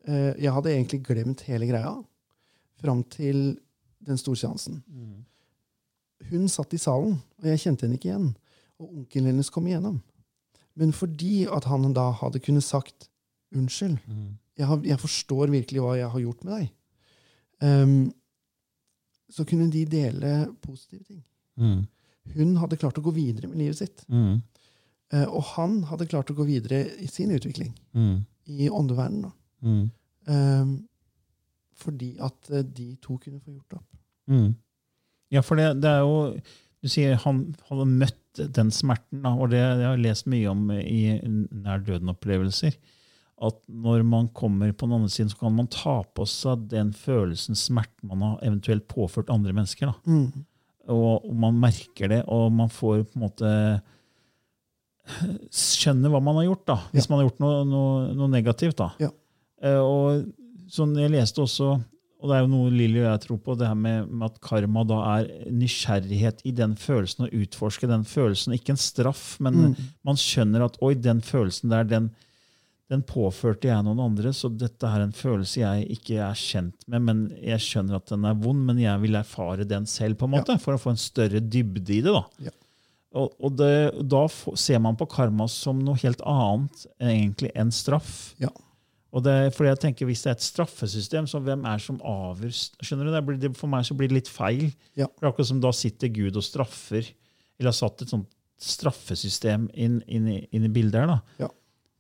Eh, 0.08 0.34
jeg 0.42 0.52
hadde 0.52 0.74
egentlig 0.74 1.04
glemt 1.04 1.42
hele 1.48 1.66
greia 1.68 2.04
fram 2.82 3.04
til 3.04 3.58
den 4.06 4.18
storseansen. 4.18 4.84
Mm. 4.92 5.24
Hun 6.30 6.48
satt 6.50 6.74
i 6.74 6.78
salen, 6.78 7.22
og 7.40 7.46
jeg 7.46 7.60
kjente 7.60 7.86
henne 7.88 7.98
ikke 7.98 8.10
igjen. 8.12 8.36
Og 8.80 8.92
onkelen 8.92 9.26
hennes 9.32 9.50
kom 9.50 9.66
igjennom. 9.68 10.02
Men 10.76 10.92
fordi 10.92 11.46
at 11.48 11.64
han 11.64 11.94
da 11.94 12.10
hadde 12.12 12.40
kunnet 12.44 12.64
sagt 12.64 13.08
unnskyld, 13.56 14.00
Mm. 14.08 14.38
jeg, 14.58 14.66
har, 14.68 14.82
jeg 14.84 15.00
forstår 15.00 15.48
virkelig 15.50 15.80
hva 15.82 15.96
jeg 15.98 16.10
har 16.10 16.20
gjort 16.20 16.44
med 16.44 16.54
deg, 16.60 16.72
ehm, 17.62 18.14
så 19.36 19.44
kunne 19.48 19.68
de 19.74 19.84
dele 19.92 20.34
positive 20.64 21.04
ting. 21.04 21.22
Mm. 21.60 21.82
Hun 22.36 22.56
hadde 22.62 22.78
klart 22.82 22.98
å 22.98 23.04
gå 23.06 23.12
videre 23.16 23.50
med 23.52 23.60
livet 23.62 23.78
sitt. 23.84 24.06
Mm. 24.10 24.40
eh, 25.14 25.28
og 25.28 25.44
han 25.56 25.82
hadde 25.92 26.08
klart 26.10 26.32
å 26.32 26.36
gå 26.38 26.46
videre 26.48 26.84
i 27.04 27.08
sin 27.12 27.32
utvikling, 27.36 27.74
Mm. 27.94 28.24
i 28.48 28.70
åndeverdenen. 28.70 29.32
Mm. 29.62 29.90
Um, 30.28 30.88
fordi 31.76 32.16
at 32.24 32.50
eh, 32.52 32.64
de 32.64 32.96
to 33.04 33.18
kunne 33.22 33.40
få 33.44 33.52
gjort 33.58 33.78
opp. 33.82 33.98
Mm. 34.32 34.56
Ja, 35.34 35.42
for 35.46 35.60
det, 35.60 35.82
det 35.84 35.90
er 35.92 36.00
jo 36.06 36.40
Du 36.86 36.90
sier 36.90 37.16
han 37.18 37.56
hadde 37.70 37.86
møtt 37.90 38.42
den 38.56 38.70
smerten, 38.72 39.24
da, 39.24 39.32
og 39.34 39.50
det 39.50 39.58
jeg 39.58 39.86
har 39.88 39.98
lest 39.98 40.28
mye 40.30 40.50
om 40.52 40.68
i 40.76 41.16
nær 41.24 41.80
døden-opplevelser. 41.82 42.76
At 43.42 43.58
når 43.68 44.04
man 44.08 44.30
kommer 44.32 44.72
på 44.72 44.88
den 44.88 44.96
andre 44.96 45.10
siden, 45.12 45.30
så 45.30 45.38
kan 45.42 45.56
man 45.58 45.68
ta 45.68 45.98
på 46.16 46.24
seg 46.30 46.70
den 46.72 46.94
følelsen, 46.96 47.56
smerten 47.60 48.08
man 48.08 48.22
har 48.24 48.38
eventuelt 48.48 48.88
påført 48.88 49.30
andre 49.34 49.52
mennesker. 49.52 49.92
Mm. 50.08 50.46
Og, 50.88 51.26
og 51.26 51.34
man 51.36 51.58
merker 51.60 52.08
det, 52.14 52.22
og 52.32 52.52
man 52.56 52.70
får 52.72 53.04
på 53.10 53.18
en 53.20 53.26
måte 53.26 53.52
skjønne 55.54 56.10
hva 56.10 56.22
man 56.24 56.40
har 56.40 56.48
gjort, 56.48 56.64
da, 56.70 56.78
hvis 56.94 57.06
Ja. 57.06 57.12
man 57.12 57.20
har 57.20 57.28
gjort 57.30 57.40
noe, 57.44 57.66
noe, 57.66 58.14
noe 58.16 58.28
negativt. 58.32 58.76
da. 58.78 58.92
Ja. 59.00 59.10
Eh, 59.62 59.78
og 59.80 60.32
sånn 60.70 60.96
jeg 60.98 61.12
leste 61.12 61.42
også, 61.44 61.84
og 62.22 62.30
det 62.30 62.38
er 62.38 62.42
jo 62.42 62.48
noe 62.50 62.72
Lilly 62.72 63.00
og 63.04 63.12
jeg 63.12 63.22
tror 63.28 63.38
på, 63.44 63.58
det 63.58 63.68
her 63.68 63.76
med, 63.76 64.10
med 64.10 64.32
at 64.32 64.40
karma 64.42 64.84
da 64.88 65.20
er 65.20 65.28
nysgjerrighet 65.52 66.42
i 66.46 66.52
den 66.52 66.74
følelsen, 66.76 67.28
å 67.28 67.34
utforske 67.44 67.88
den 67.88 68.04
følelsen. 68.04 68.54
Ikke 68.58 68.72
en 68.74 68.78
straff, 68.82 69.40
men 69.40 69.54
Mm. 69.54 69.76
man 70.04 70.16
skjønner 70.16 70.66
at 70.66 70.78
oi, 70.82 70.94
den 70.96 71.22
følelsen 71.22 71.70
der, 71.70 71.84
den, 71.84 72.12
den 72.92 73.02
påførte 73.08 73.70
jeg 73.72 73.86
noen 73.86 74.04
andre, 74.04 74.30
så 74.36 74.50
dette 74.54 74.86
er 74.86 75.02
en 75.02 75.16
følelse 75.16 75.64
jeg 75.64 75.88
ikke 75.96 76.20
er 76.22 76.38
kjent 76.38 76.84
med, 76.92 77.02
men 77.08 77.24
jeg 77.42 77.64
skjønner 77.64 77.98
at 77.98 78.12
den 78.12 78.28
er 78.30 78.38
vond, 78.38 78.62
men 78.68 78.82
jeg 78.82 79.02
vil 79.02 79.18
erfare 79.18 79.66
den 79.66 79.88
selv, 79.90 80.20
på 80.20 80.30
en 80.30 80.36
måte, 80.36 80.58
for 80.62 80.78
å 80.78 80.82
få 80.82 80.94
en 80.94 81.02
større 81.02 81.42
dybde 81.42 81.98
i 81.98 82.04
det. 82.06 82.14
da. 82.14 82.22
Ja. 82.46 82.54
Og, 83.16 83.32
og 83.40 83.56
det, 83.58 83.72
da 84.12 84.26
ser 84.30 84.84
man 84.84 84.98
på 85.00 85.08
karma 85.10 85.48
som 85.50 85.80
noe 85.82 85.98
helt 86.04 86.22
annet 86.28 86.86
egentlig 87.00 87.50
enn 87.58 87.74
straff. 87.74 88.36
Ja. 88.44 88.52
Og 89.16 89.24
det, 89.24 89.36
fordi 89.56 89.70
jeg 89.70 89.80
tenker 89.80 90.10
Hvis 90.10 90.26
det 90.26 90.32
er 90.34 90.36
et 90.36 90.44
straffesystem, 90.44 91.28
så 91.32 91.40
hvem 91.40 91.62
er 91.72 91.80
som 91.80 92.02
avgjør 92.04 92.52
skjønner 92.84 93.08
du? 93.08 93.14
Det 93.14 93.22
blir, 93.24 93.38
det, 93.40 93.52
For 93.56 93.72
meg 93.72 93.86
så 93.88 93.96
blir 93.96 94.12
det 94.12 94.18
litt 94.20 94.32
feil. 94.32 94.68
Ja. 95.00 95.08
For 95.16 95.30
akkurat 95.30 95.48
som 95.54 95.62
da 95.64 95.72
sitter 95.76 96.12
Gud 96.12 96.36
og 96.36 96.44
straffer, 96.44 97.08
eller 97.56 97.72
har 97.72 97.78
satt 97.78 98.04
et 98.04 98.12
sånt 98.12 98.28
straffesystem 98.60 99.70
inn, 99.72 100.02
inn, 100.12 100.28
i, 100.32 100.42
inn 100.52 100.68
i 100.68 100.74
bildet 100.76 101.00
her. 101.00 101.16
da. 101.16 101.46
Ja. 101.46 101.50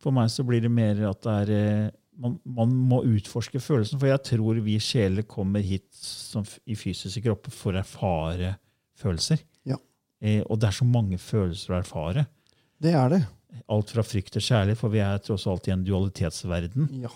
For 0.05 0.13
meg 0.13 0.29
så 0.29 0.45
blir 0.45 0.61
det 0.61 0.69
mer 0.69 0.99
at 1.09 1.23
det 1.25 1.35
er 1.41 1.53
eh, 1.55 1.93
man, 2.21 2.37
man 2.45 2.73
må 2.89 3.01
utforske 3.09 3.59
følelsen. 3.59 3.99
For 3.99 4.11
jeg 4.11 4.21
tror 4.29 4.61
vi 4.63 4.77
sjeler 4.83 5.25
kommer 5.27 5.65
hit 5.65 5.87
som, 5.97 6.45
i 6.69 6.77
fysiske 6.77 7.23
kropper 7.25 7.53
for 7.53 7.75
å 7.75 7.81
erfare 7.81 8.55
følelser. 9.01 9.41
Ja. 9.67 9.79
Eh, 10.21 10.43
og 10.45 10.61
det 10.61 10.69
er 10.69 10.77
så 10.77 10.87
mange 10.87 11.19
følelser 11.21 11.73
å 11.73 11.79
erfare. 11.81 12.27
Det 12.81 12.93
er 12.95 13.11
det. 13.11 13.21
Alt 13.71 13.95
fra 13.95 14.03
frykt 14.05 14.35
til 14.35 14.45
kjærlighet, 14.45 14.79
for 14.79 14.93
vi 14.93 15.01
er 15.03 15.21
tross 15.23 15.47
alt 15.49 15.67
i 15.69 15.73
en 15.73 15.83
dualitetsverden. 15.87 16.89
Ja. 17.03 17.11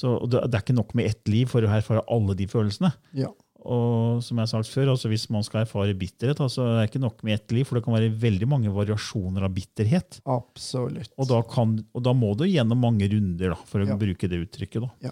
Så 0.00 0.14
det, 0.30 0.46
det 0.48 0.56
er 0.56 0.64
ikke 0.64 0.78
nok 0.78 0.94
med 0.96 1.10
ett 1.10 1.28
liv 1.28 1.50
for 1.50 1.66
å 1.66 1.72
erfare 1.74 2.06
alle 2.12 2.36
de 2.38 2.48
følelsene. 2.48 2.94
ja. 3.26 3.32
Og 3.64 4.22
som 4.24 4.38
jeg 4.38 4.46
har 4.46 4.50
sagt 4.54 4.70
før, 4.72 4.90
altså 4.94 5.08
hvis 5.12 5.26
man 5.30 5.42
skal 5.44 5.62
erfare 5.66 5.92
bitterhet, 5.98 6.40
altså 6.40 6.64
det 6.64 6.78
er 6.80 6.88
ikke 6.88 7.02
nok 7.02 7.22
med 7.26 7.34
ett 7.34 7.52
liv, 7.52 7.64
for 7.68 7.76
det 7.76 7.84
kan 7.84 7.92
være 7.96 8.12
veldig 8.22 8.48
mange 8.48 8.72
variasjoner 8.72 9.44
av 9.44 9.52
bitterhet. 9.54 10.20
Absolutt. 10.24 11.12
Og 11.20 11.28
da, 11.28 11.42
kan, 11.42 11.74
og 11.94 12.02
da 12.06 12.14
må 12.16 12.32
du 12.40 12.46
gjennom 12.48 12.80
mange 12.80 13.08
runder, 13.12 13.52
da, 13.52 13.58
for 13.68 13.80
å 13.84 13.88
Ja. 13.90 13.96
bruke 14.00 14.28
det 14.28 14.40
uttrykket. 14.46 14.80
da. 15.02 15.10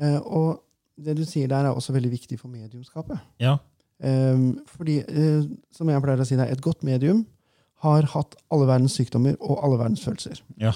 Eh, 0.00 0.18
og 0.24 0.62
det 0.98 1.16
du 1.16 1.24
sier 1.24 1.48
der, 1.48 1.64
er 1.66 1.74
også 1.74 1.92
veldig 1.94 2.10
viktig 2.10 2.38
for 2.40 2.48
mediumskapet. 2.48 3.20
Ja. 3.38 3.58
Eh, 4.02 4.36
fordi, 4.66 4.98
eh, 5.06 5.46
som 5.72 5.88
jeg 5.88 6.02
pleier 6.02 6.20
å 6.20 6.26
si, 6.26 6.34
er 6.34 6.50
et 6.50 6.60
godt 6.64 6.82
medium 6.82 7.26
har 7.82 8.02
hatt 8.02 8.34
alle 8.50 8.66
verdens 8.66 8.96
sykdommer 8.98 9.36
og 9.40 9.62
alle 9.64 9.78
verdens 9.78 10.02
følelser. 10.04 10.40
Ja. 10.60 10.72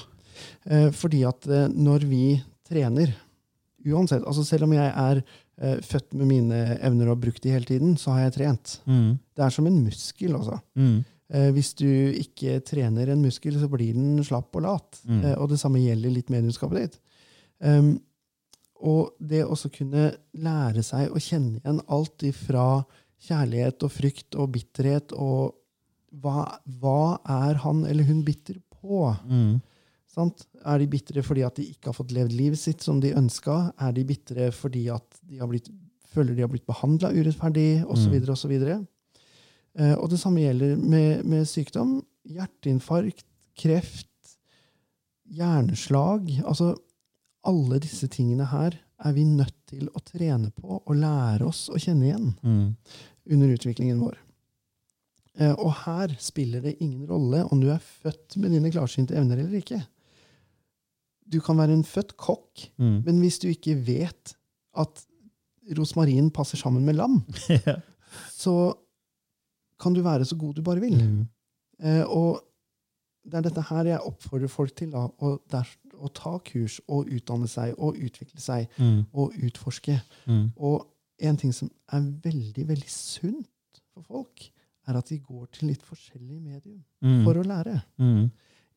Eh, 0.67 0.91
fordi 0.91 1.25
at 1.29 1.47
eh, 1.47 1.69
når 1.69 2.07
vi 2.09 2.43
trener, 2.69 3.15
uansett, 3.85 4.25
altså 4.25 4.45
selv 4.47 4.65
om 4.65 4.73
jeg 4.73 4.89
er 4.97 5.23
født 5.55 6.17
med 6.19 6.27
mine 6.27 6.57
evner 6.83 7.13
og 7.13 7.21
brukt 7.23 7.45
de 7.45 7.53
hele 7.55 7.69
tiden, 7.69 7.93
så 8.01 8.11
har 8.11 8.25
jeg 8.25 8.33
trent. 8.39 8.73
Mm. 8.91 9.13
Det 9.37 9.45
er 9.45 9.53
som 9.55 9.69
en 9.69 9.77
muskel, 9.85 10.35
altså. 10.35 10.59
Mm. 10.75 10.97
Eh, 11.33 11.51
hvis 11.57 11.73
du 11.79 11.89
ikke 12.21 12.59
trener 12.67 13.11
en 13.11 13.23
muskel, 13.25 13.57
så 13.59 13.69
blir 13.73 13.97
den 13.97 14.21
slapp 14.27 14.55
og 14.59 14.67
lat. 14.67 15.01
Mm. 15.09 15.23
Eh, 15.23 15.37
og 15.39 15.51
det 15.53 15.61
samme 15.63 15.83
gjelder 15.83 16.13
litt 16.13 16.33
mediumskapet 16.33 16.81
ditt. 16.83 16.99
Um, 17.65 17.97
og 18.85 19.15
det 19.23 19.45
også 19.47 19.71
kunne 19.73 20.11
lære 20.37 20.83
seg 20.85 21.15
å 21.15 21.23
kjenne 21.23 21.63
igjen 21.63 21.79
alt 21.95 22.25
ifra 22.27 22.83
kjærlighet 23.25 23.87
og 23.87 23.93
frykt 23.95 24.37
og 24.37 24.51
bitterhet 24.53 25.15
og 25.17 25.55
hva, 26.21 26.45
hva 26.83 27.17
er 27.47 27.63
han 27.63 27.85
eller 27.89 28.05
hun 28.05 28.21
bitter 28.27 28.59
på? 28.75 29.07
Mm. 29.25 29.63
Sant? 30.11 30.45
Er 30.67 30.83
de 30.83 30.91
bitre 30.91 31.25
fordi 31.25 31.47
at 31.47 31.57
de 31.57 31.65
ikke 31.73 31.91
har 31.91 31.97
fått 31.97 32.13
levd 32.15 32.35
livet 32.37 32.61
sitt 32.61 32.85
som 32.85 33.01
de 33.03 33.15
ønska? 33.17 33.73
Er 33.81 33.95
de 33.97 34.05
bitre 34.07 34.51
fordi 34.55 34.85
at 34.93 35.14
de 35.29 35.39
har 35.41 35.49
blitt, 35.51 35.69
føler 36.15 36.35
de 36.37 36.45
har 36.45 36.51
blitt 36.53 36.67
behandla 36.67 37.11
urettferdig, 37.15 37.85
osv.? 37.91 38.15
Mm. 38.21 38.33
osv.? 38.35 38.53
Eh, 39.75 39.95
og 39.99 40.09
det 40.13 40.21
samme 40.23 40.41
gjelder 40.45 40.77
med, 40.79 41.25
med 41.27 41.47
sykdom. 41.51 41.97
Hjerteinfarkt, 42.31 43.25
kreft, 43.59 44.09
hjerneslag. 45.35 46.29
Altså, 46.47 46.75
alle 47.45 47.81
disse 47.83 48.09
tingene 48.13 48.47
her 48.51 48.77
er 49.05 49.13
vi 49.17 49.25
nødt 49.29 49.57
til 49.69 49.89
å 49.93 50.01
trene 50.07 50.51
på 50.55 50.79
og 50.81 50.95
lære 50.97 51.45
oss 51.49 51.67
å 51.73 51.81
kjenne 51.81 52.07
igjen 52.09 52.31
Mm. 52.43 52.77
under 53.35 53.49
utviklingen 53.57 53.99
vår. 54.01 54.17
Eh, 55.37 55.53
og 55.59 55.73
her 55.85 56.15
spiller 56.23 56.61
det 56.63 56.77
ingen 56.81 57.07
rolle 57.11 57.43
om 57.51 57.61
du 57.61 57.69
er 57.73 57.83
født 57.83 58.37
med 58.39 58.53
dine 58.55 58.71
klarsynte 58.71 59.17
evner 59.19 59.39
eller 59.43 59.59
ikke. 59.61 59.81
Du 61.27 61.41
kan 61.41 61.57
være 61.59 61.73
en 61.75 61.83
født 61.85 62.17
kokk, 62.17 62.71
Mm. 62.79 63.03
men 63.05 63.21
hvis 63.21 63.39
du 63.41 63.49
ikke 63.49 63.75
vet 63.85 64.35
at 64.77 65.05
rosmarin 65.79 66.31
passer 66.31 66.57
sammen 66.61 66.85
med 66.85 66.97
lam, 66.97 67.23
Ja. 67.67 67.79
så 68.33 68.75
kan 69.81 69.95
du 69.95 70.03
være 70.03 70.25
så 70.25 70.37
god 70.39 70.55
du 70.55 70.63
bare 70.63 70.81
vil. 70.81 70.95
Mm. 71.01 71.23
Eh, 71.83 72.05
og 72.07 72.41
det 73.25 73.35
er 73.41 73.47
dette 73.49 73.63
her 73.71 73.85
jeg 73.89 74.01
oppfordrer 74.07 74.49
folk 74.53 74.75
til. 74.77 74.91
Da, 74.93 75.07
å, 75.09 75.39
der, 75.51 75.69
å 75.97 76.09
ta 76.15 76.35
kurs 76.45 76.77
og 76.89 77.09
utdanne 77.11 77.49
seg 77.49 77.75
og 77.79 77.97
utvikle 77.97 78.41
seg 78.41 78.69
Mm. 78.79 79.05
og 79.13 79.33
utforske. 79.43 79.97
Mm. 80.29 80.51
Og 80.57 80.85
en 81.25 81.37
ting 81.41 81.53
som 81.55 81.71
er 81.93 82.01
veldig, 82.25 82.67
veldig 82.69 82.91
sunt 82.91 83.81
for 83.95 84.03
folk, 84.03 84.51
er 84.87 84.99
at 84.99 85.09
de 85.09 85.19
går 85.25 85.47
til 85.57 85.69
litt 85.73 85.83
forskjellige 85.83 86.41
medium 86.43 86.83
Mm. 87.03 87.25
for 87.25 87.35
å 87.41 87.45
lære. 87.47 87.83
Mm. 87.99 88.31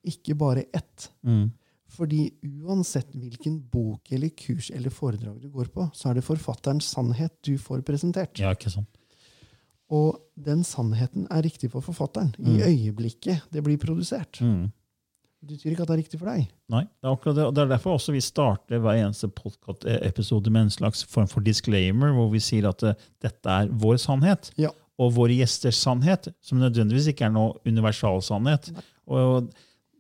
Ikke 0.08 0.36
bare 0.40 0.64
ett. 0.74 1.10
Mm. 1.24 1.52
Fordi 1.96 2.28
uansett 2.44 3.14
hvilken 3.16 3.62
bok 3.72 4.12
eller 4.12 4.34
kurs 4.36 4.70
eller 4.76 4.92
foredrag 4.94 5.40
du 5.42 5.50
går 5.54 5.70
på, 5.74 5.88
så 5.96 6.10
er 6.10 6.18
det 6.18 6.26
forfatterens 6.28 6.90
sannhet 6.92 7.34
du 7.48 7.56
får 7.62 7.86
presentert. 7.88 8.36
Ja, 8.42 8.52
ikke 8.56 8.74
sant. 8.74 8.90
Og 9.94 10.18
den 10.36 10.66
sannheten 10.68 11.30
er 11.32 11.46
riktig 11.46 11.70
for 11.72 11.86
forfatteren 11.86 12.34
i 12.44 12.60
øyeblikket 12.60 13.46
det 13.54 13.64
blir 13.64 13.80
produsert. 13.80 14.42
Mm. 14.44 14.68
Det 15.38 15.54
betyr 15.54 15.72
ikke 15.72 15.86
at 15.86 15.92
det 15.92 15.96
er 15.96 16.02
riktig 16.02 16.20
for 16.20 16.32
deg. 16.32 16.48
Nei, 16.74 16.82
det 16.84 17.08
er 17.08 17.14
akkurat 17.14 17.38
det. 17.38 17.46
Og 17.46 17.54
det 17.56 17.62
er 17.64 17.70
derfor 17.72 17.96
også 17.96 18.16
vi 18.16 18.24
starter 18.26 18.82
hver 18.84 18.98
eneste 18.98 19.30
podcast-episode 19.32 20.52
med 20.52 20.66
en 20.66 20.74
slags 20.74 21.06
form 21.08 21.30
for 21.30 21.46
disclaimer, 21.46 22.12
hvor 22.16 22.32
vi 22.34 22.42
sier 22.44 22.68
at 22.68 22.84
eh, 22.84 22.98
dette 23.24 23.54
er 23.54 23.70
vår 23.70 24.00
sannhet. 24.02 24.50
Ja. 24.60 24.74
Og 24.98 25.14
våre 25.14 25.38
gjesters 25.38 25.78
sannhet, 25.78 26.32
som 26.42 26.60
nødvendigvis 26.60 27.12
ikke 27.14 27.30
er 27.30 27.36
noe 27.36 27.54
universal 27.70 28.20
sannhet. 28.26 28.72
Og, 29.06 29.54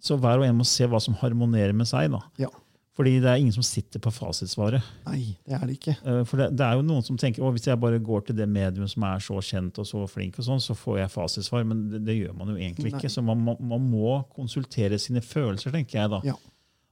så 0.03 0.17
hver 0.21 0.39
og 0.41 0.45
en 0.47 0.57
må 0.59 0.65
se 0.67 0.85
hva 0.87 0.99
som 1.01 1.15
harmonerer 1.19 1.73
med 1.75 1.87
seg. 1.89 2.11
da. 2.13 2.21
Ja. 2.41 2.49
Fordi 2.97 3.19
det 3.21 3.29
er 3.29 3.37
ingen 3.37 3.53
som 3.53 3.61
sitter 3.61 4.01
på 4.01 4.09
fasitsvaret. 4.09 4.81
Nei, 5.05 5.35
det 5.45 5.53
er 5.53 5.65
det 5.69 5.75
ikke. 5.77 5.93
Eh, 6.01 6.23
For 6.25 6.41
det, 6.41 6.47
det 6.57 6.65
er 6.65 6.79
jo 6.79 6.85
noen 6.87 7.03
som 7.05 7.17
tenker 7.21 7.45
at 7.45 7.53
hvis 7.53 7.67
jeg 7.69 7.77
bare 7.77 7.99
går 8.01 8.23
til 8.25 8.37
det 8.39 8.47
medium 8.49 8.87
som 8.89 9.03
er 9.05 9.21
så 9.21 9.37
kjent 9.45 9.77
og 9.77 9.85
så 9.85 10.01
flink, 10.09 10.39
og 10.41 10.47
sånn, 10.47 10.63
så 10.63 10.73
får 10.73 10.97
jeg 11.03 11.11
fasitsvar. 11.13 11.65
Men 11.69 11.83
det, 11.91 12.01
det 12.07 12.15
gjør 12.17 12.33
man 12.39 12.49
jo 12.49 12.57
egentlig 12.57 12.89
Nei. 12.89 12.97
ikke. 12.97 13.11
Så 13.13 13.21
man, 13.25 13.43
man 13.45 13.85
må 13.91 14.15
konsultere 14.33 14.97
sine 15.01 15.21
følelser, 15.21 15.75
tenker 15.77 15.99
jeg 16.01 16.13
da. 16.15 16.21
Ja. 16.25 16.33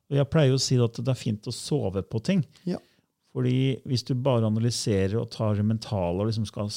Og 0.06 0.20
jeg 0.20 0.30
pleier 0.30 0.52
jo 0.54 0.60
å 0.60 0.62
si 0.62 0.78
at 0.78 1.02
det 1.02 1.10
er 1.10 1.18
fint 1.18 1.50
å 1.50 1.56
sove 1.58 2.04
på 2.06 2.22
ting. 2.22 2.46
Ja. 2.70 2.78
Fordi 3.34 3.58
hvis 3.90 4.06
du 4.06 4.14
bare 4.14 4.46
analyserer 4.46 5.18
og 5.20 5.32
tar 5.34 5.58
det 5.58 5.66
mentale 5.66 6.22
og 6.22 6.30
liksom 6.30 6.46
skal 6.46 6.70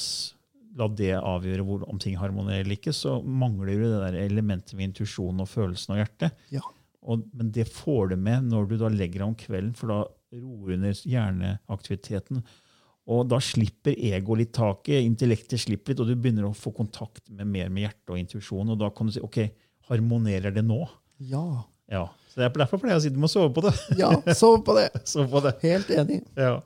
la 0.79 0.87
det 0.95 1.13
avgjøre 1.17 1.65
hvor, 1.67 1.83
om 1.91 1.99
ting 2.01 2.15
harmonerer 2.19 2.63
eller 2.63 2.77
ikke, 2.77 2.93
så 2.95 3.19
mangler 3.23 3.75
jo 3.75 3.89
det 3.91 4.01
der 4.05 4.19
elementet 4.23 4.77
med 4.77 4.89
intuisjon 4.89 5.43
og 5.43 5.49
følelsen 5.51 5.95
og 5.95 6.01
hjertet. 6.01 6.45
Ja. 6.53 6.63
Og, 7.09 7.25
men 7.35 7.51
det 7.55 7.67
får 7.71 8.13
du 8.13 8.17
med 8.19 8.49
når 8.49 8.69
du 8.69 8.79
da 8.81 8.89
legger 8.91 9.21
deg 9.21 9.27
om 9.27 9.37
kvelden, 9.39 9.75
for 9.77 9.91
da 9.91 9.99
roer 10.39 10.75
under 10.77 11.03
hjerneaktiviteten. 11.13 12.43
Og 13.09 13.23
da 13.25 13.39
slipper 13.41 13.95
ego 13.95 14.37
litt 14.37 14.51
taket, 14.53 15.01
intellektet 15.01 15.63
slipper 15.63 15.93
litt, 15.95 16.03
og 16.03 16.11
du 16.11 16.15
begynner 16.19 16.45
å 16.49 16.53
få 16.57 16.73
kontakt 16.75 17.23
med 17.33 17.49
mer 17.49 17.71
med 17.73 17.87
hjertet 17.87 18.13
og 18.13 18.21
intuisjonen. 18.21 18.75
Og 18.75 18.81
da 18.83 18.91
kan 18.93 19.09
du 19.09 19.15
si 19.15 19.23
ok, 19.25 19.41
harmonerer 19.89 20.53
det 20.53 20.65
nå? 20.67 20.83
Ja. 21.31 21.45
Ja. 21.89 22.05
Så 22.29 22.41
det 22.41 22.45
er 22.45 22.57
Derfor 22.61 22.81
pleier 22.81 22.97
jeg 22.97 23.01
å 23.01 23.05
si 23.07 23.13
du 23.15 23.21
må 23.21 23.29
sove 23.31 23.49
på 23.55 23.63
det. 23.65 23.73
Ja, 23.97 24.11
sove 24.37 24.61
på 24.65 24.75
det! 24.77 24.91
sove 25.09 25.25
på 25.31 25.41
det. 25.47 25.55
Helt 25.65 25.89
enig. 25.95 26.21
Ja. 26.37 26.59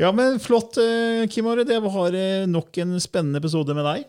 Ja, 0.00 0.10
men 0.12 0.40
flott, 0.42 0.76
eh, 0.82 1.26
Kim 1.30 1.46
Are. 1.50 1.64
Det 1.68 1.78
var 1.84 2.14
eh, 2.18 2.46
nok 2.50 2.78
en 2.82 2.96
spennende 3.02 3.38
episode 3.42 3.74
med 3.76 3.84
deg. 3.86 4.04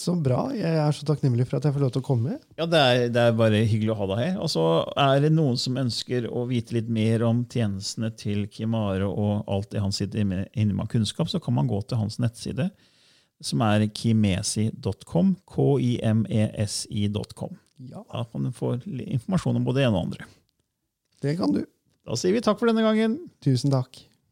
Så 0.00 0.14
bra. 0.22 0.46
Jeg 0.54 0.76
er 0.80 0.92
så 0.96 1.04
takknemlig 1.04 1.44
for 1.48 1.58
at 1.58 1.64
jeg 1.66 1.74
får 1.74 1.82
lov 1.82 1.90
til 1.92 2.00
å 2.00 2.06
komme. 2.06 2.36
Ja, 2.56 2.64
det 2.70 2.78
er, 2.80 3.00
det 3.12 3.20
er 3.20 3.34
bare 3.36 3.58
hyggelig 3.68 3.90
å 3.92 3.98
ha 3.98 4.06
deg 4.12 4.20
her. 4.22 4.36
Og 4.40 4.48
så 4.52 4.62
er 4.96 5.20
det 5.24 5.32
noen 5.34 5.58
som 5.60 5.76
ønsker 5.82 6.28
å 6.30 6.44
vite 6.48 6.76
litt 6.78 6.88
mer 6.94 7.24
om 7.26 7.42
tjenestene 7.50 8.08
til 8.16 8.46
Kim 8.52 8.74
Are 8.78 9.08
og 9.10 9.44
alt 9.50 9.70
det 9.74 9.82
han 9.82 9.92
sitter 9.92 10.22
inne 10.22 10.46
med 10.72 10.80
av 10.80 10.88
kunnskap, 10.92 11.28
så 11.28 11.40
kan 11.42 11.54
man 11.58 11.68
gå 11.68 11.82
til 11.90 12.00
hans 12.00 12.16
nettside, 12.22 12.70
som 13.44 13.60
er 13.66 13.88
kimesi.com. 13.92 15.34
K-i-m-e-s-i.com. 16.40 17.52
Ja, 17.90 18.04
Da 18.12 18.24
kan 18.30 18.44
du 18.44 18.52
få 18.56 18.74
informasjon 18.84 19.56
om 19.56 19.64
både 19.64 19.80
det 19.80 19.86
ene 19.88 19.96
og 19.98 20.04
andre. 20.08 20.24
det 21.20 21.36
kan 21.36 21.52
du. 21.52 21.64
Da 22.06 22.16
sier 22.16 22.32
vi 22.32 22.40
takk 22.44 22.58
for 22.60 22.70
denne 22.70 22.84
gangen. 22.86 23.18
Tusen 23.44 23.70
takk. 23.72 24.06